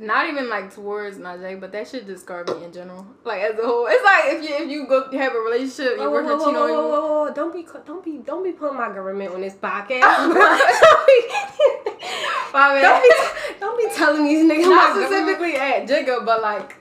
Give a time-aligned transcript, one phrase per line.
[0.00, 3.06] not even like towards Najee, but that should discard me in general.
[3.24, 6.02] Like as a whole, it's like if you if you go have a relationship, you
[6.04, 7.34] Oh, work whoa, with you whoa, whoa, whoa, whoa.
[7.34, 10.00] Don't be, don't be, don't be putting my government on this podcast.
[12.52, 13.14] Don't, be,
[13.60, 16.76] don't be telling these niggas Not my government- specifically at Jigga, but like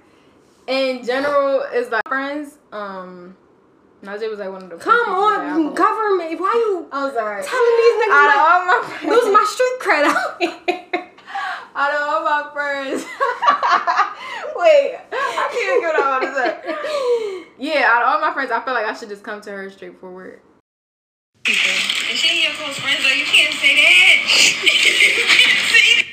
[0.68, 2.58] in general, it's like friends.
[2.72, 3.36] Um,
[4.04, 4.78] Najee was like one of the.
[4.78, 6.40] Come people that I on, government.
[6.40, 9.30] Why you I was like telling these niggas Out of my, all my friends, lose
[9.34, 11.06] my street cred
[11.80, 12.00] out here?
[12.00, 13.04] out of all my friends.
[14.56, 17.46] Wait, I can't get out of that.
[17.58, 19.70] Yeah, out of all my friends, I feel like I should just come to her
[19.70, 20.42] straightforward.
[21.46, 23.16] And she ain't your close friends, though.
[23.16, 24.18] You can't say that.
[24.64, 26.06] you can't say that.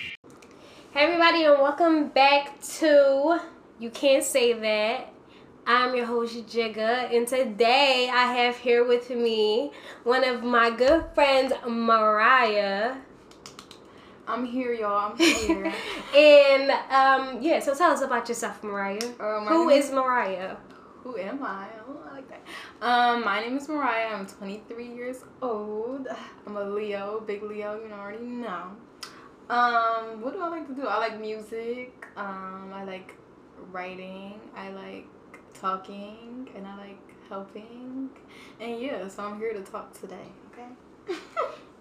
[0.92, 3.38] Hey everybody and welcome back to
[3.78, 5.12] You Can't Say That.
[5.66, 9.72] I'm your host Jigga and today I have here with me
[10.04, 12.96] one of my good friends Mariya.
[14.28, 15.12] I'm here, y'all.
[15.12, 15.72] I'm here.
[16.14, 19.00] and um yeah, so tell us about yourself, Mariya.
[19.20, 20.56] Uh, Who is Mariya?
[21.02, 21.68] Who am I?
[21.88, 22.42] Oh, I like that.
[22.82, 24.08] Um, my name is Mariya.
[24.12, 26.08] I'm 23 years old.
[26.46, 27.80] I'm a Leo, big Leo.
[27.80, 28.72] You know, already know.
[29.48, 30.86] Um, what do I like to do?
[30.86, 32.04] I like music.
[32.16, 33.14] Um, I like
[33.70, 34.40] writing.
[34.56, 35.06] I like
[35.54, 38.10] talking, and I like helping.
[38.60, 40.28] And yeah, so I'm here to talk today.
[40.52, 41.20] Okay.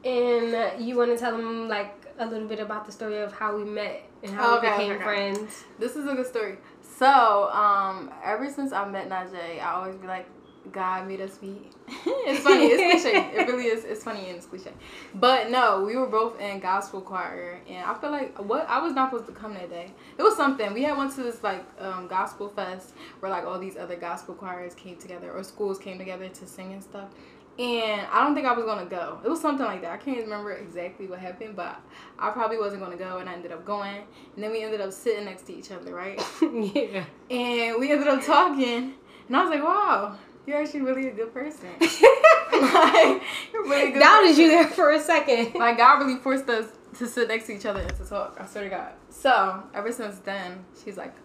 [0.05, 3.55] And you want to tell them like a little bit about the story of how
[3.55, 5.63] we met and how Okay, we became okay, friends.
[5.79, 6.57] This is a good story.
[6.97, 10.27] So, um, ever since I met Najee, I always be like,
[10.71, 11.73] God made us meet.
[11.87, 12.65] it's funny.
[12.65, 13.17] It's cliche.
[13.35, 13.83] It really is.
[13.83, 14.71] It's funny and it's cliche.
[15.13, 18.93] But no, we were both in gospel choir, and I feel like what I was
[18.93, 19.91] not supposed to come that day.
[20.17, 20.73] It was something.
[20.73, 24.33] We had went to this like um, gospel fest where like all these other gospel
[24.33, 27.09] choirs came together or schools came together to sing and stuff.
[27.57, 29.19] And I don't think I was gonna go.
[29.23, 29.91] It was something like that.
[29.91, 31.79] I can't remember exactly what happened, but
[32.19, 34.03] I probably wasn't gonna go, and I ended up going.
[34.35, 36.21] And then we ended up sitting next to each other, right?
[36.41, 37.05] yeah.
[37.31, 38.95] And we ended up talking,
[39.27, 41.69] and I was like, "Wow, you're actually really a good person.
[41.79, 43.21] like,
[43.53, 44.41] you're really good." Doubted person.
[44.41, 45.53] you there for a second.
[45.55, 46.67] Like God really forced us
[46.97, 48.37] to sit next to each other and to talk.
[48.37, 48.91] I swear to God.
[49.09, 51.15] So ever since then, she's like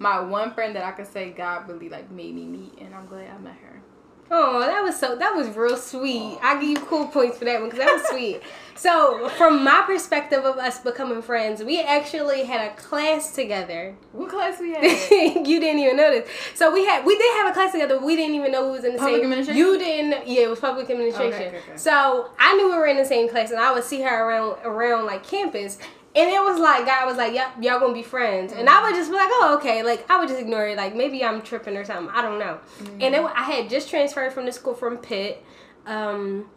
[0.00, 3.06] my one friend that I could say God really like made me meet, and I'm
[3.06, 3.80] glad I met her.
[4.30, 5.16] Oh, that was so.
[5.16, 6.38] That was real sweet.
[6.42, 8.42] I give you cool points for that one because that was sweet.
[8.78, 13.96] So, from my perspective of us becoming friends, we actually had a class together.
[14.12, 14.84] What class we had?
[15.48, 16.30] you didn't even notice.
[16.54, 17.96] So we had we did have a class together.
[17.96, 19.32] But we didn't even know we was in the same Public same.
[19.32, 19.58] administration?
[19.58, 20.28] You didn't.
[20.28, 21.32] Yeah, it was public administration.
[21.32, 21.76] Okay, okay, okay.
[21.76, 24.58] So I knew we were in the same class, and I would see her around
[24.64, 25.78] around like campus.
[26.16, 28.94] And it was like God was like, "Yep, y'all gonna be friends," and I would
[28.94, 30.76] just be like, "Oh, okay." Like I would just ignore it.
[30.76, 32.08] Like maybe I'm tripping or something.
[32.14, 32.58] I don't know.
[33.00, 35.44] And it, I had just transferred from the school from Pitt,
[35.86, 36.48] um,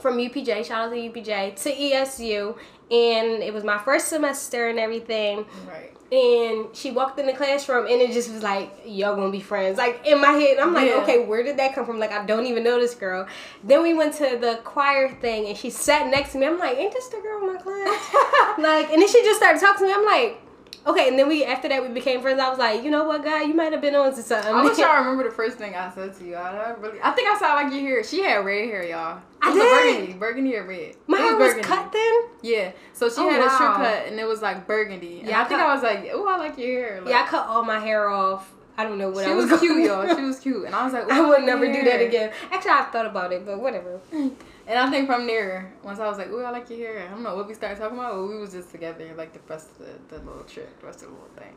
[0.00, 0.64] from UPJ.
[0.64, 2.56] Shout out to UPJ to ESU,
[2.90, 5.95] and it was my first semester and everything right.
[6.12, 9.76] And she walked in the classroom and it just was like y'all gonna be friends.
[9.78, 11.02] Like in my head i'm like Yeah.
[11.02, 11.98] okay where did that come from?
[11.98, 13.26] Like i don't even know this girl.
[13.64, 16.46] Then we went to the choir thing and she sat next to me.
[16.46, 18.14] I'm like ain't this the girl in my class?
[18.58, 19.92] Like and then she just started talking to me.
[19.92, 20.40] I'm like
[20.86, 23.22] okay and then we after that we became friends i was like you know what
[23.24, 25.74] guy you might have been on to something I wish y'all remember the first thing
[25.74, 26.36] I said to you.
[26.36, 26.98] I don't really.
[27.02, 28.04] I think I saw like your hair.
[28.04, 29.18] She had red hair, y'all.
[29.18, 29.70] It I was a did.
[29.72, 30.94] burgundy, burgundy or red.
[31.06, 31.68] my It hair was burgundy.
[31.68, 32.72] cut then Yeah.
[32.92, 35.20] So she Oh, had a short cut, and it was like burgundy.
[35.20, 37.00] And Yeah, I I think cut- I was like, oh, I like your hair.
[37.00, 39.46] Like, yeah i cut all my hair off i don't know what she i was,
[39.46, 40.14] She was cute, y'all.
[40.16, 42.70] She was cute, and I was like, i would never your do that again actually
[42.72, 44.00] i've thought about it but whatever
[44.68, 47.10] And I think from there, once I was like, "Ooh, I like your hair," I
[47.10, 49.70] don't know what we started talking about, but we was just together like the rest
[49.72, 51.54] of the, the little trip, the rest of the little thing.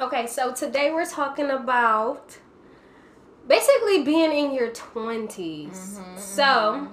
[0.00, 2.38] Okay, so today we're talking about
[3.46, 5.98] basically being in your 20s.
[6.00, 6.88] Mhm, So,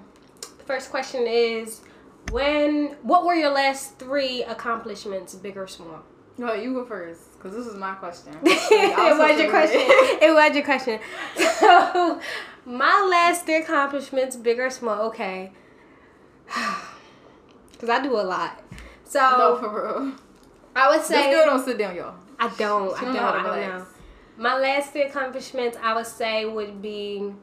[0.58, 1.82] the first question is
[2.32, 6.02] when what were your last 3 accomplishments, big or small?
[6.38, 8.34] No, you go first, cause this is my question.
[8.44, 9.82] it was your question.
[10.22, 11.00] It was your question.
[11.60, 12.20] So,
[12.70, 15.52] my last 3 accomplishments, big or small, okay.
[17.80, 18.62] Cuz I do a lot.
[19.04, 20.14] So, no, for real.
[20.76, 22.14] I would say This girl don't sit down, y'all.
[22.40, 22.98] I don't.
[22.98, 23.16] She I don't don't.
[23.16, 23.86] know how to I don't know.
[24.38, 27.34] My last three accomplishments, I would say, would be.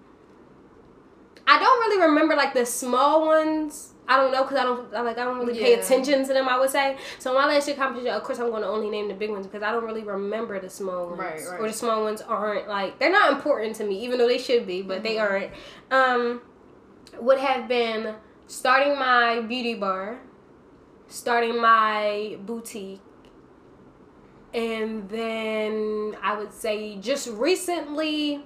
[1.46, 3.92] I don't really remember like the small ones.
[4.08, 6.48] I don't know because I don't I, like I don't really pay attention to them.
[6.48, 7.34] I would say so.
[7.34, 9.62] My last year accomplishments, of course, I'm going to only name the big ones because
[9.62, 11.18] I don't really remember the small ones.
[11.18, 11.60] Right, right.
[11.60, 14.66] Or the small ones aren't like they're not important to me, even though they should
[14.66, 15.22] be, but they Mhm.
[15.22, 15.50] aren't.
[15.90, 16.42] Um,
[17.18, 18.14] would have been
[18.46, 20.20] starting my beauty bar,
[21.08, 23.00] starting my boutique,
[24.54, 28.44] and then I would say just recently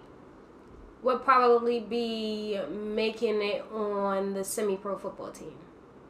[1.03, 5.55] would probably be making it on the semi-pro football team.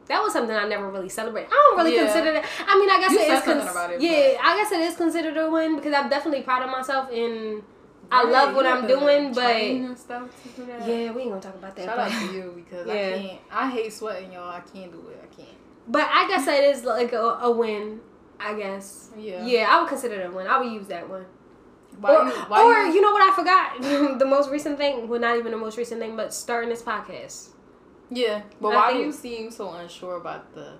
[0.07, 1.49] that was something I never really celebrated.
[1.53, 2.03] I don't really Yeah.
[2.05, 2.45] consider that.
[2.67, 3.43] I mean, I guess You it is.
[3.43, 6.63] something about it, yeah, I guess it is considered a win because I'm definitely proud
[6.63, 7.63] of myself and
[8.11, 9.31] I love what I'm doing.
[9.33, 10.85] But and stuff to do that.
[10.85, 11.85] yeah, we ain't gonna talk about that.
[11.85, 12.93] Shout but- out to you because Yeah.
[12.93, 13.39] I can't.
[13.51, 14.49] I hate sweating, y'all.
[14.49, 15.19] I can't do it.
[15.23, 15.57] I can't.
[15.87, 18.01] But I guess that is like a, a win.
[18.37, 19.11] I guess.
[19.17, 19.45] Yeah.
[19.45, 20.47] Yeah, I would consider that a win.
[20.47, 21.25] I would use that one.
[22.01, 22.31] Why or you?
[22.47, 22.93] Why or you?
[22.95, 24.19] you know what I forgot?
[24.19, 25.07] the most recent thing.
[25.07, 27.49] Well, not even the most recent thing, but starting this podcast.
[28.09, 30.73] Yeah, but I why think- do you seem so unsure about the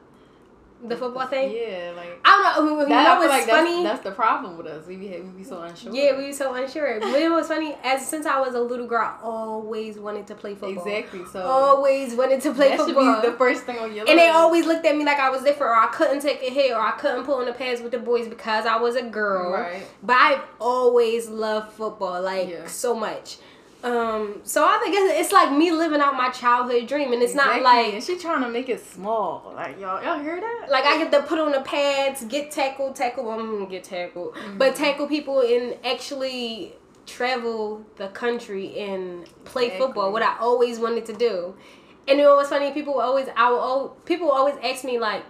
[0.84, 1.52] The football thing.
[1.52, 2.80] Yeah, like I don't know.
[2.82, 3.84] You that, know what's like funny?
[3.84, 4.88] that's the problem with us.
[4.88, 5.94] We be we be so unsure.
[5.94, 7.00] Yeah, we were so unsure.
[7.00, 7.76] But it was funny.
[7.84, 10.84] As since I was a little girl, I always wanted to play football.
[10.86, 11.22] exactly.
[11.32, 13.16] So Always wanted to play that football.
[13.16, 14.10] should be the first thing on your List.
[14.10, 16.50] and they always looked at me like I was different, or I couldn't take a
[16.50, 19.04] hit, or I couldn't pull on the pads with the boys because I was a
[19.04, 19.52] girl.
[19.54, 19.86] right.
[20.02, 22.66] But I've always loved football, like Yeah.
[22.68, 23.38] so much.
[23.84, 27.32] Um, so I think it's, it's like me living out my childhood dream, and it's
[27.34, 27.62] Exactly.
[27.62, 29.52] not like and she trying to make it small.
[29.56, 30.68] Like y'all, y'all hear that?
[30.70, 33.30] like I get to put on the pads, get tackled, tackle.
[33.32, 34.84] I'm gonna get tackled, but Mm-hmm.
[34.84, 36.74] tackle people and actually
[37.08, 39.86] travel the country and play Exactly.
[39.88, 40.12] football.
[40.12, 41.56] What I always wanted to do,
[42.08, 42.72] and you know what's funny?
[42.72, 45.24] People always, I will, people always ask me like.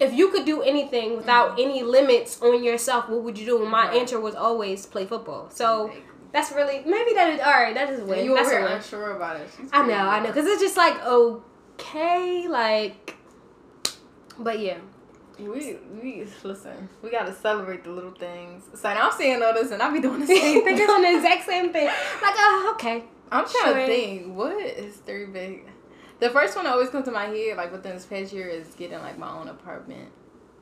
[0.00, 3.62] If you could do anything without any limits on yourself, what would you do?
[3.62, 3.88] And my Mm-hmm.
[3.92, 4.00] Right.
[4.00, 5.50] answer was always play football.
[5.50, 6.10] So Exactly.
[6.34, 7.72] That's really maybe that is all right.
[7.74, 8.24] That is a win.
[8.26, 8.72] you That's over a win.
[8.72, 9.48] unsure about it.
[9.56, 9.94] She's I know.
[9.94, 13.16] I know, because it's just like okay, like,
[14.38, 14.78] but yeah.
[15.38, 16.88] We we listen.
[17.02, 18.64] We gotta celebrate the little things.
[18.74, 20.86] So I'm saying all this, and I'll be doing the same They're thing.
[20.86, 21.86] doing the exact same thing.
[21.86, 23.04] Like, oh, okay.
[23.32, 23.74] I'm trying Sure.
[23.74, 24.36] to think.
[24.36, 25.64] What is three big?
[26.20, 28.68] The first one that always comes to my head, like within this past year, is
[28.76, 30.08] getting like my own apartment.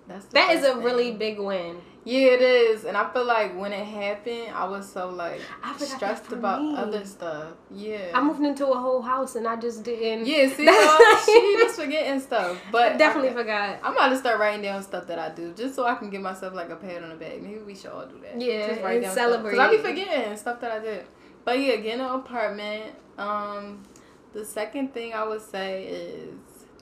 [0.09, 1.83] That's That is a really big win.
[2.05, 5.41] Yeah, it is, and I feel like when it happened, I was so like
[5.79, 6.75] stressed about me.
[6.77, 7.53] other stuff.
[7.71, 8.11] Yeah.
[8.13, 10.27] I moved into a whole house and I just didn't.
[10.27, 13.79] Yeah, see, y'all, she just forgetting stuff, but I definitely I, forgot.
[13.85, 16.23] I'm about to start writing down stuff that I do, just so I can give
[16.23, 17.41] myself like a pat on the back.
[17.41, 18.41] Maybe we should all do that.
[18.41, 19.53] Yeah, just write and down celebrate.
[19.53, 21.07] Because I be forgetting stuff that I did.
[21.45, 22.95] But yeah, getting an apartment.
[23.17, 23.85] Um,
[24.33, 26.35] the second thing I would say is,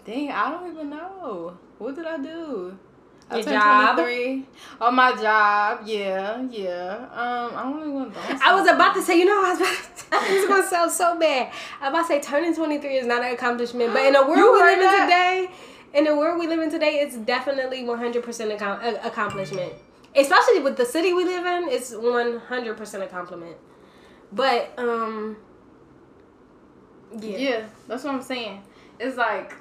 [0.05, 1.59] dang, I don't even know.
[1.79, 2.79] What did I do?
[3.33, 3.97] Your job?
[3.97, 4.47] 23.
[4.81, 5.81] Oh, my job.
[5.87, 7.07] Yeah, yeah.
[7.13, 8.21] Um, I don't want to.
[8.45, 10.91] I was about to say, you know, I was about to, this is gonna sound
[10.91, 11.53] so bad.
[11.81, 14.53] I was about to say, turning 23 is not an accomplishment, but in the world
[14.53, 15.49] we live in today,
[15.95, 18.23] in the world we live in today, it's definitely 100%
[18.59, 19.73] accom- a- accomplishment.
[20.17, 23.57] Especially with the city we live in, it's 100% a compliment.
[24.33, 25.37] But, um,
[27.21, 27.37] yeah.
[27.37, 28.63] Yeah, that's what I'm saying.
[28.99, 29.55] It's like,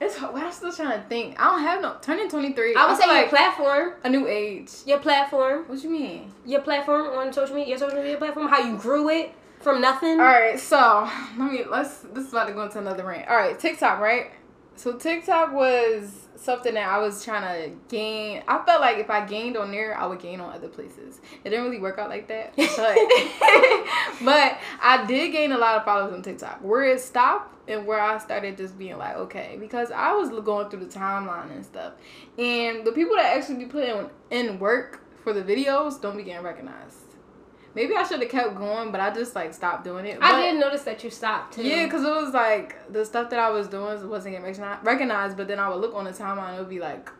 [0.00, 0.20] it's.
[0.20, 1.40] Well, I'm still trying to think.
[1.40, 2.74] I don't have no turning 23.
[2.74, 4.70] I would feel say your like platform, a new age.
[4.86, 6.32] your platform, What you mean?
[6.44, 10.20] your platform on social media, your social media platform, how you grew it from nothing.
[10.20, 11.08] All right, so
[11.38, 11.98] let me let's.
[12.12, 13.28] This is about to go into another rant.
[13.28, 14.30] All right, TikTok, right?
[14.76, 18.42] So TikTok was something that I was trying to gain.
[18.46, 21.20] I felt like if I gained on there, I would gain on other places.
[21.44, 22.66] It didn't really work out like that, but
[24.24, 26.58] but I did gain a lot of followers on TikTok.
[26.62, 30.70] Where it stopped and where I started just being like, okay, because I was going
[30.70, 31.94] through the timeline and stuff,
[32.38, 36.44] and the people that actually be putting in work for the videos don't be getting
[36.44, 37.05] recognized.
[37.76, 40.18] Maybe I should have kept going, but I just like stopped doing it.
[40.22, 41.62] I didn't notice that you stopped too.
[41.62, 45.46] yeah, because it was like the stuff that I was doing wasn't getting recognized, but
[45.46, 47.10] then I would look on the timeline, it would be like,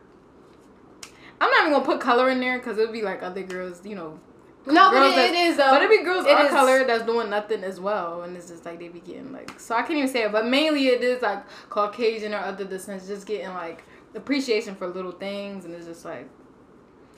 [1.39, 3.85] I'm not even gonna put color in there because it would be like other girls,
[3.85, 4.19] you know.
[4.65, 5.69] no, but it, it is though.
[5.69, 8.65] But it'd be girls It is- color that's doing nothing as well, and it's just
[8.65, 11.21] like they be getting like, so I can't even say it, but mainly it is
[11.21, 13.83] like Caucasian or other descents just getting like
[14.15, 16.27] appreciation for little things, and it's just like,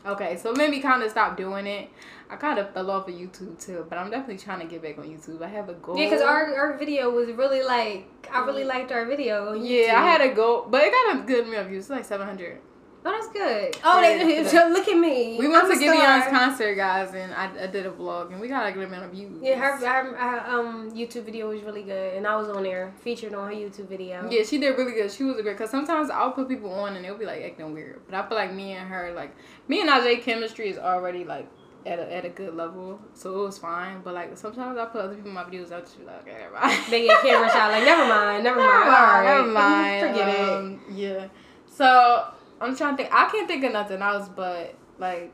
[0.05, 1.89] okay, so maybe kind of stop doing it.
[2.31, 4.99] I kind of fell off of YouTube too, but I'm definitely trying to get back
[4.99, 5.41] on YouTube.
[5.41, 5.97] I have a goal.
[5.97, 9.49] Yeah, because our, our video was really like I really liked our video.
[9.49, 11.85] on Yeah, I had a goal, but it got a good amount of views.
[11.85, 12.61] It's like 700.
[13.05, 13.81] Oh, that's good.
[13.83, 15.37] Oh, they, so look at me.
[15.39, 18.49] We went I'm to Gideon's concert, guys, and I, I did a vlog, and we
[18.49, 19.41] got a good amount of views.
[19.41, 22.93] Yeah, her, her, her um YouTube video was really good, and I was on there
[23.01, 24.29] featured on her YouTube video.
[24.29, 25.11] Yeah, she did really good.
[25.11, 25.57] She was a great.
[25.57, 28.37] Cause sometimes I'll put people on and they'll be like acting weird, but I feel
[28.37, 29.33] like me and her, like
[29.67, 31.47] me and Ajay chemistry is already like
[31.85, 34.01] at a at a good level, so it was fine.
[34.03, 36.37] But like sometimes I put other people in my videos, I'll just be like, okay,
[36.39, 36.83] never mind.
[36.89, 40.07] They get camera shot like never mind, never mind, Never mind, never mind.
[40.07, 40.49] forget it.
[40.49, 41.27] Um, Yeah.
[41.67, 42.27] So
[42.61, 43.13] I'm trying to think.
[43.13, 45.31] I can't think of nothing else, but like,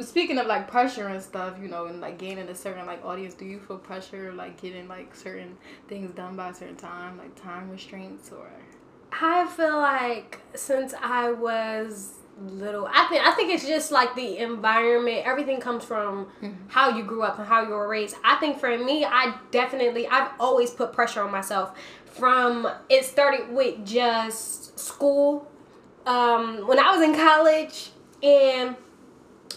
[0.00, 3.34] speaking of like pressure and stuff, you know, and like gaining a certain like audience,
[3.34, 5.56] do you feel pressure like getting like certain
[5.88, 8.50] things done by a certain time, like time restraints or?
[9.12, 12.86] I feel like since I was little.
[12.92, 15.26] I think I think it's just like the environment.
[15.26, 16.28] Everything comes from
[16.68, 18.16] how you grew up and how you were raised.
[18.24, 21.76] I think for me, I definitely I've always put pressure on myself.
[22.04, 25.50] From it started with just school.
[26.06, 27.90] Um, when I was in college
[28.22, 28.76] and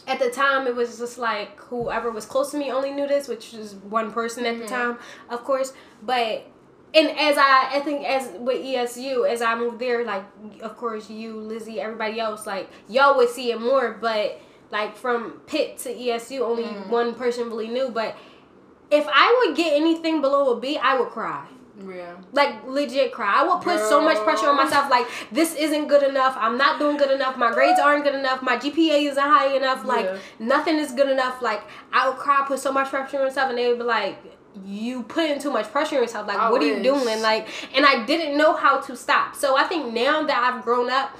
[0.08, 3.28] at the time it was just like whoever was close to me only knew this
[3.28, 4.98] which was one person at the time
[5.30, 6.48] of course but
[6.94, 10.24] and as i i think as with esu as i moved there like
[10.62, 14.40] of course you lizzie everybody else like y'all would see it more but
[14.72, 16.90] like from pitt to esu only mm-hmm.
[16.90, 18.16] one person really knew but
[18.92, 21.46] if i would get anything below a b i would cry
[21.88, 22.16] Yeah.
[22.34, 23.40] like legit cry.
[23.40, 24.90] I would put so much pressure on myself.
[24.92, 26.36] Like this isn't good enough.
[26.38, 27.38] I'm not doing good enough.
[27.38, 28.42] My grades aren't good enough.
[28.42, 29.86] My GPA isn't high enough.
[29.86, 30.18] Like Yeah.
[30.40, 31.42] nothing is good enough.
[31.42, 31.62] Like
[31.94, 34.18] I would cry, put so much pressure on myself, and they would be like,
[34.66, 36.28] "You putting too much pressure on yourself.
[36.28, 39.36] Like I what are you doing?" Like, and I didn't know how to stop.
[39.36, 41.16] So I think now that I've grown up,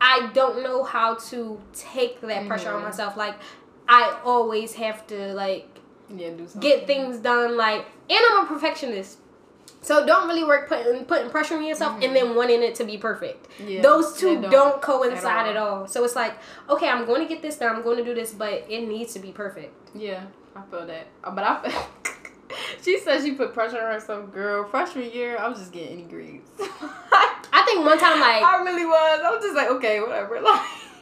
[0.00, 2.84] I don't know how to take that pressure on Mhm.
[2.84, 3.16] myself.
[3.16, 3.34] Like
[3.88, 5.66] I always have to like
[6.14, 9.18] Yeah, do get things done like and I'm a perfectionist.
[9.80, 12.98] So don't really work putting putting pressure on yourself and then wanting it to be
[12.98, 13.46] perfect.
[13.64, 15.86] Yeah, Those two they don't, coincide at at all.
[15.86, 16.34] So it's like,
[16.68, 19.12] okay, I'm going to get this done, I'm going to do this, but it needs
[19.14, 19.72] to be perfect.
[19.94, 20.22] Yeah,
[20.56, 21.06] I feel that.
[21.22, 22.12] But I feel.
[22.82, 24.64] she said she put pressure on herself, girl.
[24.68, 26.48] Freshman year, I was just getting any grades.
[26.60, 29.20] I think one time like I really was.
[29.24, 30.40] I was just like, okay, whatever.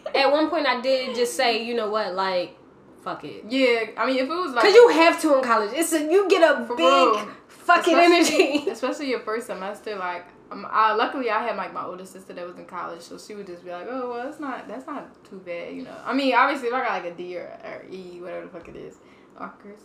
[0.07, 2.57] Like, at one point I did just say, you know what, like
[3.03, 3.45] fuck it.
[3.49, 3.91] yeah.
[3.97, 5.71] I mean, if it was like, Cause you have to in college.
[5.75, 7.29] It's a, you get a big real.
[7.49, 8.71] fucking Especially- energy.
[8.71, 10.25] especially your first semester, like.
[10.49, 13.35] Um, I, luckily, I had like my older sister that was in college, so she
[13.35, 16.15] would just be like, "Oh, well, that's not that's not too bad, you know." I
[16.15, 18.77] mean, obviously, if I got like a D or, or E, whatever the fuck it
[18.77, 18.95] is,
[19.41, 19.81] Oscars.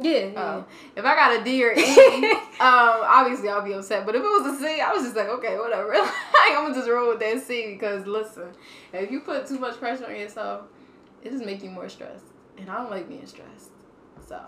[0.00, 0.30] Yeah.
[0.36, 4.06] Um, if I got a D or E, um, obviously I'll be upset.
[4.06, 5.88] But if it was a C, I was just like, okay, whatever.
[5.92, 6.12] like,
[6.50, 8.48] I'm gonna just roll with that C because listen,
[8.92, 10.66] if you put too much pressure on yourself,
[11.22, 12.26] it just make you more stressed,
[12.56, 13.70] and I don't like being stressed.
[14.26, 14.40] So,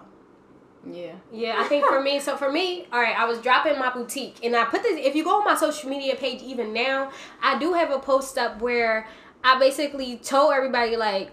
[0.88, 1.14] yeah.
[1.32, 4.44] Yeah, I think for me, so for me, all right, I was dropping my boutique,
[4.44, 4.98] and I put this.
[5.04, 7.10] If you go on my social media page, even now,
[7.42, 9.08] I do have a post up where
[9.42, 11.32] I basically told everybody like,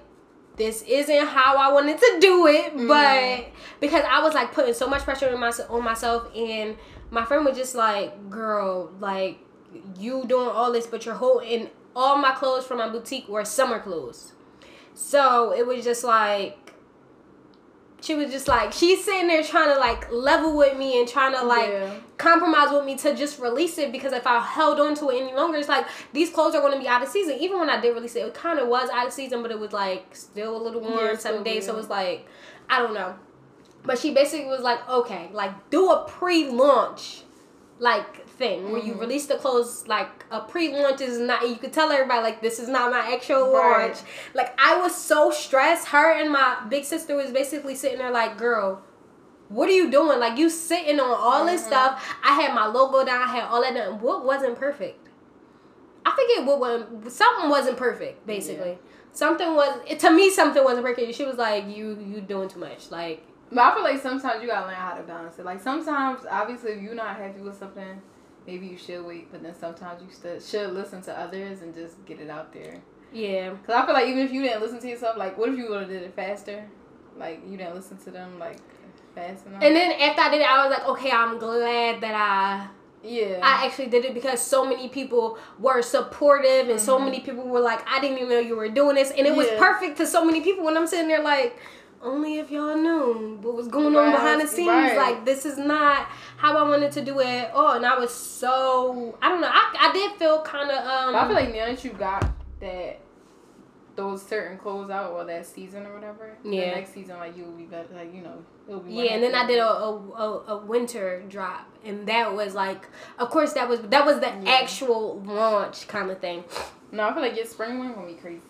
[0.58, 2.88] this isn't how I wanted to do it, mm-hmm.
[2.88, 6.76] but because I was like putting so much pressure on myself, on myself, and
[7.12, 9.40] my friend was just like, "Girl, like
[9.98, 13.80] you doing all this, but you're holding all my clothes from my boutique were summer
[13.80, 14.34] clothes."
[14.96, 16.67] So it was just like
[18.00, 21.34] she was just like she's sitting there trying to like level with me and trying
[21.34, 21.96] to like Yeah.
[22.18, 25.34] compromise with me to just release it because if I held on to it any
[25.34, 27.38] longer, it's like these clothes are going to be out of season.
[27.40, 29.60] Even when I did release it, it kind of was out of season, but it
[29.60, 31.66] was like still a little warm Yeah, some days.
[31.66, 32.28] So it was like
[32.70, 33.16] I don't know.
[33.84, 37.24] But she basically was like, okay, like do a pre-launch
[37.80, 38.72] like thing.
[38.72, 39.00] Where you Mhm.
[39.00, 42.68] release the clothes like a pre-launch is not you could tell everybody like this is
[42.68, 43.88] not my actual Right.
[43.88, 43.98] launch.
[44.34, 45.88] Like i was so stressed.
[45.90, 48.82] Her and my big sister was basically sitting there like girl
[49.50, 50.20] what are you doing?
[50.20, 51.68] Like you sitting on all this Mhm.
[51.68, 52.18] stuff.
[52.22, 53.22] I had my logo down.
[53.22, 55.08] I had all that done what wasn't perfect?
[56.06, 58.78] I forget what was something wasn't perfect basically.
[59.14, 61.16] Something was to me something wasn't perfect.
[61.16, 62.92] She was like you you doing too much.
[62.92, 65.46] Like But I feel like sometimes you gotta learn how to balance it.
[65.46, 68.02] Like sometimes, obviously, if you're not happy with something,
[68.48, 69.32] maybe you should wait.
[69.32, 72.76] But then sometimes you still should listen to others and just get it out there.
[73.14, 75.58] yeah Cause I feel like even if you didn't listen to yourself, like what if
[75.58, 76.66] you would have did it faster?
[77.18, 78.58] Like you didn't listen to them like
[79.16, 79.64] fast enough.
[79.64, 82.68] and then after i did it i was like okay i'm glad that i
[83.04, 87.06] yeah, I actually did it because so many people were supportive and so Mhm.
[87.06, 89.12] many people were like, I didn't even know you were doing this.
[89.12, 91.58] And it was perfect to so many people when I'm sitting there like,
[92.02, 94.68] only if y'all knew what was going on behind the scenes.
[94.68, 94.98] right.
[94.98, 97.50] Like, this is not how I wanted to do it.
[97.54, 99.50] Oh, and I was so, I don't know.
[99.52, 102.30] I, I did feel kind of, um, I feel like now that you got
[102.62, 103.00] that
[103.96, 106.76] those certain clothes out or that season or whatever, Yeah.
[106.76, 107.88] next season like you'll be better.
[107.96, 108.94] Like you know, it'll be.
[108.94, 112.88] yeah, and then I did a, a, a, a winter drop, and that was like,
[113.18, 114.52] of course, that was that was the Yeah.
[114.62, 116.44] actual launch kind of thing.
[116.92, 118.42] No, I feel like your spring one gonna be crazy.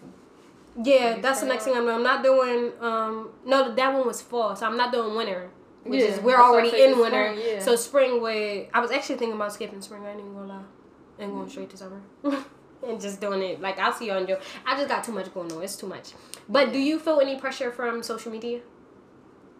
[0.84, 1.96] Yeah, that's the next thing I'm doing.
[1.96, 5.50] I'm not doing um no that one was fall, so I'm not doing winter.
[5.90, 7.34] Which Yeah, is we're that's why I already in winter.
[7.36, 7.60] spring, yeah.
[7.60, 10.62] So spring would I was actually thinking about skipping spring, I ain't even gonna lie.
[11.20, 12.02] And going straight to summer.
[12.88, 13.60] and just doing it.
[13.62, 14.40] Like I'll see you on Joe.
[14.66, 15.64] I just got too much going on.
[15.64, 16.14] It's too much.
[16.48, 18.60] But do you feel any pressure from social media?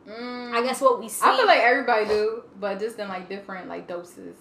[0.08, 3.28] Mm, I guess what we see I feel like everybody do, but just in like
[3.28, 4.38] different like doses.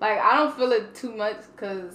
[0.00, 1.94] Like I don't feel it too much because,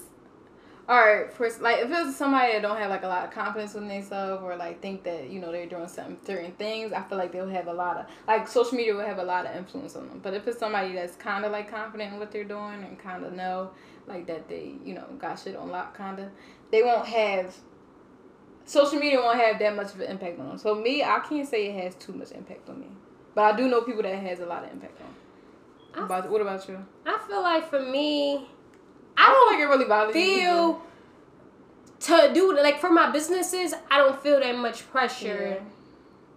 [0.90, 3.76] all right, for like if it's somebody that don't have like a lot of confidence
[3.76, 7.20] in themselves or like think that you know they're doing some certain things, I feel
[7.20, 9.96] like they'll have a lot of like social media will have a lot of influence
[9.96, 10.20] on them.
[10.24, 13.24] But if it's somebody that's kind of like confident in what they're doing and kind
[13.24, 13.70] of know
[14.08, 16.30] like that they you know got shit on lock, kind of,
[16.72, 17.56] they won't have
[18.66, 20.58] social media won't have that much of an impact on them.
[20.58, 22.88] So me, I can't say it has too much impact on me,
[23.36, 26.02] but I do know people that it has a lot of impact on.
[26.02, 26.84] I- About what about you?
[27.06, 28.48] I feel like for me,
[29.20, 30.22] I don't think it really bothers you.
[30.22, 30.82] feel
[32.02, 33.74] to do like for my businesses.
[33.92, 35.64] I don't feel that much pressure Yeah.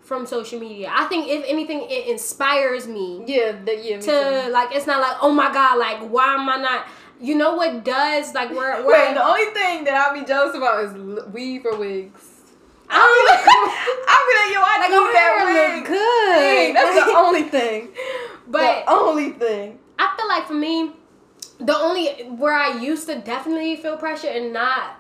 [0.03, 0.91] from social media.
[0.93, 4.01] I think if anything, it inspires me Yeah, that, yeah.
[4.01, 4.53] To too.
[4.53, 4.75] like.
[4.75, 6.87] It's not like oh my god, like why am I not?
[7.21, 10.85] You know what does like where Wait, the only thing that I'll be jealous about
[10.85, 10.93] is
[11.33, 12.21] weave or wigs.
[12.91, 13.31] I don't
[14.13, 15.83] I'll be like, yo, I like your that wig.
[15.83, 16.35] look good.
[16.35, 17.89] Dang, that's the only thing.
[18.49, 19.79] but the only thing.
[20.01, 20.91] I feel like for me,
[21.65, 24.97] the only where I used to definitely feel pressure and not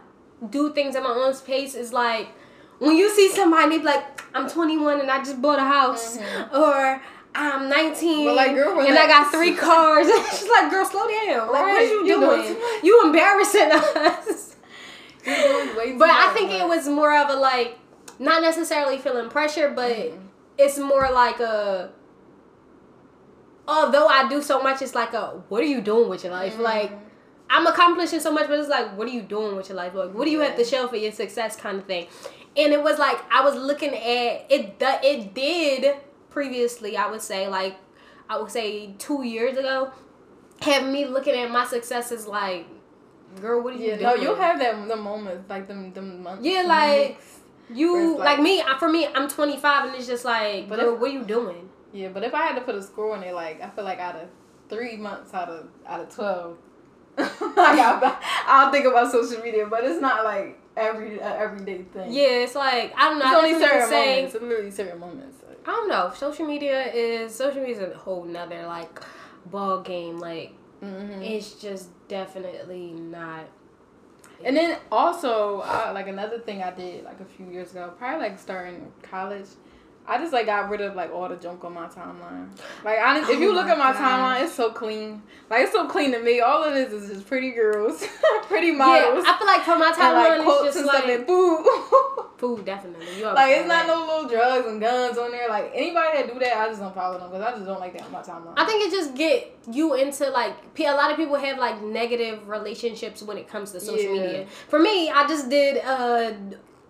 [0.50, 2.28] do things at my own pace is like
[2.78, 4.04] when you see somebody like,
[4.35, 6.19] I'm 21 and I just bought a house,
[6.52, 7.00] or
[7.35, 10.07] I'm 19 But, like, girl, and I got three cars.
[10.37, 11.47] She's like, girl, slow down.
[11.52, 12.57] Like, what are you you doing.
[12.83, 14.57] You embarrassing us.
[15.25, 17.78] You're doing way too But I much, think it was more of a like,
[18.19, 20.19] not necessarily feeling pressure, but Mhm.
[20.59, 21.90] it's more like a.
[23.69, 26.57] Although I do so much, it's like a what are you doing with your life?
[26.57, 26.61] Mhm.
[26.62, 26.92] Like
[27.50, 29.95] I'm accomplishing so much, but it's like what are you doing with your life?
[29.95, 32.07] Like what do you have to show for your success, kind of thing.
[32.57, 34.78] And it was like I was looking at it.
[34.78, 35.97] The, it did
[36.31, 36.97] previously.
[36.97, 37.76] I would say like
[38.28, 39.92] I would say two years ago,
[40.62, 42.66] have me looking at my successes like,
[43.40, 44.02] girl, what are you Yeah, doing?
[44.02, 46.45] no, you'll have that the moments like them them months.
[46.45, 47.38] Yeah, like, weeks.
[47.75, 48.62] you like, like- me.
[48.78, 51.69] For me, I'm 25, and it's just like, But girl, what are you doing?
[51.92, 53.99] Yeah, but if I had to put a score on it, like I feel like
[53.99, 54.28] out of
[54.68, 56.56] three months out of out of twelve,
[57.18, 62.12] I, don't think about social media, but it's not like every uh, everyday thing.
[62.12, 63.26] Yeah, it's like I don't know.
[63.26, 64.34] it's I only certain say, moments.
[64.34, 65.38] It's literally certain moments.
[65.46, 66.12] Like, I don't know.
[66.16, 69.00] Social media is social media is a whole nother like
[69.46, 70.18] ball game.
[70.18, 71.22] Like mhm.
[71.22, 73.49] it's just definitely not.
[74.44, 78.28] And then also, uh, like another thing I did like a few years ago, probably
[78.28, 79.46] like starting college.
[80.06, 82.49] I just like got rid of like all the junk on my timeline.
[82.85, 84.00] Like honest, if Oh you look my at my gosh.
[84.40, 85.23] timeline, it's so clean.
[85.49, 86.40] Like it's so clean to me.
[86.40, 88.04] All it is is just pretty girls,
[88.49, 89.25] pretty models.
[89.25, 91.26] Yeah, I feel like for my timeline, like quotes it's and just stuff and like
[91.28, 92.26] food.
[92.38, 92.64] food.
[92.64, 93.87] Definitely, you like it's not that.
[93.87, 95.49] no little drugs and guns on there.
[95.49, 97.92] Like anybody that do that, I just don't follow them because I just don't like
[97.92, 98.55] that on my timeline.
[98.57, 102.48] I think it just get you into like a lot of people have like negative
[102.48, 104.22] relationships when it comes to social Yeah.
[104.22, 104.46] media.
[104.68, 106.37] For me, I just did a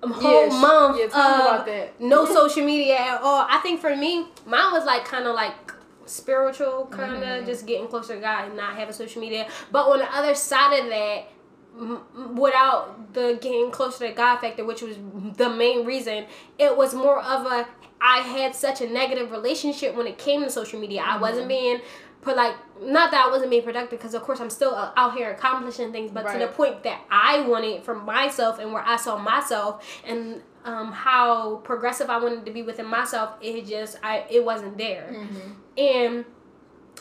[0.09, 2.01] whole Yeah, month yeah, tell me of about that.
[2.01, 3.47] no social media at all.
[3.49, 5.55] I think for me, mine was like kind of like
[6.07, 7.47] spiritual, kind of Mhm.
[7.47, 9.47] just getting closer to God and not having social media.
[9.71, 11.25] But on the other side of that,
[11.79, 14.97] m- without the getting closer to God factor, which was
[15.37, 16.27] the main reason,
[16.59, 17.67] it was more of a
[18.05, 21.03] I had such a negative relationship when it came to social media.
[21.07, 21.81] I wasn't being
[22.23, 25.15] put like not that I wasn't being productive because of course I'm still uh, out
[25.17, 28.97] here accomplishing things, but to the point that I wanted for myself and where I
[28.97, 34.25] saw myself and um, how progressive I wanted to be within myself, it just I
[34.31, 35.55] it wasn't there Mhm.
[35.77, 36.25] and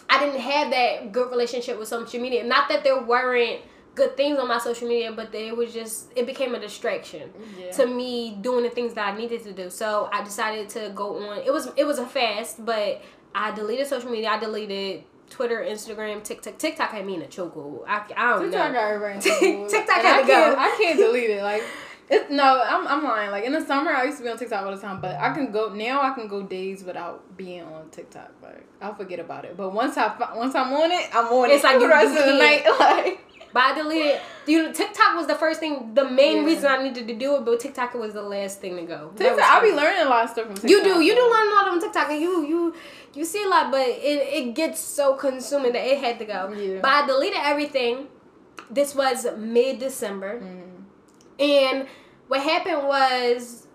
[0.09, 2.43] I didn't have that good relationship with social media.
[2.43, 3.61] Not that there weren't
[3.95, 7.71] good things on my social media, but it was just it became a distraction Yeah.
[7.71, 9.69] to me doing the things that I needed to do.
[9.69, 11.37] So I decided to go on.
[11.39, 13.01] It was it was a fast, but
[13.33, 14.29] I deleted social media.
[14.29, 16.59] I deleted Twitter, Instagram, TikTok.
[16.59, 17.85] TikTok had me in a chokehold.
[17.87, 18.79] I, I don't TikTok know.
[18.79, 19.19] got everybody.
[19.69, 20.55] TikTok And had I to go.
[20.57, 21.41] I can't delete it.
[21.41, 21.63] Like,
[22.09, 23.31] it, no, I'm, I'm lying.
[23.31, 25.33] Like in the summer, I used to be on TikTok all the time, but I
[25.33, 26.01] can go now.
[26.01, 28.31] I can go days without being on TikTok.
[28.43, 29.55] Like I'll forget about it.
[29.55, 31.55] But once I, once I'm on it, I'm on It's it.
[31.55, 32.65] It's like the rest of the night.
[32.79, 34.19] Like But I deleted.
[34.47, 35.93] You know, TikTok was the first thing.
[35.93, 36.45] The main Yeah.
[36.45, 39.11] reason I needed to do it, but TikTok was the last thing to go.
[39.15, 40.69] TikTok, I be learning a lot of stuff from TikTok.
[40.69, 41.01] You do.
[41.01, 42.73] You do learn a lot on TikTok, and you you
[43.13, 43.93] you see a lot, but it,
[44.33, 46.53] it gets so consuming that it had to go.
[46.53, 46.79] Yeah.
[46.81, 48.07] But I deleted everything.
[48.69, 50.83] This was mid December, Mhm.
[51.39, 51.87] and
[52.29, 53.67] what happened was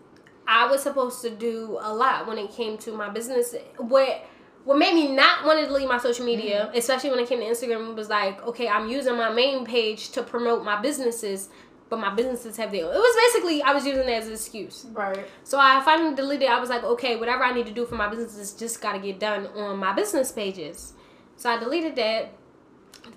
[0.49, 3.55] I was supposed to do a lot when it came to my business.
[3.77, 4.25] What
[4.67, 7.47] what made me not want to delete my social media, especially when it came to
[7.47, 11.49] Instagram, was like, okay, I'm using my main page to promote my businesses.
[11.89, 12.83] But my businesses have their.
[12.87, 14.87] It was basically I was using it as an excuse.
[14.93, 15.25] Right.
[15.45, 16.49] So I finally deleted.
[16.49, 18.95] I was like, okay, whatever I need to do for my business is just got
[18.95, 20.95] to get done on my business pages.
[21.37, 22.33] So I deleted that.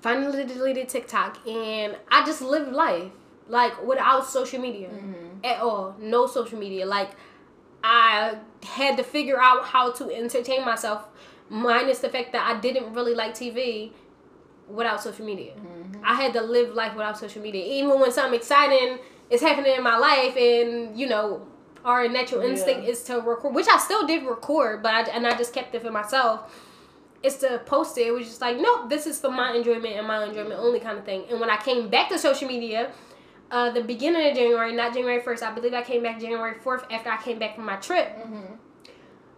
[0.02, 3.12] Finally deleted TikTok, and I just lived life
[3.48, 5.44] like without social media Mhm.
[5.44, 5.96] at all.
[6.00, 6.86] No social media.
[6.86, 7.10] Like
[7.84, 11.08] I had to figure out how to entertain myself,
[11.50, 13.92] minus the fact that I didn't really like TV
[14.68, 15.54] without social media.
[15.56, 16.02] Mhm.
[16.04, 17.64] I had to live life without social media.
[17.66, 21.48] Even when something exciting is happening in my life, and you know,
[21.84, 22.50] our natural Yeah.
[22.52, 25.74] instinct is to record, which I still did record, but I, and I just kept
[25.74, 26.66] it for myself.
[27.22, 28.08] Is to post it.
[28.08, 30.98] It was just like, nope, this is for my enjoyment and my enjoyment only kind
[30.98, 31.26] of thing.
[31.30, 32.92] And when I came back to social media,
[33.52, 35.44] uh, the beginning of January, not January first.
[35.44, 38.08] I believe I came back January fourth after I came back from my trip.
[38.20, 38.54] Mm-hmm.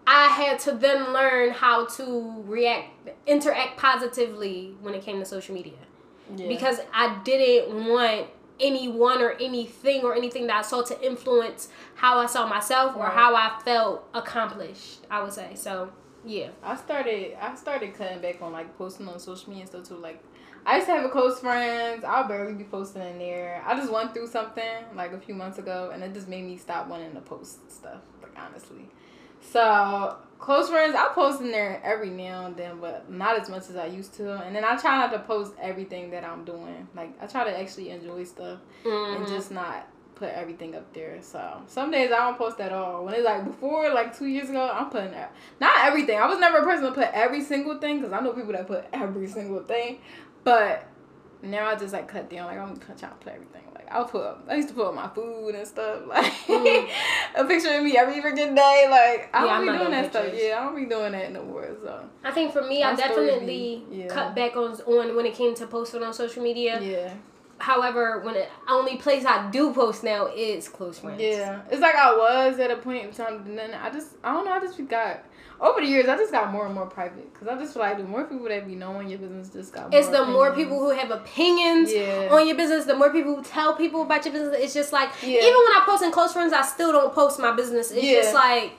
[0.08, 2.90] I had to then learn how to react,
[3.28, 5.74] interact positively when it came to social media
[6.36, 6.48] Yeah.
[6.48, 8.28] because I didn't want
[8.60, 13.04] anyone or anything or anything that I saw to influence how I saw myself or
[13.04, 13.14] Right.
[13.14, 15.00] how I felt accomplished.
[15.10, 15.90] I would say so.
[16.26, 16.50] Yeah.
[16.64, 19.96] I started I started cutting back on like posting on social media and stuff too.
[19.96, 20.22] Like
[20.64, 22.04] I used to have a close friends.
[22.04, 23.64] I'll barely be posting in there.
[23.66, 26.58] I just went through something like a few months ago and it just made me
[26.58, 28.88] stop wanting to post stuff, like honestly.
[29.42, 33.70] So close friends, I post in there every now and then, but not as much
[33.70, 34.34] as I used to.
[34.44, 36.88] And then I try not to post everything that I'm doing.
[36.96, 39.28] Like I try to actually enjoy stuff and Mhm.
[39.28, 41.20] just not put everything up there.
[41.22, 43.04] So some days I don't post at all.
[43.06, 45.26] When it's like before, like two years ago, I'm putting e-
[45.60, 46.20] not everything.
[46.20, 48.68] I was never a person to put every single thing because I know people that
[48.68, 50.00] put every single thing,
[50.44, 50.84] but
[51.42, 52.46] now I just like cut down.
[52.46, 53.64] Like I'm trying to put everything.
[53.92, 54.46] I'll put up.
[54.50, 56.02] I used to put up my food and stuff.
[56.08, 56.90] Like Mhm.
[57.36, 58.88] a picture of me every freaking day.
[58.90, 60.26] Like I Yeah, don't I'm be doing that stuff.
[60.34, 61.68] Yeah, I don't be doing that no more.
[61.82, 64.08] So I think for me, I definitely be- yeah.
[64.08, 66.80] cut back on on when it came to posting on social media.
[66.82, 67.14] yeah.
[67.60, 71.22] However, when it only place I do post now is close friends.
[71.22, 74.34] Yeah, it's like I was at a point in time, and then I just, I
[74.34, 75.24] don't know, I just got
[75.62, 77.98] over the years, I just got more and more private because I just feel like
[77.98, 79.94] the more people that be knowing your business, just got.
[79.94, 82.30] It's the more people who have opinions Yeah.
[82.32, 84.56] on your business, the more people who tell people about your business.
[84.60, 85.40] It's just like Yeah.
[85.40, 87.92] even when I post in close friends, I still don't post my business.
[87.92, 88.22] It's Yeah.
[88.22, 88.72] just like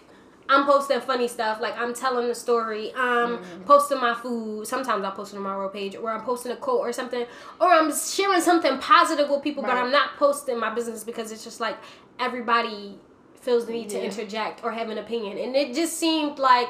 [0.48, 3.62] I'm posting funny stuff, like I'm telling the story, I'm Mm-hmm.
[3.62, 4.66] posting my food.
[4.66, 7.24] Sometimes I post it on my road page, or I'm posting a quote or something,
[7.60, 9.62] or I'm sharing something positive with people.
[9.62, 11.76] But I'm not posting my business because it's just like
[12.18, 12.98] everybody
[13.42, 16.68] feels the need to interject or have an opinion, and it just seemed like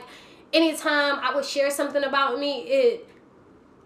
[0.52, 3.08] anytime I would share something about me, it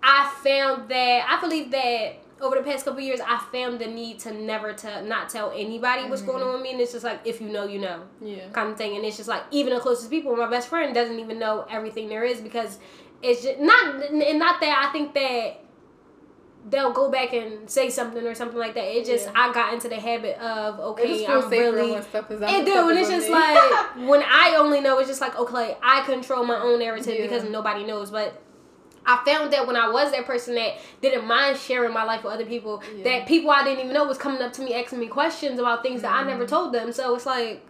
[0.02, 4.18] I found that I believe that over the past couple years, I found the need
[4.20, 6.48] to never to not tell anybody what's going mm-hmm.
[6.48, 8.48] on with me, and it's just like if you know, you know, Yeah.
[8.52, 8.96] kind of thing.
[8.96, 12.08] And it's just like even the closest people, my best friend doesn't even know everything
[12.08, 12.78] there is because
[13.22, 15.60] it's just not and not that I think that
[16.68, 18.84] they'll go back and say something or something like that.
[18.84, 19.32] It just Yeah.
[19.36, 22.98] I got into the habit of okay, I'm really when stuff is it do, and
[22.98, 23.34] it's just me.
[23.34, 27.22] like when I only know, it's just like okay, I control my own narrative Yeah.
[27.22, 28.10] because nobody knows.
[28.10, 28.42] But
[29.08, 32.32] I found that when I was that person that didn't mind sharing my life with
[32.32, 33.04] other people, Yeah.
[33.04, 35.84] that people I didn't even know was coming up to me asking me questions about
[35.84, 36.28] things that I Mm-hmm.
[36.30, 36.92] never told them.
[36.92, 37.64] So it's like,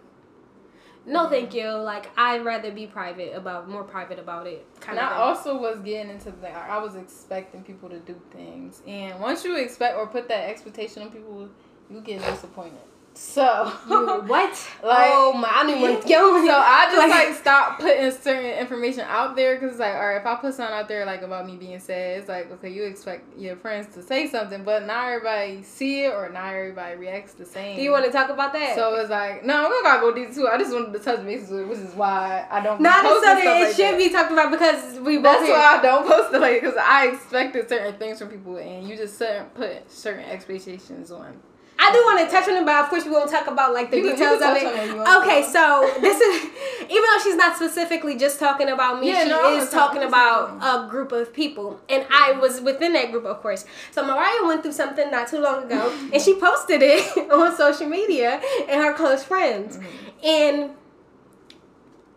[1.07, 1.69] no, thank you.
[1.69, 4.65] Like I'd rather be private about more private about it.
[4.79, 5.13] Kind And of.
[5.13, 9.43] I also was getting into the, I was expecting people to do things, and once
[9.43, 11.49] you expect or put that expectation on people,
[11.89, 12.79] you get disappointed.
[13.17, 13.65] So
[14.27, 14.69] what?
[14.83, 15.49] Like- oh my!
[15.49, 16.45] I didn't want to go.
[16.45, 20.07] So I just Like- like, stop putting certain information out there because it's like, all
[20.07, 22.69] right, if I put something out there like about me being sad, it's like, okay,
[22.69, 26.95] you expect your friends to say something, but not everybody see it or not everybody
[26.95, 27.75] reacts the same.
[27.75, 28.75] Do you want to talk about that?
[28.75, 30.47] So it's like, no, we're not gonna go deep too.
[30.47, 32.79] I just wanted to touch bases, with, which is why I don't.
[32.79, 33.61] not post necessarily.
[33.61, 33.97] It like should that.
[33.97, 35.23] be talked about because we both.
[35.23, 35.55] That's here.
[35.55, 38.95] why I don't post it like because I expected certain things from people, and you
[38.95, 41.39] just certain, put certain expectations on.
[41.79, 43.91] I do want to touch on it, but of course we won't talk about like
[43.91, 44.65] the You can- details can of it.
[44.67, 46.43] on it if you want Okay, so this is
[46.89, 50.07] even though she's not specifically just talking about me, Yeah, she no, is talking talking-
[50.07, 53.65] about a group of people, and I was within that group, of course.
[53.91, 57.87] So Mariya went through something not too long ago, and she posted it on social
[57.87, 60.25] media and her close friends, mm-hmm.
[60.25, 60.71] and.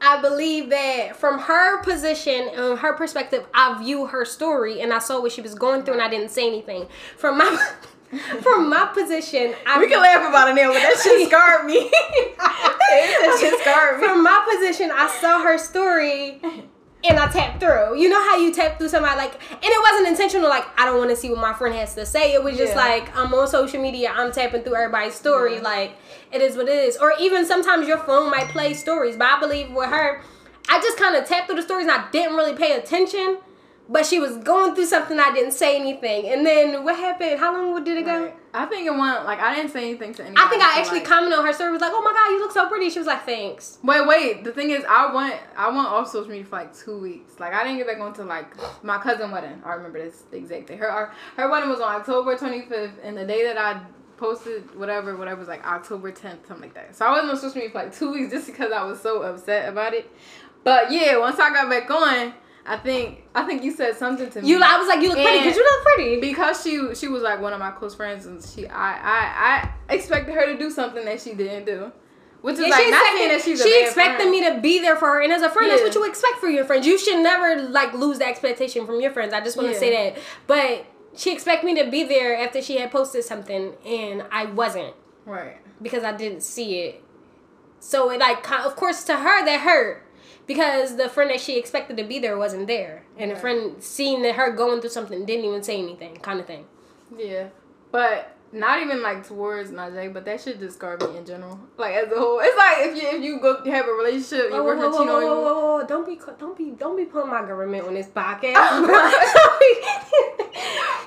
[0.03, 4.99] I believe that from her position and her perspective, I view her story and I
[4.99, 6.87] saw what she was going through and I didn't say anything.
[7.18, 7.51] From my
[8.42, 11.88] from my position, I We can laugh about it now, but that shit scarred me.
[12.38, 14.07] that shit scarred me.
[14.07, 16.40] From my position, I saw her story
[17.03, 17.96] and I tapped through.
[17.99, 20.49] You know how you tap through somebody like, and it wasn't intentional.
[20.49, 22.33] Like I don't want to see what my friend has to say.
[22.35, 22.81] It was just Yeah.
[22.85, 24.12] like I'm on social media.
[24.14, 25.57] I'm tapping through everybody's story.
[25.57, 25.62] Yeah.
[25.62, 25.92] Like
[26.33, 26.96] it is what it is.
[26.96, 29.16] Or even sometimes your phone might play stories.
[29.16, 30.20] But I believe with her,
[30.68, 33.38] I just kind of tapped through the stories and I didn't really pay attention.
[33.92, 35.18] But she was going through something.
[35.18, 36.29] I didn't say anything.
[36.29, 37.40] And then what happened?
[37.40, 38.22] How long did it go?
[38.26, 38.37] Right.
[38.55, 40.46] I think it went like I didn't say anything to anybody.
[40.46, 41.72] I think I actually like- commented on her story.
[41.72, 44.44] Was like, "Oh my god, you look so pretty." She was like, "Thanks." Wait, wait.
[44.44, 47.40] The thing is, I went, I went off social media for like two weeks.
[47.40, 49.61] Like I didn't get back onto like my cousin wedding.
[49.64, 50.76] I remember this exact day.
[50.76, 53.81] Her, her, her wedding was on October twenty fifth, and the day that I
[54.16, 56.94] posted whatever, whatever was like October tenth, something like that.
[56.94, 59.22] So I wasn't on social media for like two weeks just because I was so
[59.22, 60.09] upset about it.
[60.62, 62.35] But yeah, once I got back on,
[62.72, 64.48] I think, I think you said something to me.
[64.48, 66.20] You, I was like, "You look pretty," And- because you look pretty.
[66.20, 69.94] because she she was like one of my close friends and she I I I
[69.94, 71.90] expected her to do something that she didn't do.
[72.42, 74.30] Which is Yeah, like she not saying that she's a she expected friend.
[74.30, 76.48] me to be there for her, and as a friend, that's what you expect for
[76.48, 76.87] your friends.
[76.87, 79.35] You should never like lose the expectation from your friends.
[79.35, 79.78] I just want to Yeah.
[79.80, 84.24] say that, but she expected me to be there after she had posted something and
[84.33, 84.94] I wasn't
[85.26, 85.56] Right.
[85.83, 87.02] because I didn't see it.
[87.80, 90.02] So it like of course to her that hurt
[90.50, 94.22] because the friend that she expected to be there wasn't there, and the friend seeing
[94.22, 96.64] that her going through something didn't even say anything, kind of thing.
[97.16, 97.50] Yeah.
[97.92, 101.60] But not even like towards Najee, but that should just scarred me in general.
[101.76, 102.40] Like as a whole.
[102.42, 105.08] It's like if you if you go have a relationship, Whoa, whoa, boyfriend whoa, cheat
[105.08, 105.44] whoa, on whoa, you.
[105.44, 108.56] whoa, whoa, Don't be, don't be, don't be putting my government on this podcast.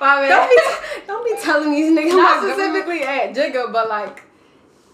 [0.00, 0.56] Don't be,
[1.06, 2.58] don't be telling these niggas not government.
[2.58, 4.22] specifically at Jigga, but like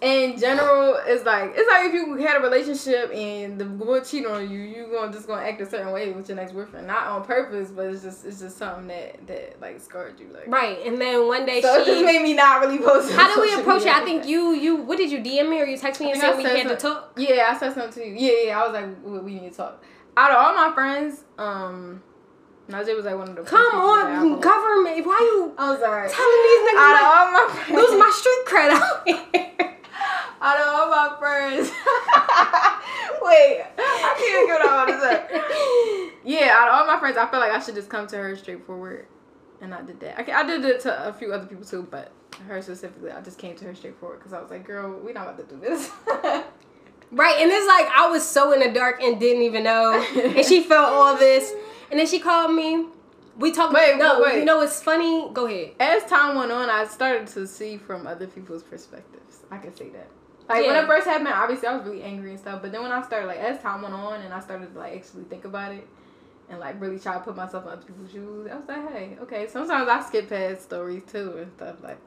[0.02, 4.24] in general, it's like it's like if you had a relationship and the boy cheat
[4.24, 7.06] on you, you gonna just gonna act a certain way with your next boyfriend, not
[7.08, 10.28] on purpose, but it's just it's just something that that like scarred you.
[10.32, 13.12] Like Right, and then one day so it just made me not really post.
[13.12, 13.88] how did we approach it?
[13.94, 16.36] I think you, you, what did you DM me or you text me and said
[16.36, 17.12] we had to talk?
[17.16, 18.14] Yeah, I said something to you.
[18.14, 18.60] Yeah, yeah.
[18.62, 19.84] I was like, we, we need to talk.
[20.16, 22.02] Out of all my friends, um,
[22.70, 23.42] Najee was like one of the.
[23.42, 25.06] Come I on, government.
[25.06, 26.08] Why you I'm sorry.
[26.08, 29.76] telling these niggas Out of all my friends, lose my street cred out here?
[30.40, 31.68] Out of all my friends.
[33.22, 36.11] Wait, I can't get what I want to say.
[36.24, 38.37] Yeah, out of all my friends, I feel like I should just come to her
[38.37, 39.07] straightforward,
[39.61, 40.18] and I did that.
[40.18, 42.12] I, I did it to a few other people too, but
[42.46, 45.29] her specifically, I just came to her straightforward because I was like, "Girl, we not
[45.29, 45.90] about to do this."
[47.12, 50.46] Right, and it's like I was so in the dark and didn't even know, and
[50.46, 51.53] she felt all this,
[51.90, 52.87] and then she called me.
[53.37, 53.74] We talked.
[53.74, 54.38] Wait, no, wait, wait.
[54.38, 55.29] you know what's funny?
[55.33, 55.72] Go ahead.
[55.81, 59.40] As time went on, I started to see from other people's perspectives.
[59.50, 60.07] I can say that.
[60.50, 62.60] Like when it first happened, obviously I was really angry and stuff.
[62.62, 64.96] But then when I started, like as time went on, and I started to like
[64.96, 65.86] actually think about it,
[66.48, 69.16] and like really try to put myself in other people's shoes, I was like, hey,
[69.22, 69.46] okay.
[69.46, 71.76] Sometimes I skip past stories too and stuff.
[71.82, 71.98] Like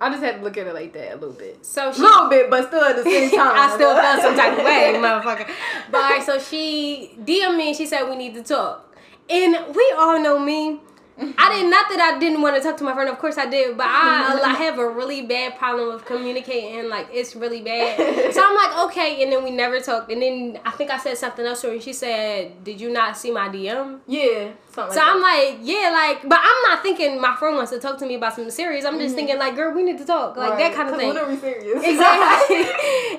[0.00, 2.28] I just had to look at it like that a little bit, So a little
[2.28, 3.52] bit, but still at the same time.
[3.54, 5.50] I still felt some type of way, motherfucker.
[5.90, 8.96] But alright, so she DM me and she said we need to talk.
[9.28, 10.80] And we all know me.
[11.20, 13.10] I did not that I didn't want to talk to my friend.
[13.10, 16.88] Of course I did, but I I have a really bad problem with communicating.
[16.88, 18.32] Like it's really bad.
[18.32, 20.12] So I'm like, okay, and then we never talked.
[20.12, 22.90] And then I think I said something else to her, and she said, "Did you
[22.90, 24.94] not see my DM?" Yeah, something.
[24.94, 28.06] So I'm like, yeah, like, but I'm not thinking my friend wants to talk to
[28.06, 28.84] me about something serious.
[28.84, 31.40] I'm just thinking like, girl, we need to talk, like that kind of thing.
[31.40, 31.82] Serious?
[31.84, 32.64] Exactly.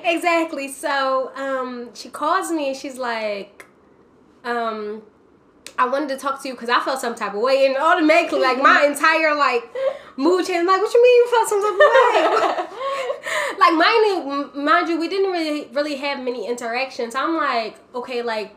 [0.04, 0.68] exactly.
[0.68, 3.66] So, um, she calls me and she's like,
[4.44, 5.02] um,
[5.78, 8.40] I wanted to talk to you because I felt some type of way, and automatically,
[8.40, 9.64] like my entire like
[10.16, 10.66] mood changed.
[10.66, 12.66] Like, what you mean you felt some type of way?
[13.58, 17.14] like, mind you, mind you, we didn't really really have many interactions.
[17.14, 18.54] I'm like, okay, like.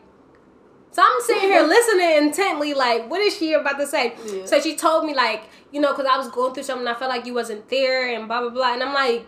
[0.92, 4.14] So I'm sitting here listening intently, like, what is she about to say?
[4.28, 4.46] Yeah.
[4.46, 7.10] So she told me, like, you know, because I was going through something, I felt
[7.10, 8.74] like you wasn't there, and blah blah blah.
[8.74, 9.26] And I'm like,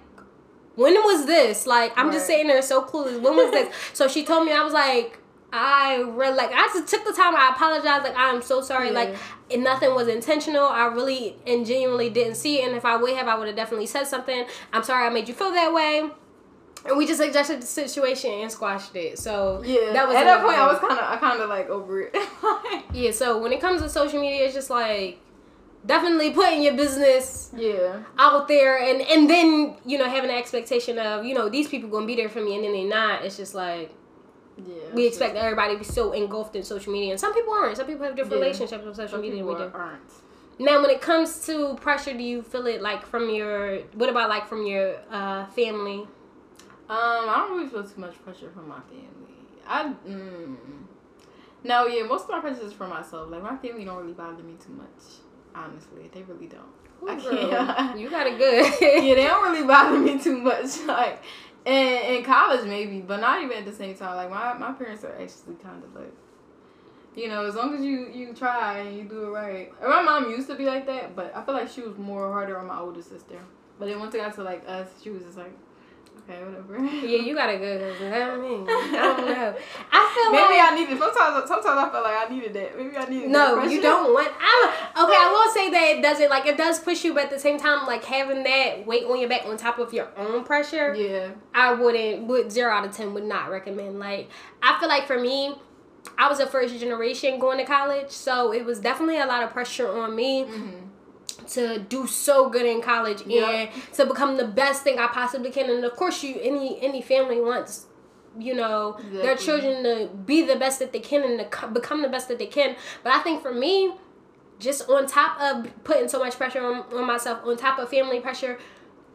[0.76, 1.66] when was this?
[1.66, 3.20] Like, I'm just sitting there so clueless.
[3.20, 3.74] When was this?
[3.94, 5.20] so she told me, I was like,
[5.54, 6.52] I really like.
[6.54, 7.36] I just took the time.
[7.36, 8.04] I apologized.
[8.04, 8.88] Like, I'm so sorry.
[8.88, 8.94] Yeah.
[8.94, 9.16] Like,
[9.58, 10.66] nothing was intentional.
[10.66, 12.68] I really and genuinely didn't see it.
[12.68, 14.46] And if I would have, I would have definitely said something.
[14.74, 16.10] I'm sorry I made you feel that way.
[16.88, 19.18] And we just adjusted the situation and squashed it.
[19.18, 21.70] So Yeah, that was at that point I was kind of, I kind of like
[21.70, 22.16] over it.
[22.94, 25.20] Yeah, so when it comes to social media, it's just like
[25.86, 30.98] definitely putting your business yeah, out there and and then, you know, having the expectation
[31.00, 33.26] of, you know, these people gonna be there for me and then they not.
[33.26, 33.92] It's just like
[34.58, 34.94] yeah.
[34.94, 37.78] we expect everybody to be so engulfed in social media and some people aren't.
[37.78, 38.46] Some people have different Yeah.
[38.48, 39.78] relationships with social Some media than people we do.
[39.78, 40.02] aren't.
[40.58, 44.30] Now when it comes to pressure, do you feel it like from your what about
[44.30, 46.08] like from your uh family?
[46.88, 46.98] Um,
[47.30, 49.36] I don't really feel too much pressure from my family.
[49.68, 50.56] I mm,
[51.64, 53.30] no, yeah, most of my pressure is for myself.
[53.32, 55.20] Like my family don't really bother me too much.
[55.56, 56.62] Honestly, they really don't.
[57.10, 58.00] I Ooh, girl, can't.
[58.00, 58.66] you got it good.
[58.82, 60.78] yeah, they don't really bother me too much.
[60.86, 61.24] Like
[61.66, 64.16] in in college maybe, but not even at the same time.
[64.16, 66.14] Like my my parents are actually kind of like.
[67.16, 69.72] You know, as long as you you try and you do it right.
[69.80, 72.30] And my mom used to be like that, but I feel like she was more
[72.30, 73.40] harder on my older sister.
[73.80, 75.54] But then once it got to like us, she was just like,
[76.20, 76.78] okay, whatever.
[76.84, 77.82] yeah, you got it good.
[78.14, 79.56] I mean, I don't know.
[79.92, 80.98] I feel Maybe like I needed.
[81.00, 82.78] Sometimes, sometimes I feel like I needed that.
[82.78, 83.30] Maybe I needed.
[83.30, 84.28] No, that you don't want.
[84.40, 84.70] I'm
[85.06, 85.18] okay.
[85.18, 87.58] I will say that it doesn't like it does push you, but at the same
[87.60, 91.30] time, like having that weight on your back on top of your own pressure, Yeah.
[91.54, 92.28] I wouldn't.
[92.28, 94.00] Would zero out of ten would not recommend.
[94.00, 94.30] Like
[94.64, 95.56] I feel like for me,
[96.18, 99.50] I was a first generation going to college, so it was definitely a lot of
[99.52, 100.85] pressure on me Mm-hmm.
[101.48, 103.48] To do so good in college Yep.
[103.76, 105.70] and to become the best thing I possibly can.
[105.70, 107.86] And of course, you any any family wants
[108.38, 112.02] you know their children to be the best that they can and to co- become
[112.02, 112.76] the best that they can.
[113.04, 113.94] But I think for me,
[114.60, 118.20] just on top of putting so much pressure on, on myself, on top of family
[118.20, 118.58] pressure.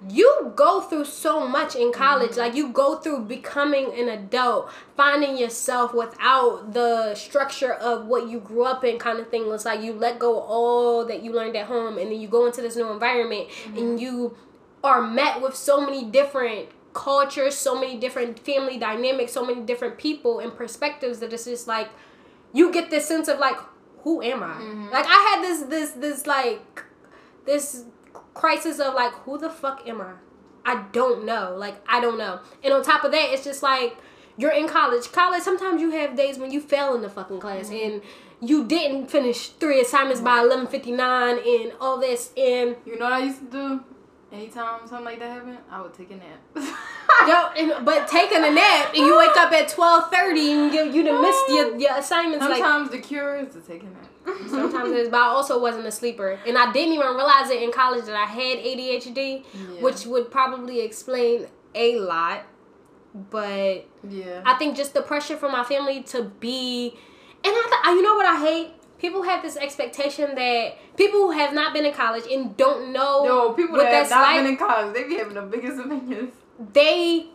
[0.08, 2.36] You go through so much in college.
[2.36, 8.40] Like you go through becoming an adult, finding yourself without the structure of what you
[8.40, 9.50] grew up in kind of thing.
[9.50, 12.28] It's like you let go of all that you learned at home and then you
[12.28, 13.76] go into this new environment mm-hmm.
[13.76, 14.36] and you
[14.82, 19.98] are met with so many different cultures, so many different family dynamics, so many different
[19.98, 21.90] people and perspectives that it's just like
[22.52, 23.58] you get this sense of like
[24.02, 24.54] who am I?
[24.54, 24.88] Mm-hmm.
[24.90, 26.84] Like I had this this this like
[27.44, 27.84] this
[28.34, 30.12] crisis of like who the fuck am I?
[30.64, 31.54] I don't know.
[31.56, 32.40] Like I don't know.
[32.62, 33.96] And on top of that, it's just like
[34.36, 35.10] you're in college.
[35.12, 37.92] College sometimes you have days when you fail in the fucking class mm-hmm.
[37.92, 38.02] and
[38.40, 43.04] you didn't finish three assignments by eleven fifty nine and all this and You know
[43.04, 43.84] what I used to do?
[44.32, 46.38] Anytime something like that happened, I would take a nap.
[47.26, 50.84] yo and, but taking a nap and you wake up at twelve thirty and you
[50.84, 54.09] you done missed your, your assignments like Sometimes the cure is to take a nap.
[54.38, 54.48] Mm-hmm.
[54.48, 57.62] Sometimes it is, but I also wasn't a sleeper, and I didn't even realize it
[57.62, 59.60] in college that I had ADHD, Yeah.
[59.82, 62.42] which would probably explain a lot.
[63.14, 64.42] But yeah.
[64.44, 66.94] I think just the pressure from my family to be,
[67.44, 68.68] and I, th- I you know what I hate.
[68.98, 73.24] People have this expectation that people who have not been in college and don't know
[73.24, 75.78] Yo, people what that have not like, been in college, they be having the biggest
[75.78, 76.34] opinions.
[76.72, 77.26] they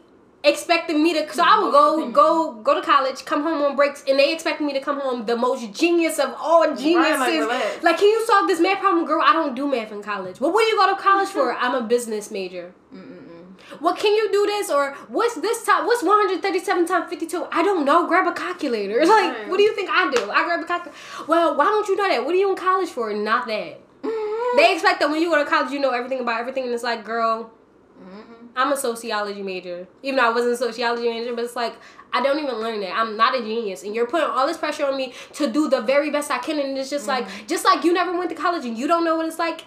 [0.46, 4.04] expected me to so I would go go go to college, come home on breaks,
[4.08, 7.48] and they expected me to come home the most genius of all geniuses.
[7.48, 7.84] like.
[7.84, 9.22] Like, can you solve this math problem, girl?
[9.26, 10.40] I don't do math in college.
[10.40, 11.54] Well, what do you go to college for?
[11.64, 12.74] I'm a business major.
[12.94, 13.82] Mm-mm-mm.
[13.82, 15.86] Well, can you do this or what's this time?
[15.88, 17.48] What's 137 times 52?
[17.52, 18.08] I don't know.
[18.08, 19.00] Grab a calculator.
[19.06, 19.50] Like, Right.
[19.50, 20.30] what do you think I do?
[20.30, 20.98] I grab a calculator.
[21.28, 22.24] Well, why don't you know that?
[22.26, 23.12] What are you in college for?
[23.14, 23.80] Not that.
[24.04, 24.58] Mm-hmm.
[24.58, 26.84] They expect that when you go to college, you know everything about everything, and it's
[26.84, 27.52] like, girl,
[28.00, 28.25] Mm-mm.
[28.56, 29.88] I'm a sociology major.
[30.02, 31.76] Even though I wasn't a sociology major, but it's like
[32.14, 32.96] I don't even learn that.
[32.96, 35.82] I'm not a genius, and you're putting all this pressure on me to do the
[35.82, 38.66] very best I can, and it's just like, just like you never went to college
[38.66, 39.66] and you don't know what it's like.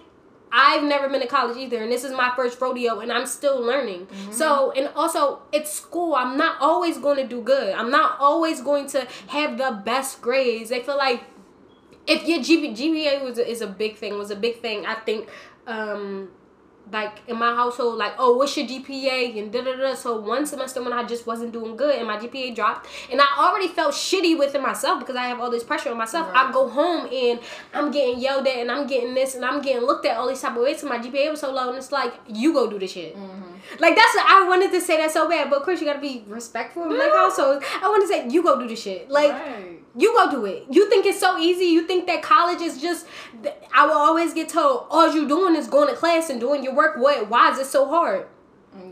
[0.50, 3.60] I've never been to college either, and this is my first rodeo, and I'm still
[3.60, 4.08] learning.
[4.30, 6.14] So, and also, it's school.
[6.14, 7.74] I'm not always going to do good.
[7.74, 10.70] I'm not always going to have the best grades.
[10.70, 11.24] They feel like
[12.06, 14.86] if your GP, GPA was a, is a big thing, was a big thing.
[14.86, 15.28] I think,
[15.66, 16.30] um,
[16.92, 19.94] like in my household, like oh, what's your GPA and da da da.
[19.94, 23.26] So one semester when I just wasn't doing good and my GPA dropped, and I
[23.38, 26.28] already felt shitty within myself because I have all this pressure on myself.
[26.34, 27.40] I go home and
[27.74, 30.40] I'm getting yelled at and I'm getting this and I'm getting looked at all these
[30.40, 30.82] type of ways.
[30.82, 33.16] And my GPA was so low, and it's like you go do the shit.
[33.16, 33.48] Mm-hmm.
[33.78, 36.24] Like that's I wanted to say that so bad, but of course you gotta be
[36.26, 37.64] respectful in like households.
[37.82, 39.10] I want to say you go do the shit.
[39.10, 39.80] Like right.
[39.96, 40.64] you go do it.
[40.70, 41.66] You think it's so easy.
[41.66, 43.06] You think that college is just.
[43.74, 46.74] I will always get told all you're doing is going to class and doing your
[46.78, 46.92] work.
[47.04, 47.28] What?
[47.32, 48.26] Why is it so hard?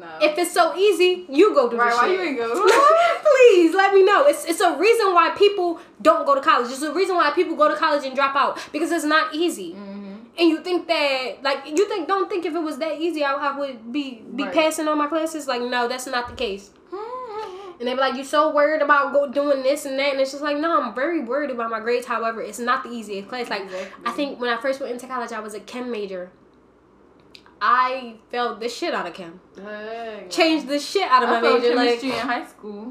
[0.03, 0.07] No.
[0.21, 2.19] If it's so easy, you go do right, the why shit.
[2.19, 2.49] you ain't go?
[3.31, 4.21] Please let me know.
[4.27, 5.69] It's it's a reason why people
[6.03, 6.71] don't go to college.
[6.73, 9.71] It's a reason why people go to college and drop out because it's not easy.
[9.75, 10.05] mm-hmm.
[10.39, 13.33] And you think that like you think don't think if it was that easy I,
[13.35, 14.53] I would be be Right.
[14.55, 15.47] passing all my classes.
[15.47, 16.71] Like no, that's not the case.
[17.79, 20.31] And they be like, you so worried about go doing this and that, and it's
[20.31, 22.07] just like, no, I'm very worried about my grades.
[22.07, 23.51] However, it's not the easiest class.
[23.51, 24.03] Like, Exactly.
[24.07, 26.31] I think when I first went into college, I was a chem major.
[27.61, 29.41] I failed the shit out of chem.
[29.57, 30.29] Dang.
[30.29, 31.75] Changed the shit out of my I failed major.
[31.75, 32.83] Like, chemistry in high school.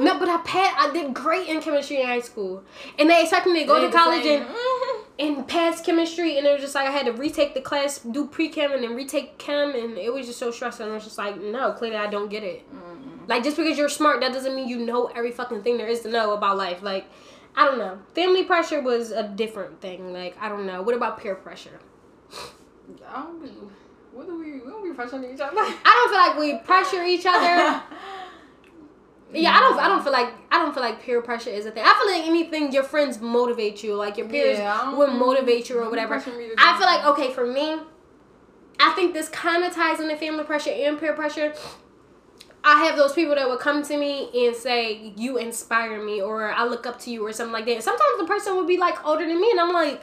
[0.00, 0.76] no, but I passed.
[0.78, 2.62] I did great in chemistry in high school,
[2.98, 4.42] and they expected me to go They to college same.
[5.18, 7.98] and and pass chemistry, and it was just like I had to retake the class,
[7.98, 10.84] do pre chem, and then retake chem, and it was just so stressful.
[10.84, 12.62] And I was just like, no, clearly I don't get it.
[12.72, 13.28] Mm-mm.
[13.28, 16.00] Like just because you're smart, that doesn't mean you know every fucking thing there is
[16.02, 16.82] to know about life.
[16.82, 17.06] Like,
[17.56, 17.98] I don't know.
[18.14, 20.12] Family pressure was a different thing.
[20.12, 20.82] Like, I don't know.
[20.82, 21.80] What about peer pressure?
[23.08, 23.70] I don't.
[24.14, 24.52] What do we?
[24.52, 25.56] We don't be pressuring each other.
[25.58, 27.82] I don't feel like we pressure each other.
[29.32, 29.78] Yeah, I don't.
[29.80, 31.82] I don't feel like I don't feel like peer pressure is a thing.
[31.84, 35.80] I feel like anything your friends motivate you, like your peers Yeah, will motivate you
[35.80, 36.20] or whatever.
[36.20, 37.78] pressure me to do I feel like okay for me.
[38.78, 41.52] I think this kind of ties into family pressure and peer pressure.
[42.62, 46.52] I have those people that would come to me and say, "You inspire me," or
[46.52, 47.82] "I look up to you," or something like that.
[47.82, 50.02] Sometimes the person would be like older than me, and I'm like,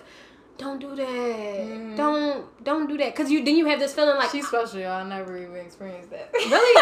[0.62, 1.08] "Don't do that.
[1.08, 1.97] Mm.
[1.97, 5.02] Don't don't do that," because you then you have this feeling like She's special, y'all.
[5.04, 6.32] I never even experienced that.
[6.56, 6.76] Really?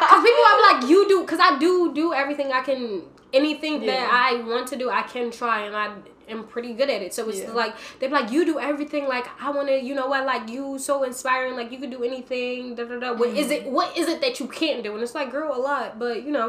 [0.00, 4.08] Because people are like, you do, because I do do everything I can, anything that
[4.12, 5.92] I want to do, I can try, and I
[6.28, 7.14] am pretty good at it.
[7.14, 7.52] So it's Yeah.
[7.52, 10.76] like, they're like, you do everything, like, I want to, you know what, like, you
[10.78, 13.12] so inspiring, like, you can do anything, da da da.
[13.14, 14.94] What is it, what is it that you can't do?
[14.94, 16.48] And it's like, girl, a lot, but, you know,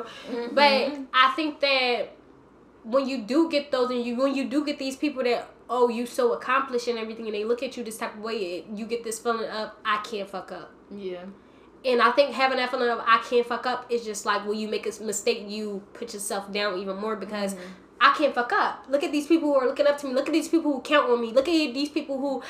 [0.52, 1.06] but Mhm.
[1.14, 2.10] I think that
[2.84, 5.90] when you do get those, and you, when you do get these people that, oh,
[5.90, 8.66] you so accomplished and everything, and they look at you this type of way, it,
[8.74, 10.72] you get this feeling of, I can't fuck up.
[10.92, 11.26] yeah.
[11.86, 14.58] And I think having that feeling of I can't fuck up is just like when
[14.58, 17.64] you make a mistake, you put yourself down even more because Mm-hmm.
[18.00, 18.86] I can't fuck up.
[18.90, 20.14] Look at these people who are looking up to me.
[20.14, 21.32] Look at these people who count on me.
[21.32, 22.44] Look at these people who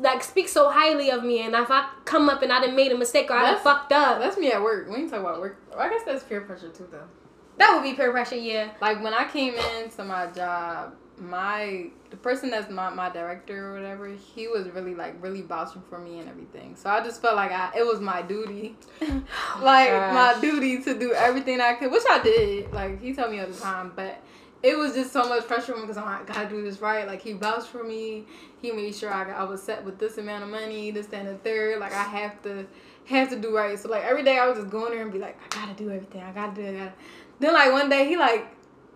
[0.00, 1.40] like speak so highly of me.
[1.40, 3.92] And if I come up and I done made a mistake or I done fucked
[3.92, 4.88] up, That's me at work.
[4.90, 5.56] We ain't talk about work.
[5.74, 7.04] I guess that's peer pressure too, though.
[7.58, 8.36] that would be peer pressure.
[8.36, 8.72] Yeah.
[8.82, 13.74] Like when I came into my job, my the person that's my my director or
[13.74, 16.76] whatever, he was really like really vouching for me and everything.
[16.76, 18.76] So I just felt like I it was my duty,
[19.60, 22.72] like my duty to do everything I could, which I did.
[22.72, 24.20] Like he told me all the time, but
[24.62, 26.80] it was just so much pressure on me because I'm like, I gotta do this
[26.80, 27.06] right.
[27.06, 28.26] Like he vouched for me.
[28.60, 31.24] He made sure I, got, I was set with this amount of money, this, that,
[31.24, 31.80] and the third.
[31.80, 32.66] Like I have to
[33.06, 33.78] have to do right.
[33.78, 35.90] So like every day I was just going there and be like, I gotta do
[35.90, 36.22] everything.
[36.22, 36.74] I gotta do it.
[36.74, 36.92] I gotta.
[37.38, 38.46] Then like one day he like,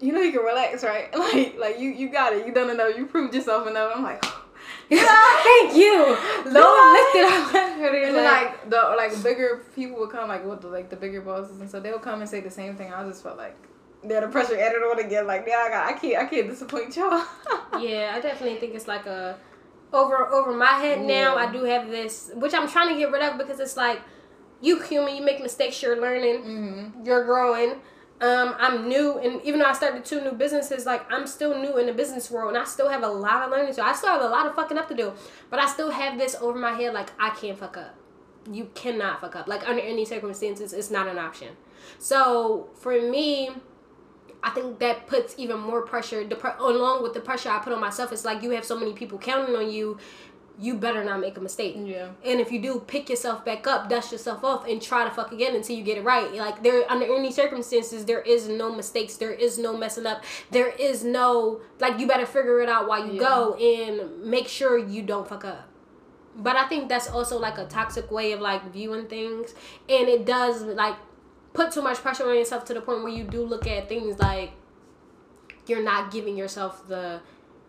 [0.04, 1.08] you know you can relax, right?
[1.18, 2.46] Like like you you got it.
[2.46, 2.96] You done enough.
[2.96, 3.92] You proved yourself enough.
[3.94, 4.22] I'm like,
[4.90, 6.16] Thank you.
[6.44, 7.54] Lord lifted up.
[7.54, 11.22] and then like the like bigger people would come like what the like the bigger
[11.22, 12.92] bosses and so they would come and say the same thing.
[12.92, 13.56] I just felt like
[14.02, 15.26] they're the pressure added on again.
[15.26, 17.24] Like yeah, I got I can't I can't disappoint y'all.
[17.80, 19.38] yeah, I definitely think it's like a
[19.92, 21.36] over over my head now.
[21.36, 24.02] I do have this, which I'm trying to get rid of because it's like
[24.60, 27.04] you human, you make mistakes, you're learning, mm-hmm.
[27.04, 27.80] you're growing.
[28.20, 31.78] Um, I'm new, and even though I started two new businesses, like I'm still new
[31.78, 33.84] in the business world, and I still have a lot of learning to.
[33.84, 35.12] I still have a lot of fucking up to do,
[35.50, 37.96] but I still have this over my head, like I can't fuck up.
[38.50, 39.48] You cannot fuck up.
[39.48, 41.56] Like under any circumstances, it's not an option.
[41.98, 43.50] So for me,
[44.44, 46.22] I think that puts even more pressure.
[46.22, 48.92] The along with the pressure I put on myself, it's like you have so many
[48.92, 49.98] people counting on you.
[50.56, 51.74] You better not make a mistake.
[51.76, 52.10] Yeah.
[52.24, 55.32] And if you do, pick yourself back up, dust yourself off, and try to fuck
[55.32, 56.32] again until you get it right.
[56.32, 59.16] Like there, under any circumstances, there is no mistakes.
[59.16, 60.22] There is no messing up.
[60.52, 63.20] There is no like you better figure it out while you Yeah.
[63.20, 65.68] go and make sure you don't fuck up.
[66.36, 69.54] But I think that's also like a toxic way of like viewing things,
[69.88, 70.96] and it does like
[71.52, 74.18] put too much pressure on yourself to the point where you do look at things
[74.20, 74.50] like
[75.66, 77.20] you're not giving yourself the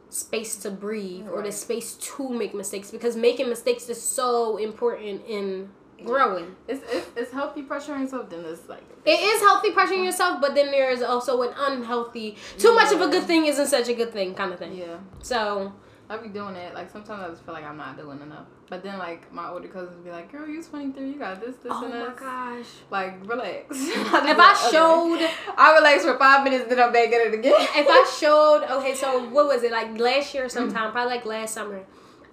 [0.10, 5.22] space to breathe or the space to make mistakes because making mistakes is so important
[5.28, 5.70] in
[6.04, 6.56] growing.
[6.68, 8.30] It's, it's it's healthy pressure on yourself.
[8.30, 12.38] Then it's like It is healthy pressuring yourself, but then there is also an unhealthy.
[12.58, 14.76] Too much of a good thing isn't such a good thing, kind of thing.
[14.76, 14.98] yeah.
[15.22, 15.74] So
[16.10, 16.74] I be doing it.
[16.76, 18.46] Like sometimes I just feel like I'm not doing enough.
[18.70, 21.08] But then like my older cousins be like, "Girl, you're 23.
[21.10, 23.66] You got this, this, oh and this." Oh my gosh, Like relax.
[23.72, 27.54] if I showed I relax for five minutes, then I'm back at it again.
[27.60, 30.52] if I showed, okay, so what was it like last year Mm.
[30.52, 31.84] sometime, probably like last summer,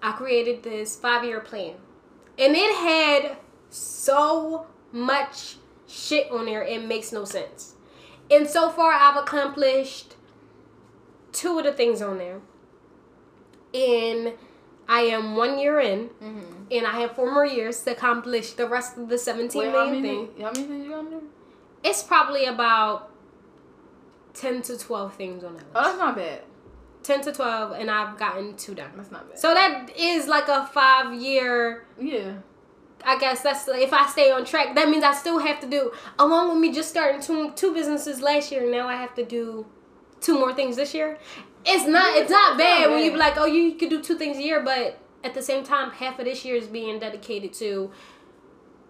[0.03, 1.75] I created this five year plan,
[2.39, 3.37] and it had
[3.71, 5.57] so much
[5.89, 7.75] shit on there, it makes no sense.
[8.31, 10.17] And so far, I've accomplished
[11.33, 12.41] two of the things on there,
[13.75, 14.33] and
[14.89, 16.65] I am one year in, mm-hmm.
[16.71, 19.87] and I have four more years to accomplish the rest of the seventeen Wait, how
[19.87, 20.29] many, thing.
[20.41, 21.21] how many things you on there?
[21.83, 23.11] It's probably about
[24.35, 25.77] ten to twelve things on that list.
[25.77, 26.43] Oh, that's not bad.
[27.03, 28.91] 10 to 12 and I've gotten two done.
[28.97, 29.39] That's not bad.
[29.39, 32.35] So that is like a 5 year yeah.
[33.05, 35.93] I guess that's if I stay on track that means I still have to do
[36.19, 39.67] along with me just starting two two businesses last year now I have to do
[40.21, 41.19] two more things this year.
[41.65, 44.37] It's not it's not bad when you be like oh you could do two things
[44.39, 47.65] a year but at the same time half of this year is being dedicated to
[47.65, 47.93] You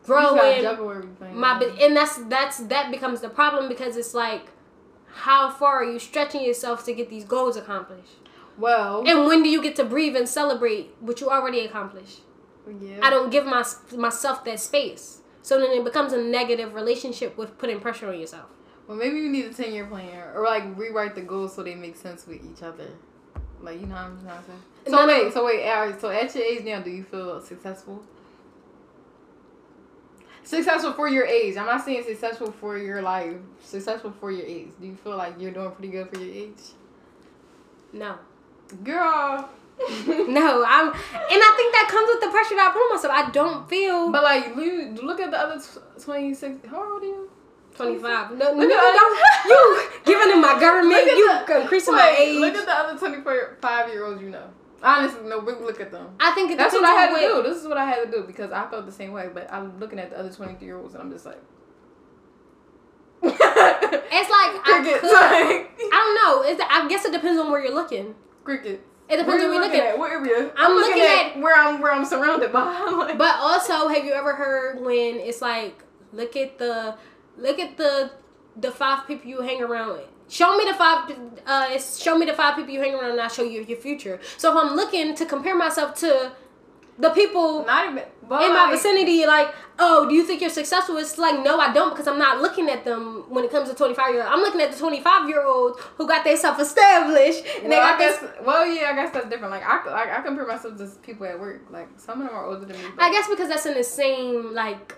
[0.08, 4.46] just gotta growing my and that's that's that becomes the problem because it's like
[5.14, 8.14] how far are you stretching yourself to get these goals accomplished?
[8.58, 12.20] well, And when do you get to breathe and celebrate what you already accomplished?
[12.80, 12.98] yeah.
[13.02, 13.64] I don't give my,
[13.96, 15.20] myself that space.
[15.42, 18.46] So then it becomes a negative relationship with putting pressure on yourself.
[18.88, 21.74] Well, maybe you need a ten year plan or like rewrite the goals so they
[21.74, 22.88] make sense with each other.
[23.60, 24.62] Like you know what I'm saying.
[24.86, 25.22] So No, no.
[25.24, 28.02] wait, so wait, Alright, so at your age now, do you feel successful?
[30.44, 31.56] Successful for your age.
[31.56, 33.36] I'm not saying successful for your life.
[33.62, 34.70] Successful for your age.
[34.80, 36.58] Do you feel like you're doing pretty good for your age?
[37.92, 38.16] No.
[38.82, 39.48] Girl.
[40.08, 40.94] No, I'm, and
[41.48, 43.12] I think that comes with the pressure that I put on myself.
[43.14, 44.54] I don't feel But like,
[45.02, 46.66] look at the other tw- 26.
[46.68, 47.30] How old are you?
[47.76, 48.32] 25.
[48.32, 52.38] No, no, at don't, you giving them my government, you the- increasing my age.
[52.40, 54.48] Look at the other 25 year olds you know.
[54.82, 56.08] Honestly, no, but look at them.
[56.18, 57.42] I think That's what I had to do.
[57.42, 59.28] This is what I had to do because I felt the same way.
[59.32, 61.38] But I'm looking at the other 23 year olds and I'm just like.
[63.24, 66.50] It's like I could, I don't know.
[66.50, 68.14] It's, I guess it depends on where you're looking.
[68.44, 68.82] Crickets.
[69.08, 69.80] It depends Where on you where you're looking.
[69.80, 69.98] at?
[69.98, 70.50] What area?
[70.56, 72.62] I'm looking at- where I'm where I'm surrounded by.
[72.98, 76.96] Like, But also, have you ever heard when it's like, look at the,
[77.36, 78.10] look at the,
[78.56, 80.06] the five people you hang around with.
[80.28, 81.12] Show me the five.
[81.46, 84.18] Uh, show me the five people you hang around, and I'll show you your future.
[84.38, 86.32] So if I'm looking to compare myself to
[86.98, 90.96] the people, not even in my vicinity, like, oh, do you think you're successful?
[90.98, 93.74] It's like, no, I don't, because I'm not looking at them when it comes to
[93.74, 94.32] 25 year old.
[94.32, 98.00] I'm looking at the 25 year olds who got themselves established and they Well, got
[98.00, 98.20] I this.
[98.20, 99.50] guess, well, yeah, I guess that's different.
[99.52, 101.62] Like I, like, I compare myself to people at work.
[101.70, 102.84] Like some of them are older than me.
[102.96, 104.94] but- I guess because that's in the same like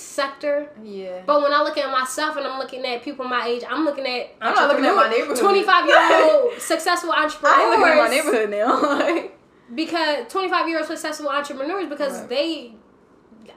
[0.00, 0.70] sector.
[0.82, 1.22] Yeah.
[1.26, 4.06] But when I look at myself and I'm looking at people my age, I'm looking
[4.06, 5.38] at I'm not looking at my neighborhood.
[5.38, 9.28] 25 year old successful I ain't looking at my neighborhood now.
[9.72, 12.28] Because 25 year old successful entrepreneurs because Right.
[12.28, 12.74] they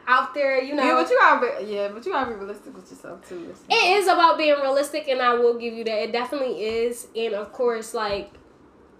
[0.05, 0.83] out there, you know.
[0.83, 3.43] yeah, but you gotta be, yeah, but you gotta be realistic with yourself too.
[3.45, 6.03] It's- It is about being realistic, and I will give you that.
[6.03, 7.07] It definitely is.
[7.15, 8.31] And of course, like,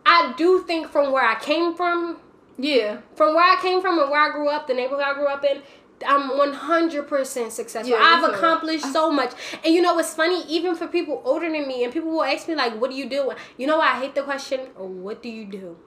[0.06, 2.18] I do think from where I came from,
[2.58, 2.98] Yeah.
[3.16, 5.44] from where I came from and where I grew up, the neighborhood I grew up
[5.46, 5.62] in,
[6.06, 7.90] I'm 100% successful.
[7.90, 9.34] Yeah, I've accomplished so much.
[9.64, 10.44] And you know what's funny?
[10.48, 13.10] Even for people older than me, and people will ask me, like, what do you
[13.10, 13.32] do?
[13.58, 15.78] You know why I hate the question, what do you do?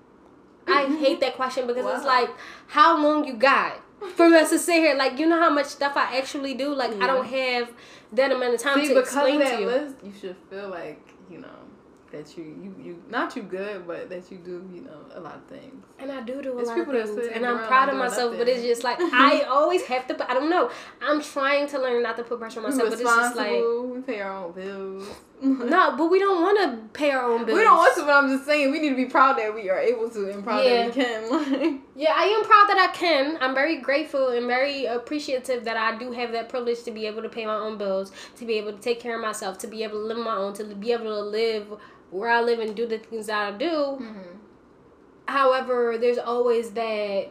[0.66, 0.96] I mm-hmm.
[0.96, 2.28] hate that question because it's like,
[2.66, 3.80] how long you got?
[4.14, 6.74] For us to sit here, like, you know how much stuff I actually do?
[6.74, 7.72] Like, I don't have
[8.12, 9.66] that amount of time See, to explain to you.
[9.66, 11.00] list, you should feel like
[11.30, 11.48] you know
[12.12, 15.36] that you you you not you good, but that you do you know a lot
[15.36, 15.84] of things.
[15.98, 18.36] And I do do a It's lot of things, and I'm proud of myself.
[18.36, 20.30] But it's just like I always have to.
[20.30, 20.70] I don't know.
[21.02, 22.90] I'm trying to learn not to put pressure on myself.
[22.90, 25.08] But it's just like we pay our own bills.
[25.42, 25.96] no.
[25.96, 27.58] But we don't want to pay our own bills.
[27.58, 29.68] We don't want to, but I'm just saying we need to be proud that we
[29.70, 30.88] are able to and proud Yeah.
[30.88, 31.82] that we can.
[31.96, 33.38] Yeah, I am proud that I can.
[33.40, 37.22] I'm very grateful and very appreciative that I do have that privilege to be able
[37.22, 39.82] to pay my own bills, to be able to take care of myself, to be
[39.82, 41.66] able to live my own, to be able to live
[42.10, 43.98] where I live and do the things that I do.
[44.00, 44.36] Mhm.
[45.28, 47.28] However, there's always that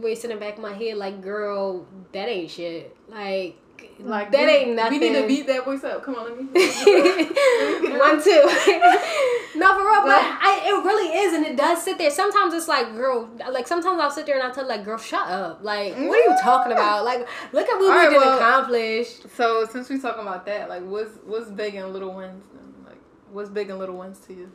[0.00, 2.96] voice in the back of my head, like, girl, that ain't shit.
[3.08, 3.56] Like,
[4.00, 5.00] Like that we, ain't nothing.
[5.00, 6.02] We need to beat that voice up.
[6.02, 6.44] Come on, let me.
[7.98, 8.30] One, two.
[9.58, 12.10] no, for real, but I, it really is, and it does sit there.
[12.10, 15.28] Sometimes it's like, girl, like sometimes I'll sit there and I'll tell like, girl, shut
[15.28, 15.62] up.
[15.62, 16.44] Like, what are you mm-hmm.
[16.44, 17.04] talking about?
[17.04, 19.08] Like, look at what All we right, did well- accomplish.
[19.34, 22.44] So since we talking about that, like, what's what's big and little wins?
[22.86, 23.00] Like,
[23.30, 24.52] what's big and little wins to you?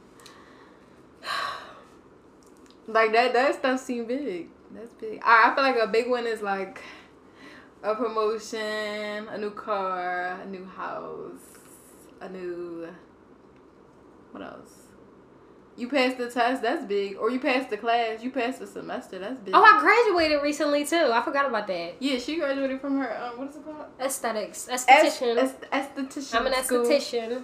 [2.87, 4.49] Like that that stuff seem big.
[4.71, 5.19] That's big.
[5.23, 6.83] I, I feel like a big one is like
[7.85, 11.59] a promotion, a new car, a new house,
[12.21, 12.87] a new
[14.31, 14.71] what else?
[15.77, 17.17] You passed the test, that's big.
[17.17, 19.53] Or you passed the class, you passed the semester, that's big.
[19.53, 21.09] Oh, I graduated recently too.
[21.13, 21.95] I forgot about that.
[21.99, 23.85] yeah, she graduated from her um, what is it called?
[23.99, 25.37] Aesthetics, Est- esthetician.
[25.37, 26.35] est- esthetician.
[26.35, 27.43] I'm an esthetician.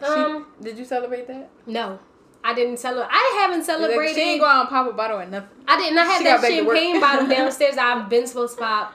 [0.00, 1.48] She- Um, did you celebrate that?
[1.66, 1.98] no,
[2.42, 3.08] I didn't celebrate.
[3.12, 3.92] I haven't celebrated.
[4.08, 4.20] She celebrated.
[4.20, 5.48] ain't go out and pop a bottle or nothing.
[5.68, 5.98] I didn't.
[5.98, 6.76] I had She that got back to work.
[6.76, 8.94] champagne bottle downstairs that I've been supposed to pop,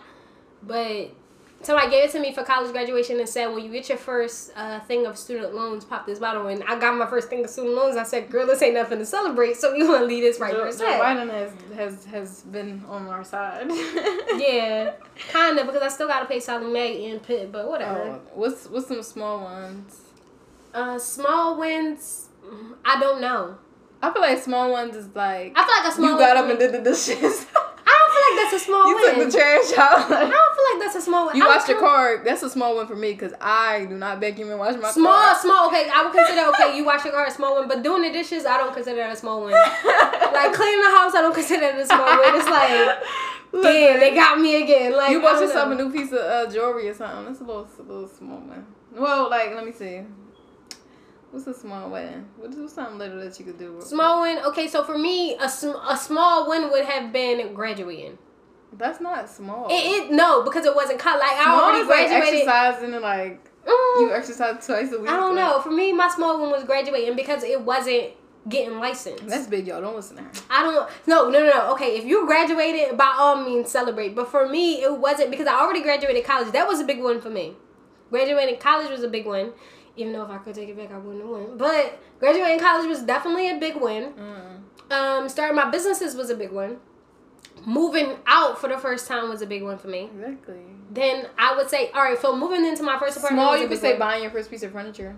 [0.65, 1.11] but
[1.61, 4.51] somebody gave it to me for college graduation and said, when you get your first
[4.55, 6.47] uh, thing of student loans, pop this bottle.
[6.47, 7.97] And I got my first thing of student loans.
[7.97, 10.71] I said, girl, this ain't nothing to celebrate, so we gonna leave this right here."
[10.71, 10.99] Joe.
[11.01, 13.69] Biden has, has has been on our side.
[14.37, 14.95] Yeah,
[15.29, 18.01] kind of because I still gotta pay Sallie Mae and Pitt, but whatever.
[18.01, 20.01] Oh, what's what's some small ones?
[20.73, 22.27] Uh, small wins,
[22.83, 23.57] I don't know.
[24.03, 26.11] I feel like small ones is like I feel like a small.
[26.11, 27.45] you got up and did the dishes.
[28.35, 29.15] I don't feel like that's a small you win.
[29.15, 30.11] took the trash out.
[30.11, 31.35] I don't feel like that's a small win.
[31.35, 32.21] you washed your car.
[32.23, 35.13] That's a small one for me because I do not vacuum and wash my Small,
[35.13, 35.35] car.
[35.39, 35.67] small.
[35.67, 36.77] Okay, I would consider okay.
[36.77, 39.13] You wash your car a small one, but doing the dishes, I don't consider that
[39.13, 39.51] a small one.
[39.51, 42.35] like cleaning the house, I don't consider it a small one.
[42.35, 42.99] It's like,
[43.63, 44.95] damn, they got me again.
[44.95, 45.73] Like you bought yourself know.
[45.73, 47.25] a new piece of uh, jewelry or something.
[47.25, 48.65] That's a little, a little small one.
[48.93, 50.01] Well, like let me see.
[51.31, 52.27] What's a small one?
[52.37, 53.81] What's what's something little that you could do?
[53.81, 54.39] small win.
[54.45, 58.17] Okay, so for me, a, sm- a small win would have been graduating.
[58.73, 59.67] That's not small.
[59.69, 61.19] It, it no because it wasn't cut.
[61.19, 62.47] Like I small already is like graduated.
[62.47, 65.09] exercising and like Mm, you exercise twice a week.
[65.09, 65.59] I don't like, know.
[65.59, 68.09] For me, my small one was graduating because it wasn't
[68.47, 69.25] getting licensed.
[69.27, 69.81] That's big, y'all.
[69.81, 70.29] Don't listen to her.
[70.51, 74.29] I don't no no no no okay if you graduated by all means celebrate but
[74.29, 77.31] for me it wasn't because I already graduated college that was a big one for
[77.31, 77.55] me
[78.11, 79.51] graduating college was a big one
[79.97, 82.87] even though if I could take it back I wouldn't have won but graduating college
[82.87, 84.91] was definitely a big win Mm.
[84.91, 86.77] um starting my businesses was a big one
[87.65, 90.59] moving out for the first time was a big one for me Exactly.
[90.91, 93.67] then I would say all right so moving into my first apartment Small, was you
[93.67, 93.99] could say one.
[93.99, 95.15] buying your first piece of furniture.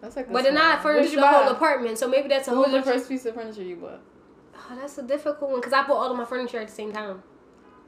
[0.00, 0.28] That's like.
[0.28, 0.74] a but then I.
[0.74, 2.86] What furnished did you whole apartment so maybe that's a What whole was your bunch
[2.96, 4.00] of- first piece of furniture you bought?
[4.54, 6.92] oh, that's a difficult one because I bought all of my furniture at the same
[6.92, 7.22] time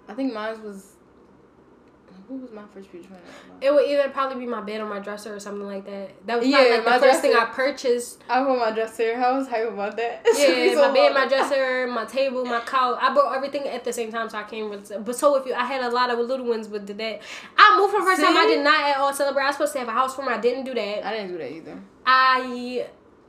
[0.08, 0.94] I think mine was.
[2.28, 3.08] What was my first of furniture?
[3.62, 6.10] It would either probably be my bed or my dresser or something like that.
[6.26, 8.22] That was Yeah, probably like the first thing I purchased.
[8.28, 9.16] I bought my dresser.
[9.16, 10.26] I was hype about that.
[10.36, 12.98] Yeah, So my bed, my dresser, my table, my couch.
[13.00, 14.92] I bought everything at the same time, so I came with.
[15.06, 17.22] But so if you, I had a lot of little ones, but did that.
[17.56, 18.36] I moved for the first time.
[18.36, 19.44] I did not at all celebrate.
[19.44, 20.38] I was supposed to have a house for housewarming.
[20.38, 21.06] I didn't do that.
[21.06, 21.82] I didn't do that either.
[22.04, 22.86] I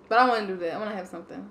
[0.10, 0.74] But I want to do that.
[0.74, 1.50] I want to have something.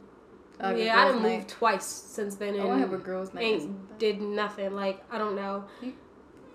[0.61, 3.33] Like yeah, I done moved twice since then, I and want to have a girls'
[3.33, 3.43] night.
[3.43, 4.75] or ain't did nothing.
[4.75, 5.65] Like I don't know.
[5.81, 5.95] You-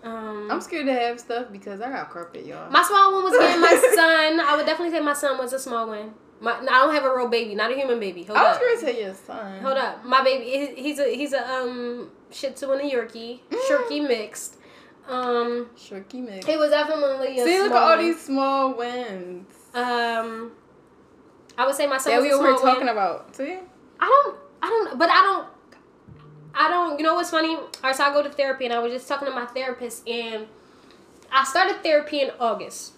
[0.04, 2.70] Um, I'm scared to have stuff because I got carpet, y'all.
[2.70, 4.40] my small one was getting my son.
[4.40, 6.14] I would definitely say my son was a small one.
[6.42, 8.24] My, I don't have a real baby, not a human baby.
[8.24, 8.62] Hold I was up.
[8.62, 9.62] going to say your son.
[9.62, 10.44] Hold up, my baby.
[10.76, 13.40] he- He's a he's a um Shih Tzu and a Yorkie,
[13.70, 14.58] Shorkie mixed.
[15.08, 16.46] Um, Shorty mix.
[16.46, 19.48] he was definitely a See, look at all these small wins.
[19.74, 20.52] Um,
[21.58, 22.90] I would say my son was we were talking one.
[22.90, 23.36] about.
[23.36, 23.58] See?
[24.00, 25.48] I don't, I don't, but I don't,
[26.54, 27.00] I don't.
[27.00, 27.58] You know what's funny?
[27.84, 30.48] Right, so I go to therapy, and I was just talking to my therapist, and
[31.32, 32.94] I started therapy in August,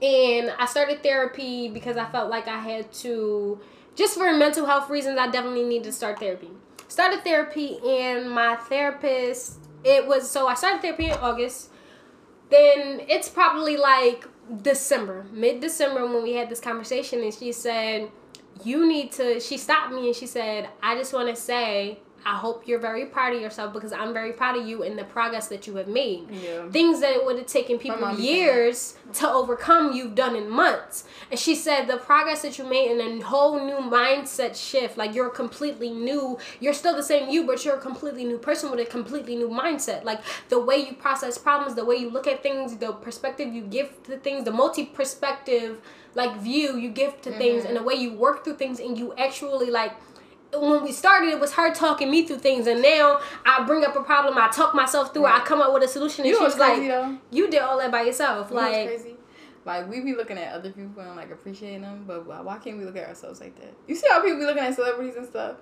[0.00, 3.60] and I started therapy because I felt like I had to,
[3.96, 6.50] just for mental health reasons, I definitely need to start therapy.
[6.88, 11.70] Started therapy, and my therapist, it was so I started therapy in August.
[12.50, 14.26] Then it's probably like
[14.62, 18.10] December, mid December, when we had this conversation, and she said
[18.64, 22.36] you need to she stopped me and she said i just want to say i
[22.36, 25.48] hope you're very proud of yourself because i'm very proud of you and the progress
[25.48, 26.30] that you have made.
[26.30, 26.68] Yeah.
[26.70, 31.04] things that it would have taken people years to overcome you've done in months.
[31.30, 35.14] And she said the progress that you made in a whole new mindset shift like
[35.14, 36.38] you're completely new.
[36.60, 39.48] You're still the same you but you're a completely new person with a completely new
[39.48, 40.04] mindset.
[40.04, 43.62] Like the way you process problems the way you look at things the perspective you
[43.62, 45.80] give to things the multi perspective
[46.14, 49.14] like view you give to things and the way you work through things and you
[49.16, 49.92] actually like
[50.52, 53.94] when we started, it was her talking me through things, and now I bring up
[53.96, 56.38] a problem, I talk myself through it, I come up with a solution, and You
[56.38, 57.18] she was crazy like, though?
[57.30, 59.16] "You did all that by yourself." You Like, crazy?
[59.64, 62.78] Like we be looking at other people and like appreciating them, but why, why can't
[62.78, 63.74] we look at ourselves like that?
[63.86, 65.56] You see how people be looking at celebrities and stuff,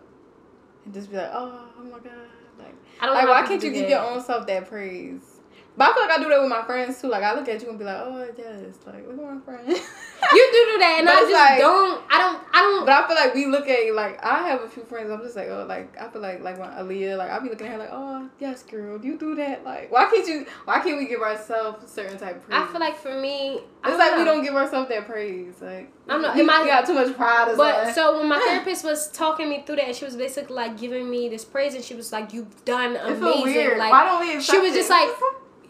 [0.85, 2.13] and just be like, oh, oh my god,
[2.59, 5.38] like, I don't like why can't you give your own self that praise?
[5.79, 7.07] But I feel like I do that with my friends too.
[7.09, 9.69] Like I look at you and be like, oh yes, like look at my friend.
[9.69, 12.03] You do do that, and But I just like- don't.
[12.11, 12.43] I don't.
[12.53, 12.85] I don't.
[12.85, 15.11] But I feel like we look at like I have a few friends.
[15.13, 17.69] I'm just like oh like I feel like like when Aaliyah like I'll be looking
[17.69, 20.99] at her like oh yes girl you do that like why can't you why can't
[20.99, 22.61] we give ourselves a certain type of praise?
[22.61, 25.93] I feel like for me, I it's like we don't give ourselves that praise like
[26.09, 27.55] I don't know, we, am we got too much pride.
[27.57, 27.95] But something.
[27.95, 31.29] so when my therapist was talking me through that, she was basically like giving me
[31.29, 34.41] this praise, and she was like, "You've done amazing." Like why don't we?
[34.41, 35.11] she was just like,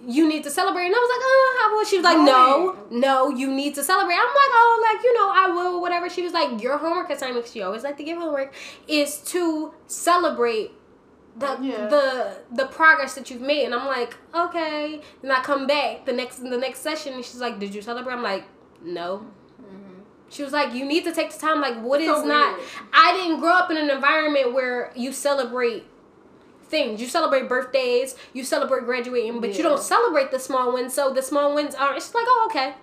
[0.08, 0.86] you need to celebrate.
[0.86, 1.84] And I was like, oh, I will.
[1.84, 4.14] She was like, no, no, you need to celebrate.
[4.14, 6.08] I'm like, oh, like, you know, I will, whatever.
[6.08, 8.54] She was like, your homework assignment, she always like to give homework,
[8.88, 10.70] is to celebrate
[11.36, 11.86] the Yeah.
[11.88, 13.66] the the progress that you've made.
[13.66, 15.00] And I'm like, okay.
[15.22, 18.14] Then I come back the next the next session and she's like, Did you celebrate?
[18.14, 18.44] I'm like,
[18.82, 19.26] No.
[20.30, 22.28] She was like, You need to take the time, like what is Mm-hmm.
[22.28, 22.58] Not.
[22.92, 25.84] I didn't grow up in an environment where you celebrate
[26.68, 27.00] things.
[27.00, 30.94] You celebrate birthdays, you celebrate graduating, but you don't celebrate the small wins.
[30.94, 32.74] So the small wins are it's like, oh okay.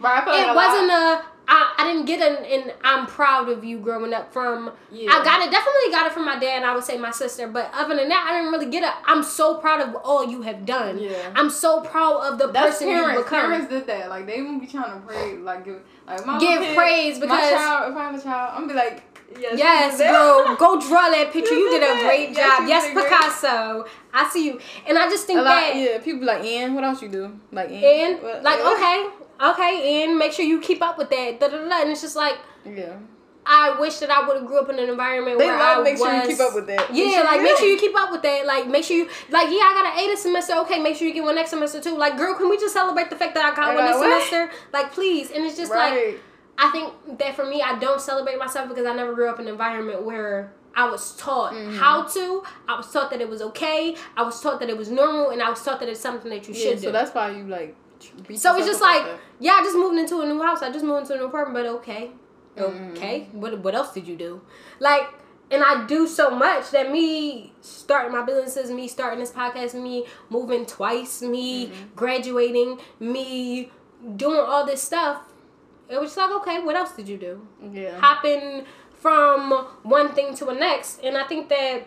[0.00, 3.06] But I like It a wasn't lot, a I, I didn't get an, an I'm
[3.06, 5.10] proud of you growing up from Yeah.
[5.10, 7.48] I got it definitely got it from my dad and I would say my sister,
[7.48, 8.92] but other than that I didn't really get it.
[9.06, 10.98] I'm so proud of all you have done.
[11.00, 11.32] Yeah.
[11.34, 13.22] I'm so proud of the That's person you parents.
[13.24, 13.40] become.
[13.50, 14.08] Parents did that.
[14.08, 17.26] Like they won't be trying to praise, like give, like my Give kid, praise my
[17.26, 17.90] because- child.
[17.92, 19.02] If I have a child, I'm gonna be like,
[19.40, 21.54] yes, Yes, you girl, go draw that picture.
[21.54, 22.62] You You did did a great Yes, job.
[22.62, 23.06] you Yes, did great.
[23.08, 23.84] Picasso.
[24.12, 24.60] I see you.
[24.86, 25.98] And I just think A lot, that yeah.
[25.98, 27.38] People be like, Ian, what else you do?
[27.50, 29.06] Like, Ian, and what- like what?" okay,
[29.50, 31.40] okay, and make sure you keep up with that.
[31.40, 31.80] Da, da, da, da.
[31.82, 32.96] And it's just like Yeah.
[33.44, 35.82] I wish that I would have grew up in an environment They where love I
[35.82, 36.94] make sure you keep up with that.
[36.94, 38.46] Yeah, like make sure you keep up with that.
[38.46, 40.54] Like make sure you like yeah, I got an A this semester.
[40.58, 41.96] Okay, make sure you get one next semester too.
[41.98, 43.96] Like girl, can we just celebrate the fact that I got I one got this
[43.98, 44.22] what?
[44.30, 44.56] semester?
[44.72, 45.32] Like please.
[45.32, 46.20] And it's just like right.
[46.58, 49.46] I think that for me, I don't celebrate myself because I never grew up in
[49.46, 51.76] an environment where I was taught Mm-hmm.
[51.78, 52.42] how to.
[52.68, 53.96] I was taught that it was okay.
[54.16, 56.46] I was taught that it was normal, and I was taught that it's something that
[56.48, 56.92] you yeah, should so do.
[56.92, 57.74] that's why you like.
[58.34, 59.18] So it's just like, that.
[59.38, 60.60] yeah, I just moved into a new house.
[60.62, 62.10] I just moved into a new apartment, but okay,
[62.56, 62.92] Mhm.
[62.96, 63.28] okay.
[63.32, 64.40] What what else did you do?
[64.80, 65.08] Like,
[65.50, 70.06] and I do so much that me starting my businesses, me starting this podcast, me
[70.30, 71.94] moving twice, me Mm-hmm.
[71.96, 73.70] graduating, me
[74.16, 75.22] doing all this stuff.
[75.88, 77.46] It was just like, okay, what else did you do?
[77.72, 77.98] yeah.
[77.98, 78.64] hopping
[78.94, 79.50] from
[79.82, 81.00] one thing to the next.
[81.02, 81.86] And I think that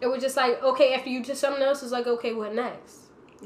[0.00, 2.98] it was just like, okay, after you did something else, it's like, okay, what next?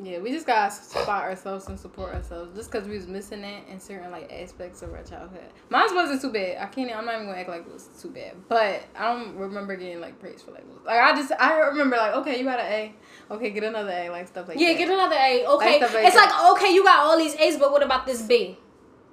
[0.02, 2.56] Yeah, we just gotta spot ourselves and support ourselves.
[2.56, 5.46] Just because we was missing that in certain like aspects of our childhood.
[5.68, 6.60] Mine wasn't too bad.
[6.60, 6.90] I can't.
[6.90, 8.32] I'm not even gonna act like it was too bad.
[8.48, 12.12] But I don't remember getting like praise for like like I just I remember like
[12.16, 12.94] okay you got an A,
[13.34, 14.78] okay get another A like stuff like Yeah, that.
[14.78, 15.46] get another A.
[15.46, 15.80] Okay.
[15.80, 16.28] like it's that.
[16.28, 18.58] like, okay, you got all these A's, but what about this B?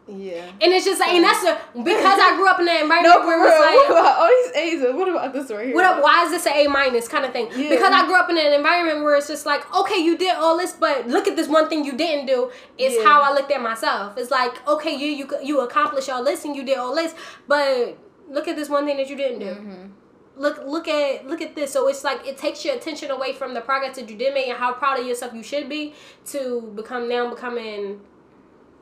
[0.08, 0.46] Yeah.
[0.62, 3.26] And it's just like, and that's the, because I grew up in that environment No,
[3.26, 3.46] where real.
[3.50, 4.94] was What like, about all these A's?
[4.96, 5.76] What about this right here?
[5.76, 7.48] what up, why is this an A minus kind of thing?
[7.56, 7.70] Yeah.
[7.70, 10.58] Because I grew up in an environment where it's just like, okay, you did all
[10.58, 12.52] this, but look at this one thing you didn't do.
[12.78, 13.04] It's Yeah.
[13.06, 14.18] how I looked at myself.
[14.18, 17.14] It's like, okay, you you you accomplished all this and you did all this,
[17.48, 17.98] but
[18.30, 19.46] look at this one thing that you didn't do.
[19.62, 19.90] Mhm.
[20.38, 23.54] look look at look at this so it's like it takes your attention away from
[23.54, 25.94] the progress that you did make and how proud of yourself you should be
[26.26, 28.00] to become now becoming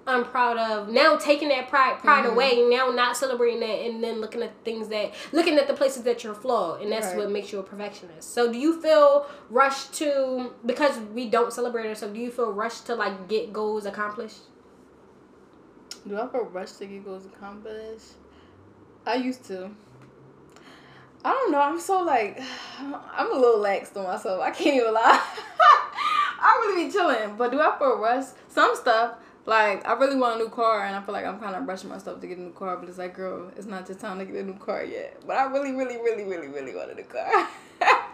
[0.07, 2.31] unproud of now taking that pride pride Mhm.
[2.31, 6.01] away now not celebrating that and then looking at things that looking at the places
[6.03, 7.17] that you're flawed and that's Right.
[7.17, 11.87] what makes you a perfectionist so do you feel rushed to because we don't celebrate
[11.87, 14.39] ourselves do you feel rushed to like get goals accomplished
[16.07, 18.13] Do I feel rushed to get goals accomplished?
[19.05, 19.69] I used to.
[21.25, 21.59] I don't know.
[21.59, 22.41] I'm so like,
[22.79, 24.39] I'm a little lax to myself.
[24.41, 25.21] I can't even lie.
[26.41, 28.29] I really be chilling, but do I feel rushed?
[28.47, 29.15] Some stuff,
[29.49, 31.89] like I really want a new car, and I feel like I'm kind of rushing
[31.89, 32.77] myself to get a new car.
[32.77, 35.21] But it's like, girl, it's not the time to get a new car yet.
[35.27, 37.47] But I really, really, really, really, really want a new car.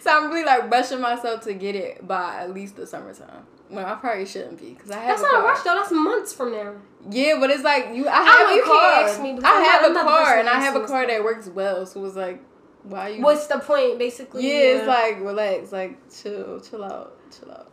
[0.00, 3.44] so I'm really like rushing myself to get it by at least the summertime.
[3.68, 5.44] When I probably shouldn't be, cause I have that's a not a car.
[5.46, 6.74] rush though that's months from now
[7.10, 8.06] Yeah, but it's like you.
[8.08, 9.02] I have you a can't car.
[9.02, 11.48] ask me I have a I'm not car, and I have a car that works
[11.48, 11.84] well.
[11.84, 12.40] So it's like,
[12.84, 13.22] why you?
[13.22, 17.72] what's the point basically yeah, it's like relax, like chill, chill out, chill out.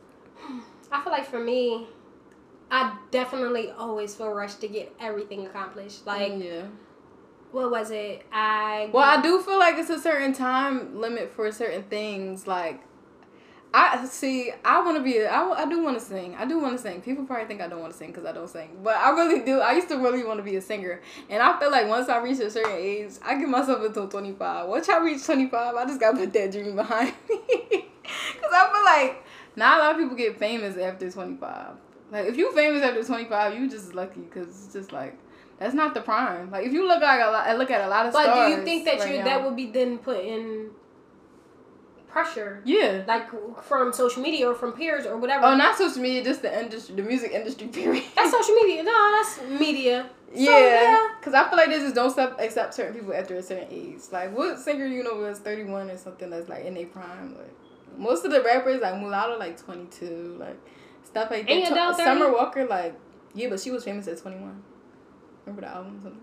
[0.91, 1.87] I feel like for me,
[2.73, 6.07] I definitely always feel rushed to get everything accomplished.
[6.07, 6.63] Like, yeah.
[7.51, 8.25] what was it?
[8.31, 12.47] I Well, I do feel like it's a certain time limit for certain things.
[12.47, 12.81] Like,
[13.75, 14.51] I see.
[14.65, 15.19] I want to be.
[15.19, 16.33] a- I, I do want to sing.
[16.33, 16.99] I do want to sing.
[17.01, 19.45] People probably think I don't want to sing because I don't sing, but I really
[19.45, 19.59] do.
[19.59, 20.99] I used to really want to be a singer,
[21.29, 24.33] and I feel like once I reach a certain age, I give myself until twenty
[24.33, 24.67] five.
[24.67, 28.69] Once I reach twenty five, I just gotta put that dream behind me, because I
[28.73, 31.73] feel like not a lot of people get famous after twenty five.
[32.13, 35.17] Like if you famous after twenty five, you just lucky because it's just like.
[35.59, 36.51] That's not the prime.
[36.51, 38.25] Like if you look like a lot, I look at a lot of stuff.
[38.25, 38.53] But stars.
[38.53, 40.71] do you think that right you that would be then put in
[42.13, 43.03] pressure, Yeah.
[43.07, 43.29] like
[43.63, 45.45] from social media or from peers or whatever?
[45.45, 47.67] Oh, not social media, just the industry, the music industry.
[47.79, 48.03] Period.
[48.15, 48.83] That's social media.
[48.83, 50.09] No, that's media.
[50.33, 50.59] So, yeah.
[50.59, 51.07] yeah.
[51.21, 53.99] Cause I feel like they just don't accept, accept certain people after a certain age.
[54.11, 57.35] Like what singer you know was thirty one or something that's like in their prime.
[57.35, 57.53] Like
[57.97, 60.59] most of the rappers like Mulatto like twenty two, like
[61.13, 61.51] stuff like that.
[61.51, 62.03] Ain't To- Adele 30?
[62.03, 62.99] Summer Walker like
[63.35, 64.61] yeah, but she was famous at twenty one.
[65.45, 65.99] Remember the album?
[66.03, 66.19] Something?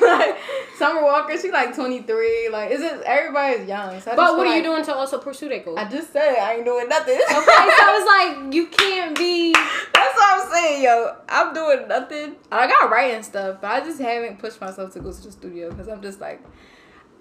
[0.00, 0.38] like,
[0.78, 2.48] Summer Walker, she like twenty three.
[2.50, 4.00] Like is it everybody's young?
[4.00, 5.78] So But what are you like- doing to also pursue that goal?
[5.78, 7.14] I just said I ain't doing nothing.
[7.16, 8.06] okay, so it's
[8.46, 9.52] like you can't be.
[9.52, 11.16] That's what I'm saying, yo.
[11.28, 12.36] I'm doing nothing.
[12.52, 15.70] I got writing stuff, but I just haven't pushed myself to go to the studio
[15.70, 16.40] because I'm just like,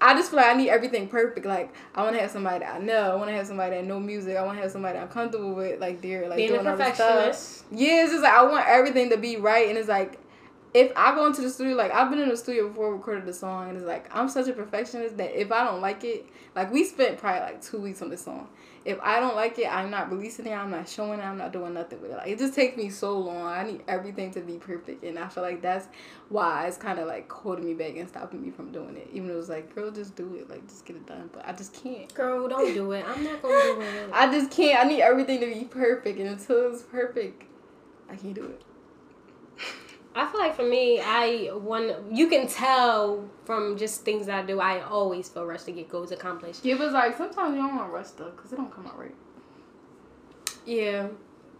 [0.01, 1.45] I just feel like I need everything perfect.
[1.45, 3.11] Like I want to have somebody that I know.
[3.11, 4.37] I want to have somebody that know music.
[4.37, 5.79] I want to have somebody I'm comfortable with.
[5.81, 7.57] Like they're like Being a doing all this perfectionist.
[7.57, 7.67] stuff.
[7.71, 10.19] Yeah, it's just like I want everything to be right, and it's like.
[10.73, 13.33] If I go into the studio, like I've been in the studio before, recorded the
[13.33, 16.71] song, and it's like I'm such a perfectionist that if I don't like it, like
[16.71, 18.47] we spent probably like two weeks on this song.
[18.85, 20.51] If I don't like it, I'm not releasing it.
[20.51, 21.23] I'm not showing it.
[21.23, 22.17] I'm not doing nothing with it.
[22.17, 23.47] Like it just takes me so long.
[23.47, 25.87] I need everything to be perfect, and I feel like that's
[26.29, 29.09] why it's kind of like holding me back and stopping me from doing it.
[29.11, 30.49] Even though it's like, girl, just do it.
[30.51, 31.31] Like just get it done.
[31.33, 32.13] But I just can't.
[32.13, 33.05] Girl, don't do it.
[33.07, 34.09] I'm not gonna do it.
[34.13, 34.85] I just can't.
[34.85, 37.43] I need everything to be perfect, and until it's perfect,
[38.07, 38.61] I can't do it.
[40.15, 44.45] I feel like for me, I one you can tell from just things that I
[44.45, 44.59] do.
[44.59, 46.65] I always feel rushed to get goals accomplished.
[46.65, 48.97] Yeah, but like sometimes you don't want to rush stuff because it don't come out
[48.97, 49.15] right.
[50.65, 51.07] Yeah,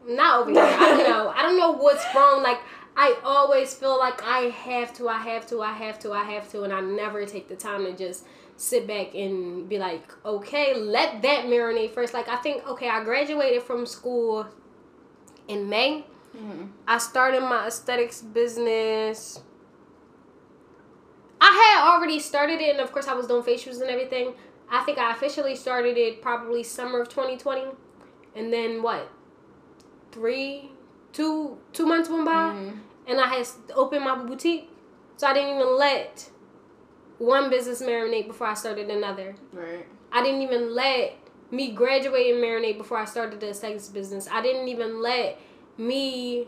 [0.08, 0.64] not over here.
[0.64, 1.30] I don't know.
[1.30, 2.42] I don't know what's wrong.
[2.42, 2.60] Like
[2.98, 6.52] I always feel like I have to, I have to, I have to, I have
[6.52, 8.26] to, and I never take the time to just
[8.58, 12.14] sit back and be like, okay, let that marinate first.
[12.14, 14.48] Like I think, okay, I graduated from school
[15.48, 16.04] in May.
[16.36, 16.66] Mm-hmm.
[16.88, 19.42] I started my aesthetics business.
[21.42, 21.46] I
[21.82, 24.34] had already started it, and of course, I was doing facials and everything.
[24.70, 27.64] I think I officially started it probably summer of 2020,
[28.36, 29.10] and then what?
[30.12, 30.72] Three,
[31.14, 32.78] two, two months went by, Mm-hmm.
[33.08, 34.70] and I had opened my boutique.
[35.18, 36.30] So I didn't even let
[37.18, 39.36] one business marinate before I started another.
[39.52, 39.86] Right.
[40.12, 41.18] I didn't even let
[41.52, 44.28] me graduate and marinate before I started the aesthetics business.
[44.32, 45.38] I didn't even let
[45.80, 46.48] me.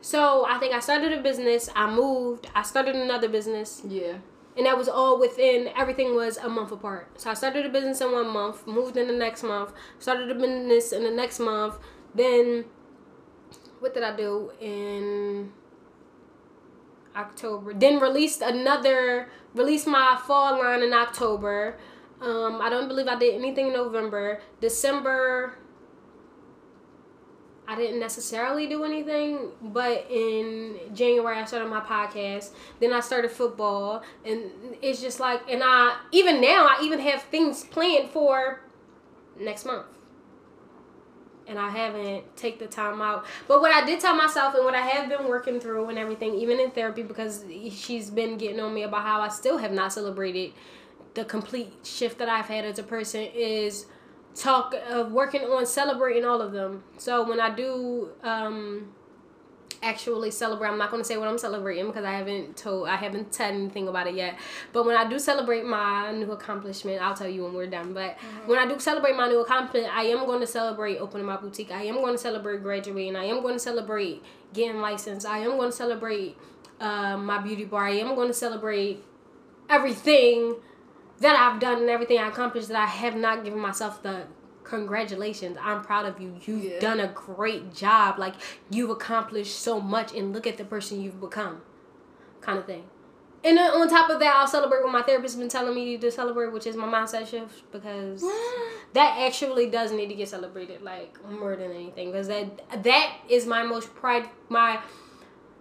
[0.00, 1.68] So I think I started a business.
[1.74, 2.46] I moved.
[2.54, 4.18] I started another business, Yeah.
[4.56, 5.68] and that was all within.
[5.76, 7.08] Everything was a month apart.
[7.20, 10.34] So I started a business in one month, moved in the next month, started a
[10.34, 11.78] business in the next month.
[12.14, 12.66] Then,
[13.80, 15.52] what did I do in
[17.16, 17.72] October?
[17.72, 21.78] Then released another, released my fall line in October.
[22.20, 24.40] Um, I don't believe I did anything in November.
[24.60, 25.58] December,
[27.66, 32.50] I didn't necessarily do anything, but in January I started my podcast.
[32.78, 34.50] Then I started football, and
[34.82, 38.60] it's just like, and I even now I even have things planned for
[39.40, 39.86] next month,
[41.46, 43.24] and I haven't take the time out.
[43.48, 46.34] But what I did tell myself, and what I have been working through, and everything,
[46.34, 49.92] even in therapy, because she's been getting on me about how I still have not
[49.94, 50.52] celebrated
[51.14, 53.86] the complete shift that I've had as a person is
[54.34, 56.82] talk of working on celebrating all of them.
[56.98, 58.92] So when I do um
[59.82, 62.96] actually celebrate, I'm not going to say what I'm celebrating because I haven't told I
[62.96, 64.38] haven't said anything about it yet.
[64.72, 67.92] But when I do celebrate my new accomplishment, I'll tell you when we're done.
[67.92, 68.16] But
[68.46, 71.70] when I do celebrate my new accomplishment, I am going to celebrate opening my boutique.
[71.70, 73.14] I am going to celebrate graduating.
[73.16, 74.22] I am going to celebrate
[74.52, 75.26] getting licensed.
[75.26, 76.36] I am going to celebrate
[76.80, 77.86] uh, my beauty bar.
[77.86, 79.04] I am going to celebrate
[79.68, 80.56] everything
[81.20, 84.24] that I've done and everything I accomplished that I have not given myself the
[84.64, 85.56] congratulations.
[85.60, 86.36] I'm proud of you.
[86.44, 86.80] You've Yeah.
[86.80, 88.18] done a great job.
[88.18, 88.34] Like
[88.70, 91.62] you've accomplished so much and look at the person you've become.
[92.40, 92.84] Kind of thing.
[93.44, 95.98] And then on top of that, I'll celebrate what my therapist has been telling me
[95.98, 98.24] to celebrate, which is my mindset shift because
[98.94, 103.44] that actually does need to get celebrated like more than anything because that that is
[103.46, 104.80] my most pride my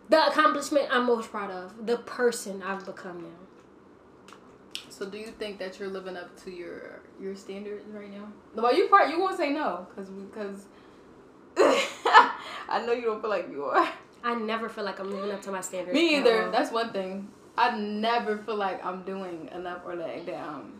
[0.07, 1.85] the accomplishment I'm most proud of.
[1.85, 3.42] The person I've become now.
[4.93, 8.27] So do you think that you're living up to your your standards right now?
[8.53, 10.65] Well, you part you won't say no because because
[11.57, 13.89] I know you don't feel like you are.
[14.23, 15.95] I never feel like I'm living up to my standards.
[15.95, 16.45] Me either.
[16.45, 16.51] all.
[16.51, 17.27] That's one thing.
[17.57, 20.55] I never feel like I'm doing enough or letting down.
[20.55, 20.79] Um,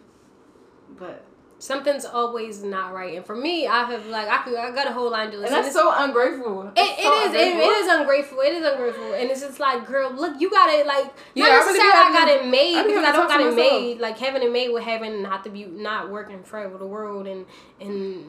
[0.97, 1.23] but
[1.59, 4.91] Something's always not right, and for me, I have like I could I got a
[4.91, 5.55] whole line to and listen.
[5.55, 6.63] that's It's- so ungrateful.
[6.75, 7.61] It, it so is it, ungrateful.
[7.61, 10.85] it is ungrateful it is ungrateful and it's just like girl look you got it
[10.85, 13.39] like Yeah, not I really necessarily I got it made I because I don't got
[13.39, 13.55] it myself.
[13.81, 17.27] made like having it made with having not to be not working forever the world
[17.27, 17.45] and
[17.79, 18.25] and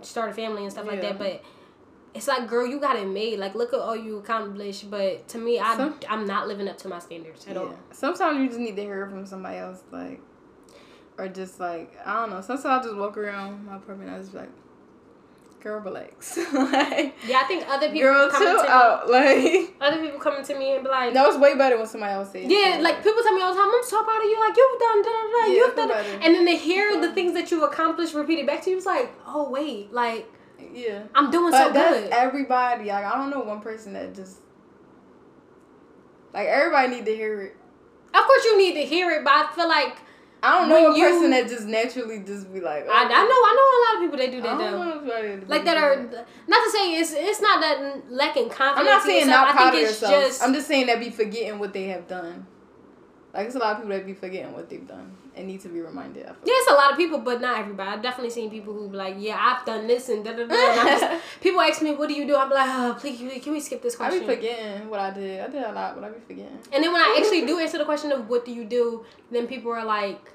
[0.00, 1.42] start a family and stuff like that but
[2.14, 5.36] it's like girl you got it made like look at all you accomplished but to
[5.38, 7.60] me I Some- I'm not living up to my standards at Yeah.
[7.60, 10.20] all Sometimes you just need to hear from somebody else, like,
[11.20, 12.40] or just like I don't know.
[12.40, 14.10] Sometimes I just walk around my apartment.
[14.10, 14.48] and I just like,
[15.60, 16.36] girl, relax.
[16.52, 19.08] like, yeah I think other people girl, coming chill to out.
[19.10, 22.12] Like, other people coming to me and be like no, it's way better when somebody
[22.14, 22.46] else says.
[22.48, 24.40] Yeah, like people tell me all the time, I'm so proud of you.
[24.40, 25.46] Like you've done, da da da.
[25.46, 26.24] Yeah, you've done, better.
[26.24, 28.76] and then they hear the things that you've accomplished repeated back to you.
[28.76, 30.26] It's like, oh wait, like
[30.72, 31.02] yeah.
[31.14, 32.10] I'm doing But so that's good.
[32.12, 32.86] everybody.
[32.86, 34.38] Like I don't know one person that just
[36.32, 37.56] like everybody need to hear it.
[38.14, 39.96] Of course, you need to hear it, but I feel like
[40.42, 42.86] I don't know When a you- person that just naturally just be like.
[42.88, 44.70] I, I know I know a lot of people that do I that
[45.40, 45.46] though.
[45.48, 45.96] Like that are
[46.48, 48.78] not to say it's it's not that lacking confidence.
[48.78, 49.46] I'm not saying yourself.
[49.48, 50.12] not proud of yourself.
[50.12, 52.46] just I'm just saying that be forgetting what they have done.
[53.32, 55.68] Like it's a lot of people that be forgetting what they've done and need to
[55.68, 56.24] be reminded.
[56.24, 56.36] I feel.
[56.44, 57.88] Yeah, it's a lot of people, but not everybody.
[57.88, 60.54] I've definitely seen people who be like, "Yeah, I've done this and da da da."
[60.54, 63.28] and I'm just- People ask me, "What do you do?" I'm like, oh, "Please, can
[63.28, 65.40] we- can we skip this question?" I question?" be forgetting what I did.
[65.40, 66.58] I did a lot, but I be forgetting.
[66.72, 69.46] And then when I actually do answer the question of what do you do, then
[69.46, 70.32] people are like,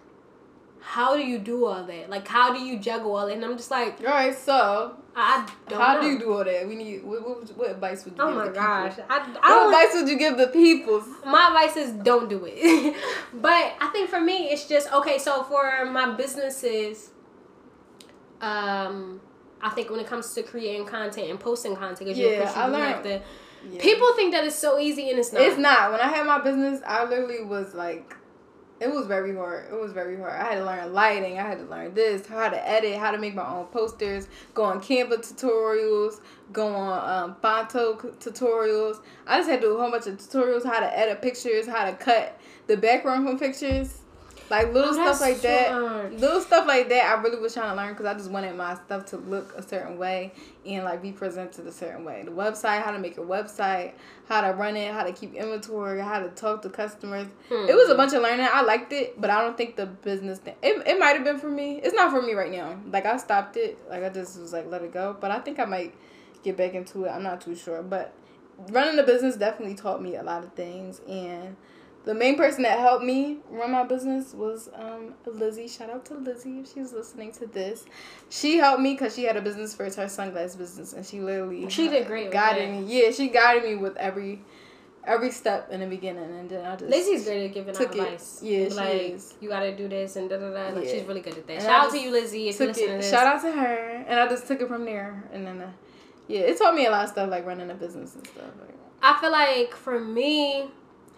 [0.85, 2.09] "How do you do all that?
[2.09, 5.47] Like, how do you juggle all that?" And I'm just like, All right, so I
[5.69, 6.01] don't how know.
[6.01, 6.67] do you do all that?
[6.67, 9.05] We need what, what, what advice would you Oh give my the gosh, people?
[9.09, 11.01] I, I What advice would you give the people?
[11.25, 12.95] my advice is don't do it.
[13.33, 15.17] but I think for me, it's just okay.
[15.17, 17.11] So for my businesses,
[18.41, 19.21] um,
[19.61, 22.39] I think when it comes to creating content and posting content, because Yeah, you, of
[22.43, 23.21] course, you I do have learned- to.
[23.67, 23.81] Yeah.
[23.81, 25.41] People think that it's so easy and it's not.
[25.41, 25.91] It's not.
[25.91, 28.15] When I had my business, I literally was like,
[28.81, 29.65] it was very hard.
[29.71, 30.33] It was very hard.
[30.33, 31.39] I had to learn lighting.
[31.39, 34.63] I had to learn this, how to edit, how to make my own posters, go
[34.63, 36.19] on Canva tutorials,
[36.51, 39.01] go on um, tutorials.
[39.25, 41.85] I just had to do a whole bunch of tutorials, how to edit pictures, how
[41.85, 44.01] to cut the background from pictures.
[44.49, 46.13] Like little Oh, stuff like that.
[46.13, 47.05] Little stuff like that.
[47.05, 49.63] I really was trying to learn because I just wanted my stuff to look a
[49.63, 50.33] certain way
[50.65, 52.21] and like be presented a certain way.
[52.23, 53.93] The website, how to make a website,
[54.27, 57.27] how to run it, how to keep inventory, how to talk to customers.
[57.49, 57.67] Hmm.
[57.67, 58.47] It was a bunch of learning.
[58.51, 60.55] I liked it, but I don't think the business thing.
[60.61, 61.79] It, it might have been for me.
[61.83, 62.77] It's not for me right now.
[62.91, 63.79] Like I stopped it.
[63.89, 65.17] Like I just was like let it go.
[65.19, 65.95] But I think I might
[66.43, 67.09] get back into it.
[67.09, 67.81] I'm not too sure.
[67.81, 68.13] But
[68.69, 71.55] running the business definitely taught me a lot of things and
[72.05, 75.67] the main person that helped me run my business was um, Lizzie.
[75.67, 77.85] Shout out to Lizzie if she's listening to this.
[78.29, 81.69] She helped me because she had a business first, her sunglass business, and she literally
[81.69, 82.85] She did great guided me.
[83.03, 84.41] Yeah, she guided me with every
[85.07, 87.95] every step in the beginning, and then I just Lizzie's great at giving out took
[87.95, 88.01] it.
[88.01, 88.39] advice.
[88.41, 89.33] Yeah, Be she like, is.
[89.39, 90.69] You gotta do this and da da da.
[90.75, 90.91] Like Yeah.
[90.91, 91.53] she's really good at that.
[91.53, 93.09] And Shout out to you, Lizzie, if you listen to this.
[93.11, 95.71] Shout out to her, and I just took it from there, and then uh,
[96.27, 98.45] yeah, it taught me a lot of stuff like running a business and stuff.
[98.59, 100.65] Like, I feel like for me,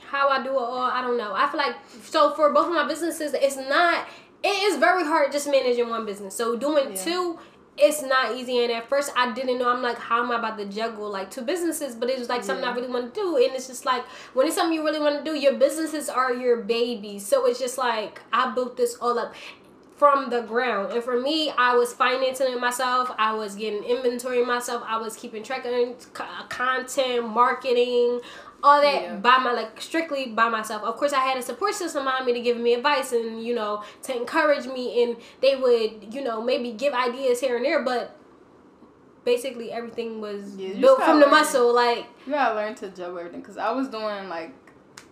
[0.09, 1.33] how I do it all, I don't know.
[1.33, 4.07] I feel like so for both of my businesses, it's not.
[4.43, 6.35] It is very hard just managing one business.
[6.35, 7.03] So doing Yeah.
[7.03, 7.39] two,
[7.77, 8.63] it's not easy.
[8.63, 9.69] And at first, I didn't know.
[9.69, 11.95] I'm like, how am I about to juggle like two businesses?
[11.95, 14.47] But it was like something I really want to do, and it's just like when
[14.47, 17.25] it's something you really want to do, your businesses are your babies.
[17.25, 19.33] So it's just like I built this all up
[19.97, 20.93] from the ground.
[20.93, 23.11] And for me, I was financing it myself.
[23.17, 24.83] I was getting inventory myself.
[24.85, 25.73] I was keeping track of
[26.19, 28.21] uh, content, marketing,
[28.63, 29.15] all that Yeah.
[29.15, 30.83] by my like strictly by myself.
[30.83, 33.55] Of course, I had a support system behind me to give me advice and you
[33.55, 37.83] know to encourage me, and they would you know maybe give ideas here and there,
[37.83, 38.15] but
[39.23, 41.31] basically everything was Yeah, built from the learn.
[41.35, 41.73] muscle.
[41.73, 43.41] Like You gotta learn to juggle everything.
[43.41, 44.51] Cause I was doing like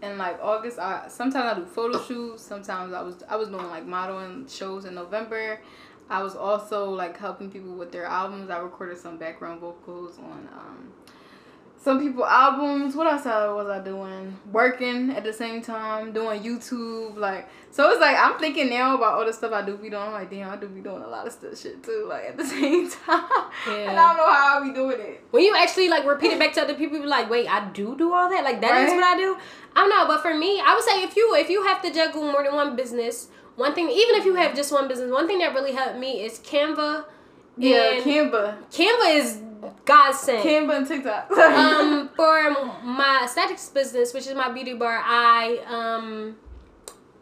[0.01, 0.79] in like August.
[0.79, 2.43] I sometimes I do photo shoots.
[2.43, 5.61] Sometimes I was I was doing like modeling shows in November.
[6.09, 8.49] I was also like helping people with their albums.
[8.49, 10.91] I recorded some background vocals on um
[11.86, 12.95] some people albums.
[12.95, 14.36] What else I- was I doing?
[14.51, 17.15] Working at the same time, doing YouTube.
[17.17, 20.01] Like so, it's like I'm thinking now about all the stuff I do be doing.
[20.01, 22.05] I'm like, damn, I do be doing a lot of stuff shit too.
[22.09, 23.23] Like at the same time,
[23.67, 25.23] and I don't know how I be doing it.
[25.31, 27.95] when you actually like repeat it back to other people, be like, wait, I do
[27.97, 28.43] do all that.
[28.43, 28.95] Like that is Right.
[28.95, 29.38] what I do.
[29.75, 31.91] I don't know, but for me, I would say if you if you have to
[31.93, 33.27] juggle more than one business,
[33.57, 36.23] one thing, even if you have just one business, one thing that really helped me
[36.25, 37.05] is Canva.
[37.57, 38.57] Yeah, Canva.
[38.71, 39.39] Canva is
[39.86, 40.45] God's sent.
[40.45, 41.32] Canva and TikTok.
[41.38, 42.51] um, for
[42.84, 46.36] my aesthetics business, which is my beauty bar, I um,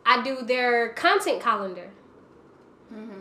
[0.06, 1.92] I do their content calendar.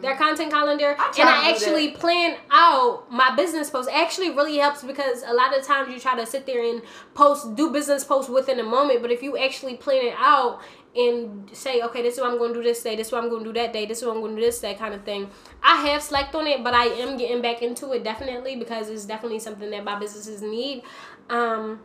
[0.03, 3.91] Their content calendar, I and I actually plan out my business posts.
[3.91, 6.83] Actually, really helps because a lot of times you try to sit there and
[7.15, 9.01] post, do business posts within a moment.
[9.01, 10.61] But if you actually plan it out
[10.95, 13.23] and say, okay, this is what I'm going to do this day, this is what
[13.23, 14.75] I'm going to do that day, this is what I'm going to do this day,
[14.75, 15.31] kind of thing.
[15.63, 19.07] I have slacked on it, but I am getting back into it definitely because it's
[19.07, 20.83] definitely something that my businesses need.
[21.31, 21.81] Um,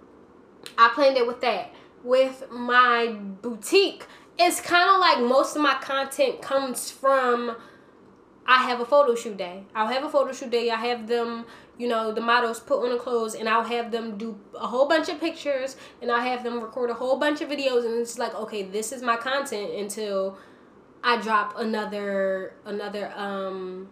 [0.77, 1.73] I planned it with that.
[2.03, 4.05] With my boutique,
[4.37, 7.55] it's kind of like most of my content comes from.
[8.45, 9.63] I have a photo shoot day.
[9.75, 10.69] I'll have a photo shoot day.
[10.69, 11.45] I have them,
[11.77, 14.87] you know, the models put on the clothes, and I'll have them do a whole
[14.87, 18.17] bunch of pictures, and I'll have them record a whole bunch of videos, and it's
[18.17, 20.37] like, okay, this is my content until
[21.03, 23.89] I drop another another um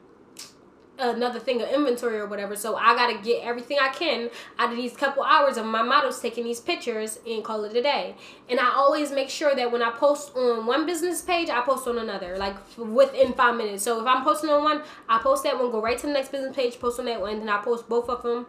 [0.98, 2.56] another thing of inventory or whatever.
[2.56, 6.20] So I gotta get everything I can out of these couple hours of my models
[6.22, 8.16] taking these pictures and call it a day.
[8.50, 11.88] And I always make sure that when I post on one business page, I post
[11.88, 13.84] on another, like within five minutes.
[13.84, 16.32] So if I'm posting on one, I post that one, go right to the next
[16.32, 18.46] business page, post on that one, and then I post both of them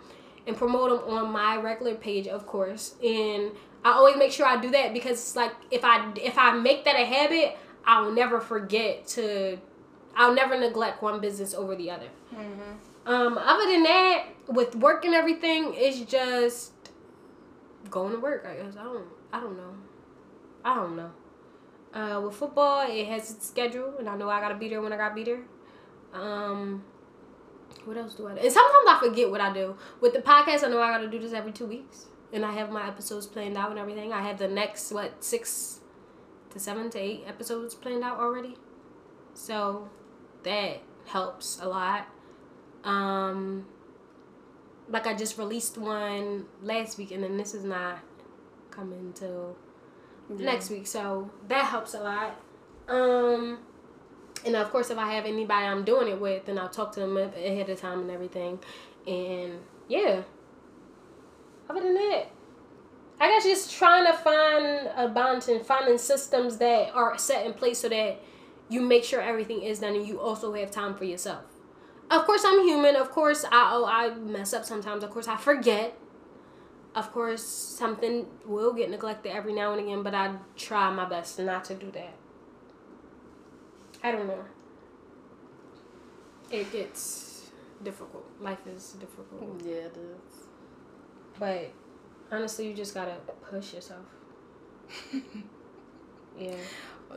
[0.47, 2.95] and promote them on my regular page, of course.
[3.03, 3.51] And
[3.85, 6.97] I always make sure I do that because like if I if I make that
[6.97, 9.59] a habit, I'll never forget to
[10.17, 12.09] I'll never neglect one business over the other.
[13.05, 16.73] Um, other than that, with work and everything, it's just
[17.91, 18.47] going to work.
[18.49, 19.07] I guess I don't.
[19.33, 19.75] I don't know.
[20.65, 21.11] I don't know.
[21.95, 24.93] Uh, with football, it has its schedule, and I know I gotta be there when
[24.93, 25.43] I gotta be there.
[26.13, 26.85] Um,
[27.85, 28.41] what else do I do?
[28.41, 29.77] And sometimes I forget what I do.
[30.01, 32.71] With the podcast, I know I gotta do this every two weeks, and I have
[32.71, 34.13] my episodes planned out and everything.
[34.13, 35.81] I have the next what six
[36.51, 38.57] to seven to eight episodes planned out already,
[39.33, 39.89] so
[40.47, 42.07] that helps a lot.
[42.85, 43.67] Um,
[44.89, 47.99] like I just released one last week, and then this is not
[48.71, 49.57] coming till
[50.29, 52.41] next week, so that helps a lot.
[52.89, 53.59] Um,
[54.45, 57.01] and of course, if I have anybody I'm doing it with, then I'll talk to
[57.01, 58.61] them ahead of time and everything.
[59.07, 60.23] And yeah,
[61.69, 62.27] other than that,
[63.19, 67.55] I guess just trying to find a balance and finding systems that are set in
[67.55, 68.21] place so that
[68.69, 71.45] you make sure everything is done and you also have time for yourself.
[72.11, 72.97] Of course, I'm human.
[72.97, 75.03] Of course, I oh I mess up sometimes.
[75.03, 75.99] Of course, I forget.
[76.95, 81.39] Of course, something will get neglected every now and again, but I try my best
[81.39, 82.15] not to do that.
[84.03, 84.45] I don't know.
[86.51, 87.51] It gets
[87.83, 88.25] difficult.
[88.41, 89.61] Life is difficult.
[89.65, 90.47] yeah, it is.
[91.39, 91.73] But
[92.31, 93.17] honestly, you just gotta
[93.51, 94.07] push yourself.
[96.39, 96.55] Yeah.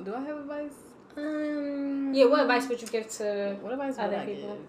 [0.03, 0.71] Do I have advice?
[1.19, 4.55] Um, Yeah, what advice would you give to What advice would other I people?
[4.55, 4.65] give?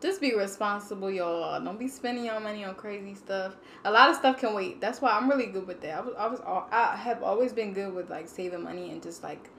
[0.00, 1.62] Just be responsible, y'all.
[1.62, 3.54] Don't be spending your money on crazy stuff.
[3.84, 4.80] A lot of stuff can wait.
[4.80, 5.98] That's why I'm really good with that.
[5.98, 9.02] I was, I was, al- I have always been good with like saving money and
[9.02, 9.50] just like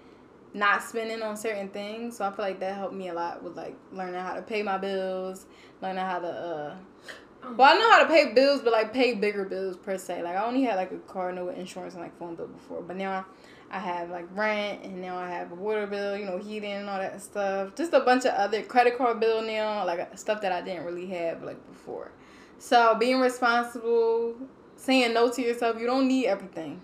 [0.56, 2.18] not spending on certain things.
[2.18, 4.64] So I feel like that helped me a lot with like learning how to pay
[4.64, 5.45] my bills,
[5.80, 6.28] learning how to.
[6.28, 6.76] uh
[7.56, 10.24] Well, I know how to pay bills, but like pay bigger bills per se.
[10.24, 12.95] Like I only had like a car note, insurance, and like phone bill before, but
[12.97, 13.28] now.
[13.72, 16.89] I have like rent and now I have a water bill, you know, heating and
[16.89, 17.74] all that stuff.
[17.76, 21.07] Just a bunch of other credit card bill now, like stuff that I didn't really
[21.07, 22.11] have like before.
[22.59, 24.36] So being responsible,
[24.76, 26.82] saying no to yourself, you don't need everything.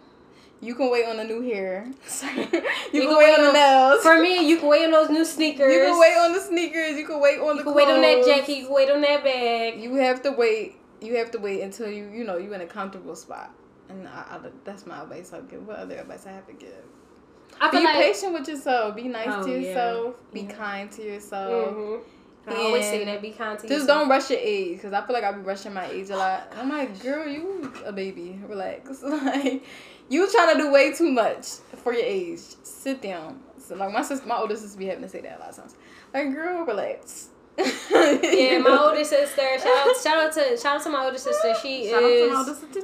[0.62, 1.86] You can wait on the new hair.
[2.36, 4.02] you, can, wait on the nails.
[4.02, 5.72] For me, you can wait on those new sneakers.
[5.72, 6.98] you can wait on the sneakers.
[6.98, 8.56] You can wait on You the can wait on that jacket.
[8.56, 9.80] You can wait on that bag.
[9.80, 10.78] You have to wait.
[11.00, 13.54] You have to wait until you you know you're in a comfortable spot.
[13.90, 15.66] And I, I, that's my advice I'll give.
[15.66, 16.84] What other advice I have to give?
[17.72, 18.96] Be like patient with yourself.
[18.96, 19.68] Be nice Oh, to yeah.
[19.70, 20.16] yourself.
[20.34, 20.52] Be Yeah.
[20.52, 21.74] kind to yourself.
[21.76, 22.02] Mhm.
[22.50, 23.22] I always say that.
[23.22, 24.02] Be kind to Just yourself.
[24.02, 26.48] don't rush your age, cause I feel like I be rushing my age a lot.
[26.52, 28.40] And I'm like, girl, you a baby.
[28.48, 29.02] Relax.
[29.04, 29.64] Like,
[30.10, 31.46] you trying to do way too much
[31.84, 32.40] for your age.
[32.64, 33.42] Sit down.
[33.60, 35.56] So like my sister, my older sister be having to say that a lot of
[35.58, 35.76] times.
[36.14, 37.30] Like, girl, relax.
[37.58, 39.42] Yeah, my older sister.
[39.58, 41.54] Shout out, shout out to shout out to my older sister.
[41.62, 42.82] She Shout out to my older sister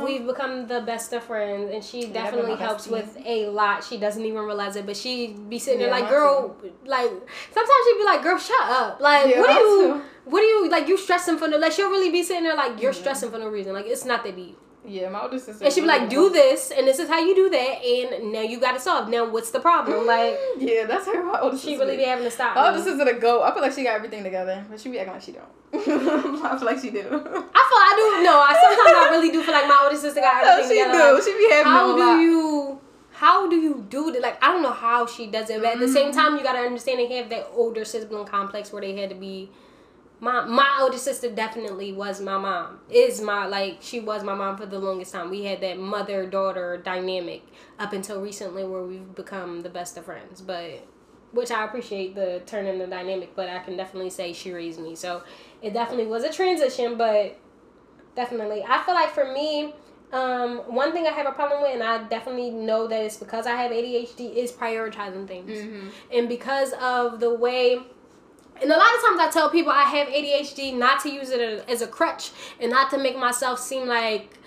[0.00, 0.04] too.
[0.04, 3.84] We've become the best of friends, and she Yeah, definitely helps with a lot.
[3.84, 7.10] She doesn't even realize it, but she be sitting there like, "Girl, like."
[7.52, 10.02] Sometimes she'd be like, "Girl, shut up!" Like, Yeah, what do you, too.
[10.24, 10.88] what do you like?
[10.88, 11.58] You stressing for no?
[11.58, 13.00] Like, she'll really be sitting there like, "You're Yeah.
[13.00, 14.58] stressing for no reason." Like, it's not that deep.
[14.86, 15.64] Yeah, my older sister.
[15.64, 18.40] And she be like, "Do this, and this is how you do that, and now
[18.42, 19.10] you got it solved.
[19.10, 21.22] Now, what's the problem?" Like, Yeah, that's her.
[21.24, 22.54] My older she sister really be having to stop.
[22.54, 23.42] My older sister the goat.
[23.42, 25.44] I feel like she got everything together, but she be acting like she don't.
[25.74, 27.00] I feel like she do.
[27.00, 28.34] I feel I do no.
[28.38, 30.98] I sometimes I really do feel like my older sister got No, everything she together.
[31.08, 31.14] do.
[31.14, 32.20] Like, She be having how do lot.
[32.20, 32.80] you
[33.10, 35.78] how do you do that like i don't know how she does it but at
[35.78, 36.18] the same Mm-hmm.
[36.20, 39.48] time you gotta understand they have that older sibling complex where they had to be
[40.20, 42.80] my my older sister definitely was my mom.
[42.90, 45.30] Is my like she was my mom for the longest time.
[45.30, 47.42] We had that mother daughter dynamic
[47.78, 50.40] up until recently where we've become the best of friends.
[50.40, 50.86] But
[51.32, 54.80] which i appreciate the turn in the dynamic but i can definitely say she raised
[54.80, 54.94] me.
[54.94, 55.22] So
[55.60, 57.38] it definitely was a transition but
[58.14, 58.64] definitely.
[58.66, 59.74] I feel like for me
[60.12, 63.46] um, one thing I have a problem with, and I definitely know that it's because
[63.46, 65.50] I have ADHD, is prioritizing things.
[65.50, 65.88] Mm-hmm.
[66.12, 67.80] And because of the way,
[68.60, 71.64] and a lot of times I tell people I have ADHD not to use it
[71.68, 72.30] as a crutch
[72.60, 74.38] and not to make myself seem like,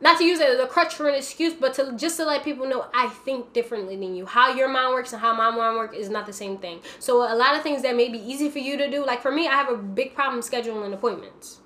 [0.00, 2.42] not to use it as a crutch for an excuse, but to just to let
[2.42, 4.26] people know I think differently than you.
[4.26, 6.80] How your mind works and how my mind works is not the same thing.
[6.98, 9.30] So a lot of things that may be easy for you to do, like for
[9.30, 11.58] me, I have a big problem scheduling appointments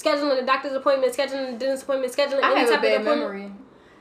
[0.00, 3.00] scheduling a doctor's appointment, scheduling a dentist appointment, scheduling I any have type a bad
[3.00, 3.32] of appointment.
[3.32, 3.52] memory.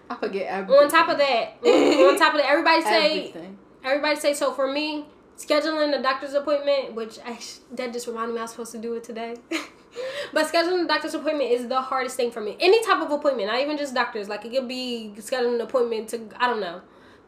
[0.10, 0.84] I forget everything.
[0.84, 3.57] On top of that, on top of that, everybody say, everything.
[3.84, 4.34] everybody say.
[4.34, 5.05] So for me,
[5.40, 8.94] scheduling a doctor's appointment, which actually, that just reminded me I was supposed to do
[8.96, 9.36] it today.
[10.34, 12.58] but scheduling a doctor's appointment is the hardest thing for me.
[12.60, 14.28] Any type of appointment, not even just doctors.
[14.28, 16.82] Like it could be scheduling an appointment to I don't know,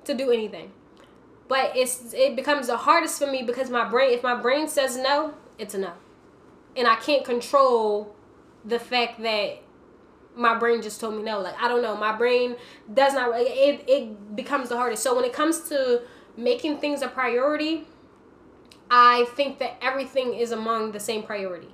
[0.05, 0.71] to do anything.
[1.47, 4.97] But it's it becomes the hardest for me because my brain, if my brain says
[4.97, 5.93] no, it's a no,
[6.75, 8.15] and I can't control
[8.63, 9.61] the fact that
[10.35, 11.39] my brain just told me no.
[11.39, 12.55] Like I don't know, my brain
[12.93, 13.31] does not.
[13.35, 15.03] It it becomes the hardest.
[15.03, 16.01] So when it comes to
[16.37, 17.85] making things a priority,
[18.93, 21.69] I think that everything is among the same priority.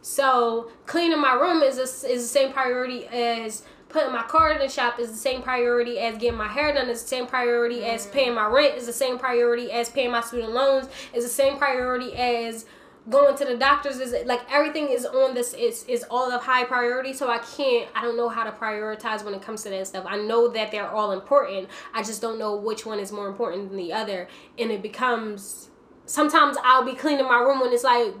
[0.00, 4.60] So cleaning my room is a, is the same priority as putting my car in
[4.60, 7.84] the shop is the same priority as getting my hair done is the same priority
[7.84, 8.12] as mm.
[8.12, 11.56] paying my rent is the same priority as paying my student loans is the same
[11.56, 12.66] priority as
[13.08, 16.64] going to the doctors is like everything is on this is is all of high
[16.64, 17.12] priority.
[17.12, 20.04] So i can't i don't know how to prioritize when it comes to that stuff.
[20.06, 21.68] I know that they're all important.
[21.92, 24.28] I just don't know which one is more important than the other.
[24.58, 25.70] And it becomes
[26.06, 28.14] sometimes i'll be cleaning my room when it's like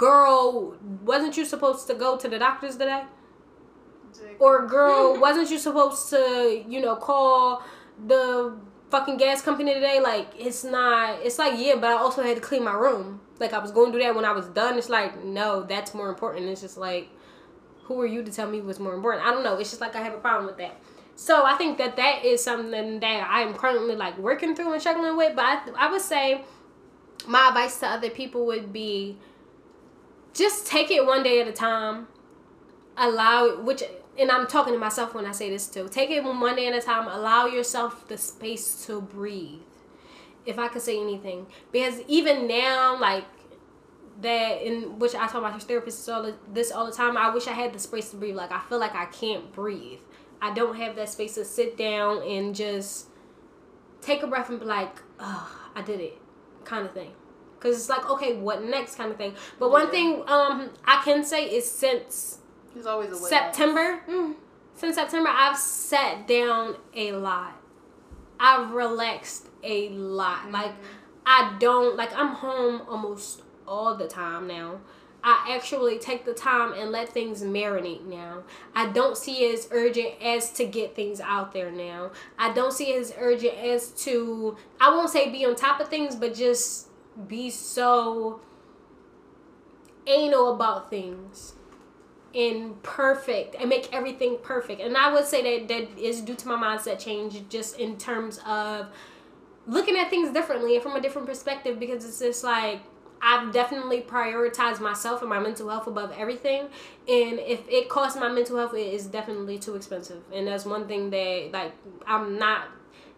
[0.00, 0.74] girl
[1.04, 3.02] wasn't you supposed to go to the doctors today?
[4.38, 7.62] Or girl wasn't you supposed to you know call
[8.06, 8.56] the
[8.90, 10.00] fucking gas company today?
[10.00, 13.20] Like it's not it's like yeah but i also had to clean my room.
[13.38, 14.78] Like i was going to do that when i was done.
[14.78, 16.46] It's like no that's more important.
[16.46, 17.10] It's just like
[17.82, 19.26] who are you to tell me what's more important?
[19.26, 19.56] I don't know.
[19.58, 20.80] It's just like i have a problem with that.
[21.14, 25.18] So i think that that is something that i'm currently like working through and struggling
[25.18, 25.36] with.
[25.36, 26.44] But i, I would say
[27.26, 29.16] my advice to other people would be
[30.34, 32.08] just take it one day at a time.
[32.96, 33.82] Allow it which
[34.18, 35.88] and i'm talking to myself when i say this too.
[35.88, 37.08] Take it one day at a time.
[37.08, 39.60] Allow yourself the space to breathe
[40.46, 41.46] if i could say anything.
[41.72, 43.24] Because even now like
[44.20, 47.52] that in which i talk about therapist all this all the time i wish i
[47.52, 48.36] had the space to breathe.
[48.36, 50.00] Like i feel like i can't breathe.
[50.42, 53.08] I don't have that space to sit down and just
[54.00, 56.19] take a breath and be like oh i did it
[56.70, 57.10] kind of thing
[57.58, 59.90] because it's like okay what next kind of thing but one Yeah.
[59.96, 62.38] thing um i can say is since
[62.74, 63.28] There's always a way.
[63.28, 63.86] September.
[64.80, 67.52] Since September, I've sat down a lot.
[68.38, 70.50] I've relaxed a lot.
[70.50, 70.72] Like
[71.26, 74.80] I don't like I'm home almost all the time now.
[75.22, 78.42] I actually take the time and let things marinate now.
[78.74, 82.12] I don't see it as urgent as to get things out there now.
[82.38, 85.88] I don't see it as urgent as to I won't say be on top of
[85.88, 86.88] things, but just
[87.28, 88.40] be so
[90.06, 91.54] anal about things
[92.34, 94.80] and perfect and make everything perfect.
[94.80, 98.40] And I would say that that is due to my mindset change just in terms
[98.46, 98.86] of
[99.66, 102.80] looking at things differently and from a different perspective because it's just like
[103.22, 106.62] I've definitely prioritized myself and my mental health above everything.
[107.08, 110.22] And if it costs my mental health, it is definitely too expensive.
[110.32, 111.72] And that's one thing that like
[112.06, 112.68] I'm not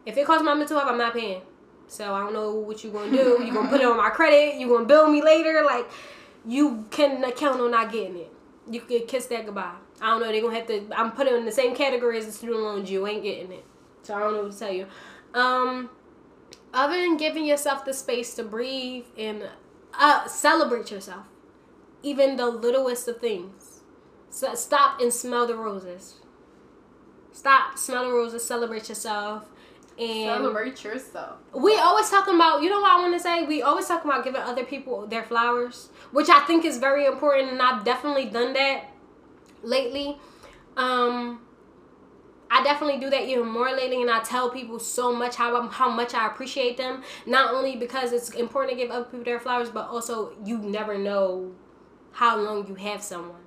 [0.05, 1.43] if it costs my mental health, I'm not paying.
[1.87, 3.43] So I don't know what you're gonna do.
[3.45, 4.59] You're gonna put it on my credit?
[4.59, 5.63] You're gonna bill me later?
[5.65, 5.89] Like
[6.47, 8.33] you can count on not getting it.
[8.69, 9.75] You can kiss that goodbye.
[10.01, 10.33] I don't know.
[10.33, 10.85] They're gonna have to.
[10.97, 12.91] I'm putting it in the same category as the student loans.
[12.91, 13.65] You ain't getting it.
[14.03, 14.87] So I don't know what to tell you.
[15.35, 15.91] Um,
[16.75, 19.49] other than giving yourself the space to breathe and
[19.95, 21.27] uh, celebrate yourself,
[22.03, 23.81] even the littlest of things.
[24.31, 26.21] So stop and smell the roses.
[27.33, 29.49] Stop, smell the roses, celebrate yourself,
[29.99, 31.37] and Celebrate yourself.
[31.55, 33.45] we always talking about, you know what I want to say?
[33.45, 37.51] We always talk about giving other people their flowers, which I think is very important,
[37.51, 38.85] and I've definitely done that
[39.63, 40.19] lately.
[40.77, 41.41] Um,
[42.55, 45.89] I definitely do that even more lately, and I tell people so much how how
[45.89, 47.03] much I appreciate them.
[47.25, 50.99] Not only because it's important to give other people their flowers, but also you never
[50.99, 51.53] know
[52.13, 53.41] how long you have someone.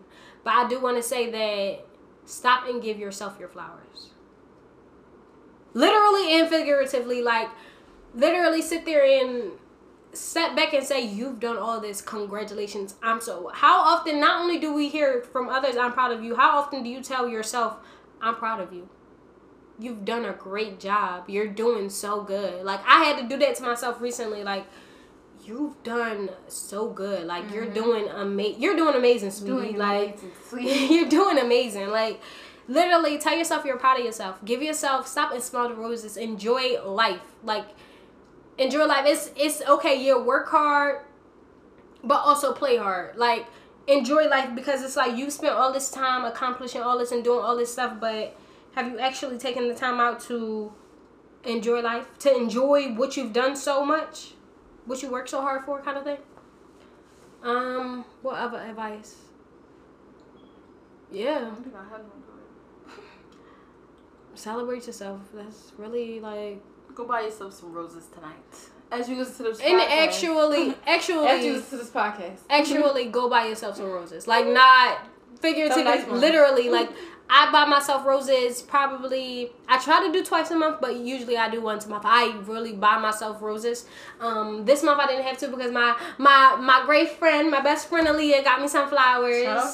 [0.43, 1.85] But I do want to say that
[2.25, 4.09] stop and give yourself your flowers
[5.75, 7.49] literally and figuratively like
[8.15, 9.51] literally sit there and
[10.13, 14.57] step back and say you've done all this congratulations i'm so how often not only
[14.57, 17.75] do we hear from others i'm proud of you how often do you tell yourself
[18.21, 18.87] i'm proud of you
[19.77, 23.55] you've done a great job you're doing so good like i had to do that
[23.55, 24.65] to myself recently like
[25.45, 27.73] you've done so good like you're mm-hmm.
[27.73, 30.19] doing ama- you're doing amazing sweetie Doing like
[30.51, 31.89] amazing, you're doing amazing.
[31.89, 32.19] Like
[32.67, 34.43] literally tell yourself you're proud of yourself.
[34.43, 36.17] Give yourself stop and smell the roses.
[36.17, 37.21] Enjoy life.
[37.43, 37.67] Like
[38.57, 39.05] enjoy life.
[39.05, 41.05] It's it's okay, yeah, work hard,
[42.03, 43.15] but also play hard.
[43.15, 43.45] Like
[43.87, 47.43] enjoy life because it's like you spent all this time accomplishing all this and doing
[47.43, 48.35] all this stuff, but
[48.75, 50.71] have you actually taken the time out to
[51.45, 52.07] enjoy life?
[52.19, 54.33] To enjoy what you've done so much?
[54.85, 56.17] What you worked so hard for kind of thing?
[57.41, 59.15] Um, what other advice?
[61.11, 62.93] Yeah I think I had one good.
[64.35, 65.21] celebrate yourself.
[65.33, 66.61] That's really like
[66.93, 68.69] Go buy yourself some roses tonight.
[68.91, 69.65] As you listen to this podcast.
[69.65, 69.97] and podcast.
[70.07, 72.39] actually As you listen to this podcast.
[72.49, 74.27] actually go buy yourself some roses.
[74.27, 74.99] Like not
[75.39, 76.69] figuratively, literally.
[76.69, 76.89] Like
[77.29, 79.51] I buy myself roses probably.
[79.67, 82.03] I try to do twice a month, but usually I do once a month.
[82.05, 83.85] I really buy myself roses.
[84.19, 87.89] Um, this month I didn't have to because my my my great friend, my best
[87.89, 89.43] friend Aaliyah, got me some flowers.
[89.43, 89.73] Shout out.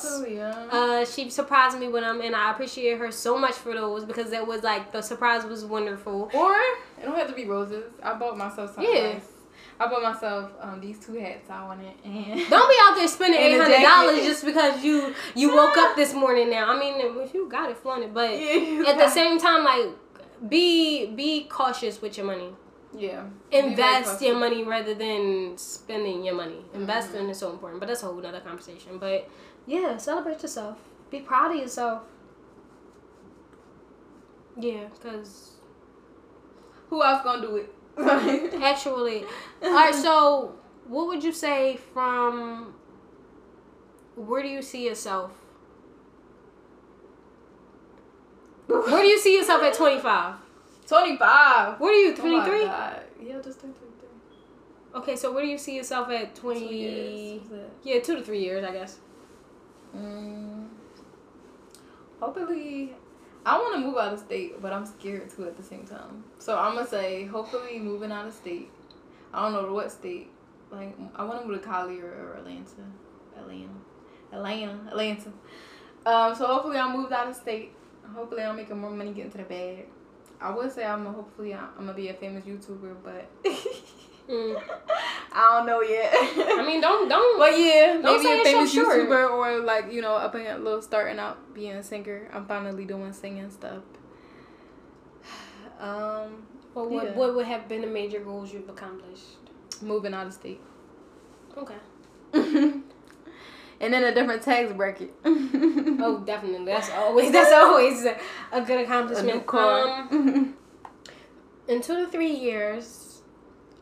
[0.72, 4.32] Uh, she surprised me with them, and I appreciate her so much for those because
[4.32, 6.30] it was like the surprise was wonderful.
[6.34, 7.84] or it don't have to be roses.
[8.02, 9.14] I bought myself something Yeah.
[9.14, 9.28] nice.
[9.79, 13.39] I bought myself um, these two hats I wanted and Don't be out there spending
[13.45, 16.49] eight hundred dollars just because you you woke up this morning.
[16.49, 18.13] Now, I mean, if you got it, flaunt it.
[18.13, 18.83] But Yeah.
[18.88, 19.88] at the same time, like
[20.49, 22.49] be be cautious with your money.
[22.95, 23.23] yeah.
[23.51, 26.61] Invest your money rather than spending your money.
[26.73, 28.97] Investing is so important, but that's a whole nother conversation.
[28.99, 29.29] But
[29.65, 30.77] yeah, celebrate yourself.
[31.09, 32.01] Be proud of yourself.
[34.59, 35.51] Yeah, because
[36.89, 37.73] Who else gonna do it?
[37.97, 39.26] Actually,
[39.63, 39.93] all right.
[39.93, 40.55] So,
[40.88, 42.73] what would you say from?
[44.15, 45.31] Where do you see yourself?
[48.68, 50.35] Where do you see yourself at twenty five?
[50.88, 51.80] 25.
[51.80, 52.65] What are you, Oh 23?
[52.65, 52.99] God.
[53.22, 53.88] Yeah, just 23.
[54.95, 56.59] okay, so where do you see yourself at 20?
[56.59, 57.41] Two years.
[57.84, 58.97] Yeah, two to three years, I guess.
[59.95, 60.68] Mm,
[62.19, 62.93] hopefully,
[63.45, 66.23] I want to move out of state, but I'm scared too at the same time.
[66.38, 68.69] So I'm gonna say, hopefully, moving out of state.
[69.34, 70.30] I don't know what state.
[70.72, 72.85] Like I want to move to Cali or, Atlanta,
[73.38, 73.69] Atlanta,
[74.31, 75.34] Atlanta, Atlanta.
[76.05, 77.73] Um, so hopefully, I moved out of state.
[78.13, 79.88] Hopefully, I'm making more money, getting to the bag.
[80.39, 83.30] I would say I'm a, hopefully I'm gonna be a famous YouTuber, but
[84.32, 84.62] Mm.
[85.34, 86.14] I don't know yet.
[86.14, 87.38] I mean, don't don't.
[87.40, 88.99] But yeah, Don't maybe say a it's so famous short.
[89.10, 92.30] YouTuber or like you know up in a little starting out being a singer.
[92.34, 93.84] I'm finally doing singing stuff.
[95.80, 96.45] Um,
[96.76, 97.12] Well, what Yeah.
[97.14, 99.38] what would have been the major goals you've accomplished?
[99.82, 100.62] moving out of state,
[101.58, 101.74] Okay.
[102.34, 102.84] and
[103.80, 105.12] then a different tax bracket.
[105.26, 106.66] Oh, definitely.
[106.68, 108.16] That's always that's always a,
[108.52, 109.34] a good a accomplishment.
[109.38, 110.08] new car.
[110.12, 110.53] Um,
[111.68, 113.10] in two to three years,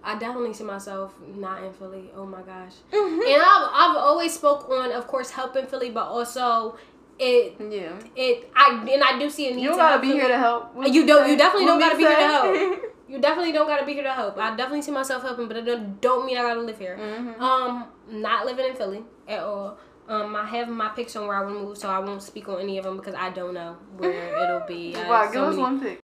[0.09, 1.13] I definitely see myself
[1.45, 2.05] not in Philly.
[2.15, 2.73] Oh my gosh.
[2.91, 3.21] Mm-hmm.
[3.33, 6.77] And I've, I've always spoke on, of course, helping Philly, but also
[7.19, 9.61] it yeah, it I and I do see a need.
[9.63, 10.19] you gotta be Philly.
[10.19, 10.73] here to help.
[10.73, 12.79] What You don't- you definitely What don't gotta be here to help.
[13.09, 14.37] You definitely don't gotta be here to help.
[14.37, 16.95] I definitely see myself helping, but it don't, don't mean I gotta live here.
[16.95, 17.39] Mhm.
[17.41, 19.79] Um, not living in Philly at all.
[20.07, 22.47] Um, I have my picks on where I want to move, so I won't speak
[22.49, 24.95] on any of them because I don't know where it'll be.
[24.95, 25.99] I Wow, so give us many- one pick.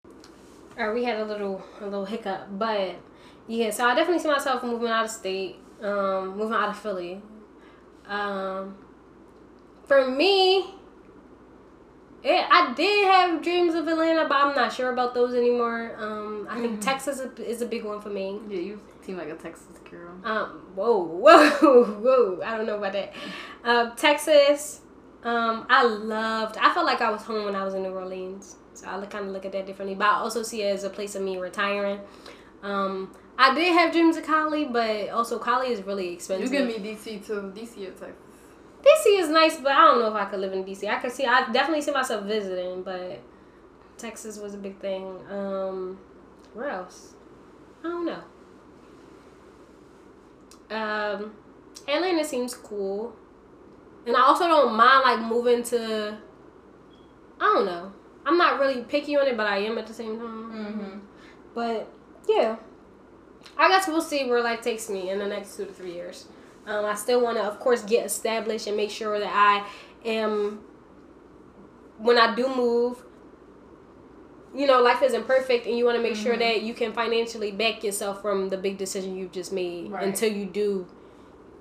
[0.78, 2.96] or we had a little a little hiccup, but
[3.46, 3.70] yeah.
[3.70, 7.20] So I definitely see myself moving out of state, um, moving out of Philly.
[8.06, 8.76] Um,
[9.86, 10.74] for me,
[12.22, 15.94] it, I did have dreams of Atlanta, but I'm not sure about those anymore.
[15.98, 16.84] Um, I think Mhm.
[16.84, 18.40] Texas is a, is a big one for me.
[18.48, 20.14] Yeah, you seem like a Texas girl.
[20.24, 22.40] Um, whoa, whoa, whoa!
[22.42, 23.12] I don't know about that.
[23.62, 24.80] Um, Texas.
[25.22, 26.56] Um, I loved.
[26.58, 29.26] I felt like I was home when I was in New Orleans, so I kind
[29.26, 29.94] of look at that differently.
[29.94, 32.00] But I also see it as a place of me retiring.
[32.62, 36.52] Um, I did have dreams of Cali, but also Cali is really expensive.
[36.52, 37.52] You give me DC too.
[37.54, 38.14] DC or Texas.
[38.82, 40.88] DC is nice, but I don't know if I could live in DC.
[40.88, 43.20] I could see, I definitely see myself visiting, but
[43.96, 45.18] Texas was a big thing.
[45.30, 45.98] Um,
[46.52, 47.14] where else?
[47.82, 48.22] I don't know.
[50.70, 51.34] Um,
[51.88, 53.14] Atlanta seems cool,
[54.06, 56.18] and I also don't mind like moving to.
[57.40, 57.92] I don't know.
[58.26, 60.52] I'm not really picky on it, but I am at the same time.
[60.52, 60.98] Mm-hmm.
[61.54, 61.88] But
[62.28, 62.56] yeah,
[63.56, 66.26] I guess we'll see where life takes me in the next two to three years.
[66.66, 69.66] Um, I still want to, of course, get established and make sure that I
[70.08, 70.60] am,
[71.98, 73.04] when I do move,
[74.54, 76.38] you know, life isn't perfect, and you want to make sure Mhm.
[76.38, 80.04] that you can financially back yourself from the big decision you've just made Right.
[80.04, 80.86] until you do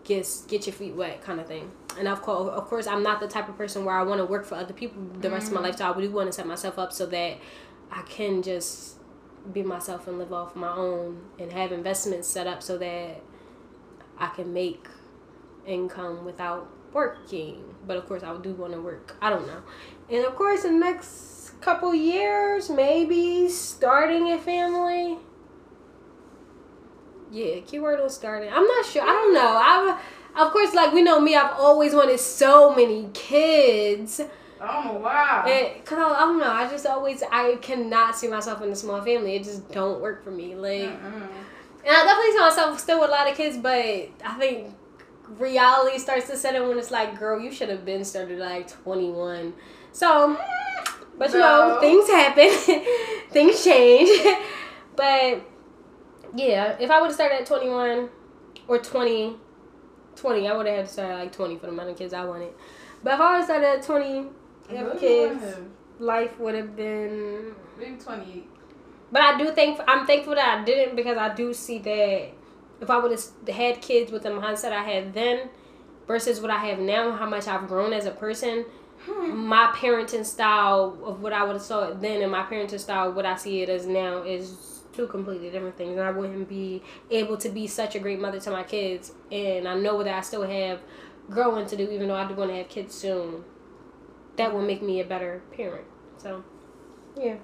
[0.04, 1.72] get get your feet wet, kind of thing.
[1.98, 4.26] And of course, of course, I'm not the type of person where I want to
[4.26, 5.64] work for other people the rest of my Mhm.
[5.64, 5.78] life.
[5.78, 7.38] So I do want to set myself up so that
[7.92, 8.96] I can just
[9.52, 13.22] be myself and live off my own and have investments set up so that
[14.18, 14.88] I can make
[15.66, 17.76] income without working.
[17.86, 19.18] But of course, I do want to work.
[19.22, 19.62] I don't know.
[20.10, 25.18] And of course, in the next couple years, maybe starting a family.
[27.32, 28.50] Yeah, keyword on starting.
[28.52, 29.02] I'm not sure.
[29.02, 29.40] I don't know.
[29.42, 30.00] I,
[30.36, 34.22] of course, like we know me, I've always wanted so many kids.
[34.66, 35.44] Oh wow.
[35.46, 38.76] And, Cause I, I don't know, I just always I cannot see myself in a
[38.76, 39.36] small family.
[39.36, 40.56] It just don't work for me.
[40.56, 41.04] Like, Mm-mm.
[41.04, 44.74] and I definitely see myself still with a lot of kids, but I think
[45.38, 48.70] reality starts to set in when it's like, girl, you should have been started like
[48.70, 49.54] twenty one.
[49.92, 50.38] So,
[51.18, 52.50] but you know, things happen,
[53.32, 54.10] things change.
[54.96, 55.42] but
[56.36, 58.10] yeah, if I would have started at twenty one
[58.68, 59.36] or 20,
[60.16, 62.14] 20, I would have had to start at like twenty for the amount of kids
[62.14, 62.54] I wanted.
[63.04, 64.28] But if I would have started at twenty,
[64.70, 65.44] have What do kids,
[66.00, 68.48] life would have been Maybe twenty.
[69.12, 72.30] but I do think I'm thankful that I didn't because I do see that
[72.82, 75.50] if I would have had kids with the mindset I had then
[76.08, 78.66] versus what I have now, how much I've grown as a person,
[79.06, 79.36] hmm.
[79.36, 83.12] my parenting style of what I would have saw it then and my parenting style,
[83.14, 85.92] what I see it as now, is two completely different things.
[85.92, 89.14] And I wouldn't be able to be such a great mother to my kids.
[89.32, 90.80] And I know that I still have
[91.30, 93.44] growing to do, even though I do want to have kids soon.
[94.38, 95.86] That will make me a better parent.
[96.18, 96.44] So,
[97.18, 97.36] yeah.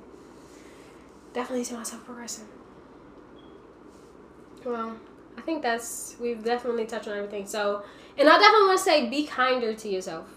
[1.34, 2.46] Definitely see myself progressing.
[4.66, 4.98] Well,
[5.38, 7.46] I think that's we've definitely touched on everything.
[7.46, 7.84] So,
[8.18, 10.28] and I definitely want to say, be kinder to yourself.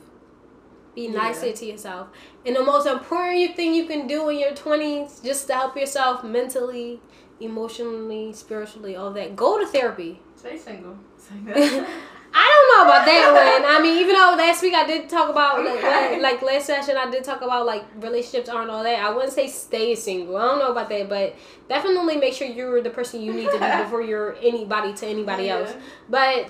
[0.94, 1.12] Be Yeah.
[1.22, 2.08] nicer to yourself.
[2.44, 6.22] And the most important thing you can do in your twenties, just to help yourself
[6.22, 7.00] mentally,
[7.40, 9.34] emotionally, spiritually, all that.
[9.34, 10.20] Go to therapy.
[10.36, 10.98] Stay single.
[12.34, 13.70] I don't know about that one.
[13.70, 16.96] I mean, even though last week I did talk about like, like, like last session
[16.96, 18.98] I did talk about like relationships aren't all that.
[19.04, 20.36] I wouldn't say stay single.
[20.36, 21.34] I don't know about that, but
[21.68, 25.44] definitely make sure you're the person you need to be before you're anybody to anybody
[25.44, 25.58] Yeah.
[25.58, 25.74] else.
[26.08, 26.48] But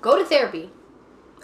[0.00, 0.70] go to therapy.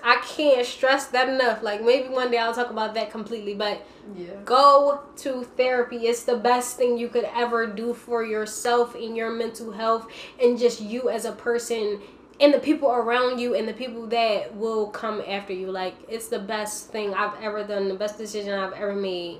[0.02, 1.62] I can't stress that enough.
[1.62, 3.84] Like maybe one day I'll talk about that completely, but
[4.16, 4.28] Yeah.
[4.46, 6.06] go to therapy.
[6.06, 10.06] It's the best thing you could ever do for yourself and your mental health
[10.42, 12.00] and just you as a person
[12.40, 15.70] and the people around you and the people that will come after you.
[15.70, 19.38] Like it's the best thing I've ever done, the best decision I've ever made.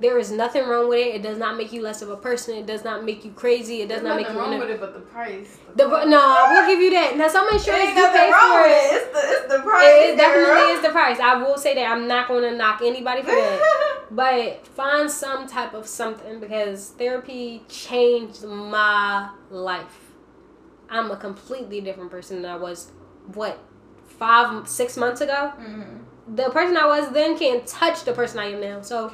[0.00, 1.16] There is nothing wrong with it.
[1.16, 2.54] It does not make you less of a person.
[2.54, 3.82] It does not make you crazy.
[3.82, 5.58] It does There's not make nothing you wrong with it, but the price.
[5.74, 7.16] the, no, I will give you that.
[7.16, 8.70] Now some insurance do pay wrong for it.
[8.70, 8.94] it.
[8.94, 9.86] It's the it's the price.
[9.88, 11.18] It, it definitely is the price.
[11.18, 13.84] I will say that I'm not going to knock anybody for that.
[14.10, 20.07] But find some type of something because therapy changed my life.
[20.90, 22.90] I'm a completely different person than I was,
[23.34, 23.58] what,
[24.06, 25.52] five, six months ago?
[25.58, 26.00] Mhm.
[26.34, 28.80] The person I was then can't touch the person I am now.
[28.82, 29.12] So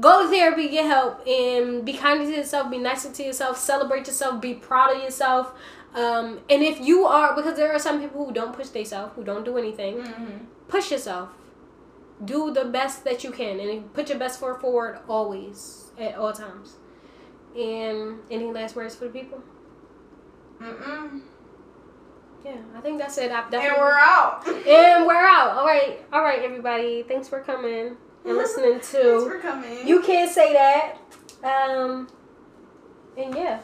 [0.00, 4.06] go to therapy, get help, and be kind to yourself, be nice to yourself, celebrate
[4.06, 5.52] yourself, be proud of yourself.
[5.94, 9.24] Um, and if you are, because there are some people who don't push themselves, who
[9.24, 10.40] don't do anything, Mhm.
[10.68, 11.30] push yourself.
[12.22, 16.32] Do the best that you can, and put your best foot forward always, at all
[16.32, 16.76] times.
[17.56, 19.42] And any last words for the people?
[20.60, 21.20] Mm-mm.
[22.44, 23.32] Yeah, I think that's it.
[23.32, 24.46] I've And we're out.
[24.66, 25.56] and we're out.
[25.56, 27.02] All right, all right, everybody.
[27.02, 29.28] Thanks for coming and listening Thanks to.
[29.28, 29.86] for coming.
[29.86, 30.96] You can't say that.
[31.42, 32.08] Um,
[33.16, 33.60] and yeah.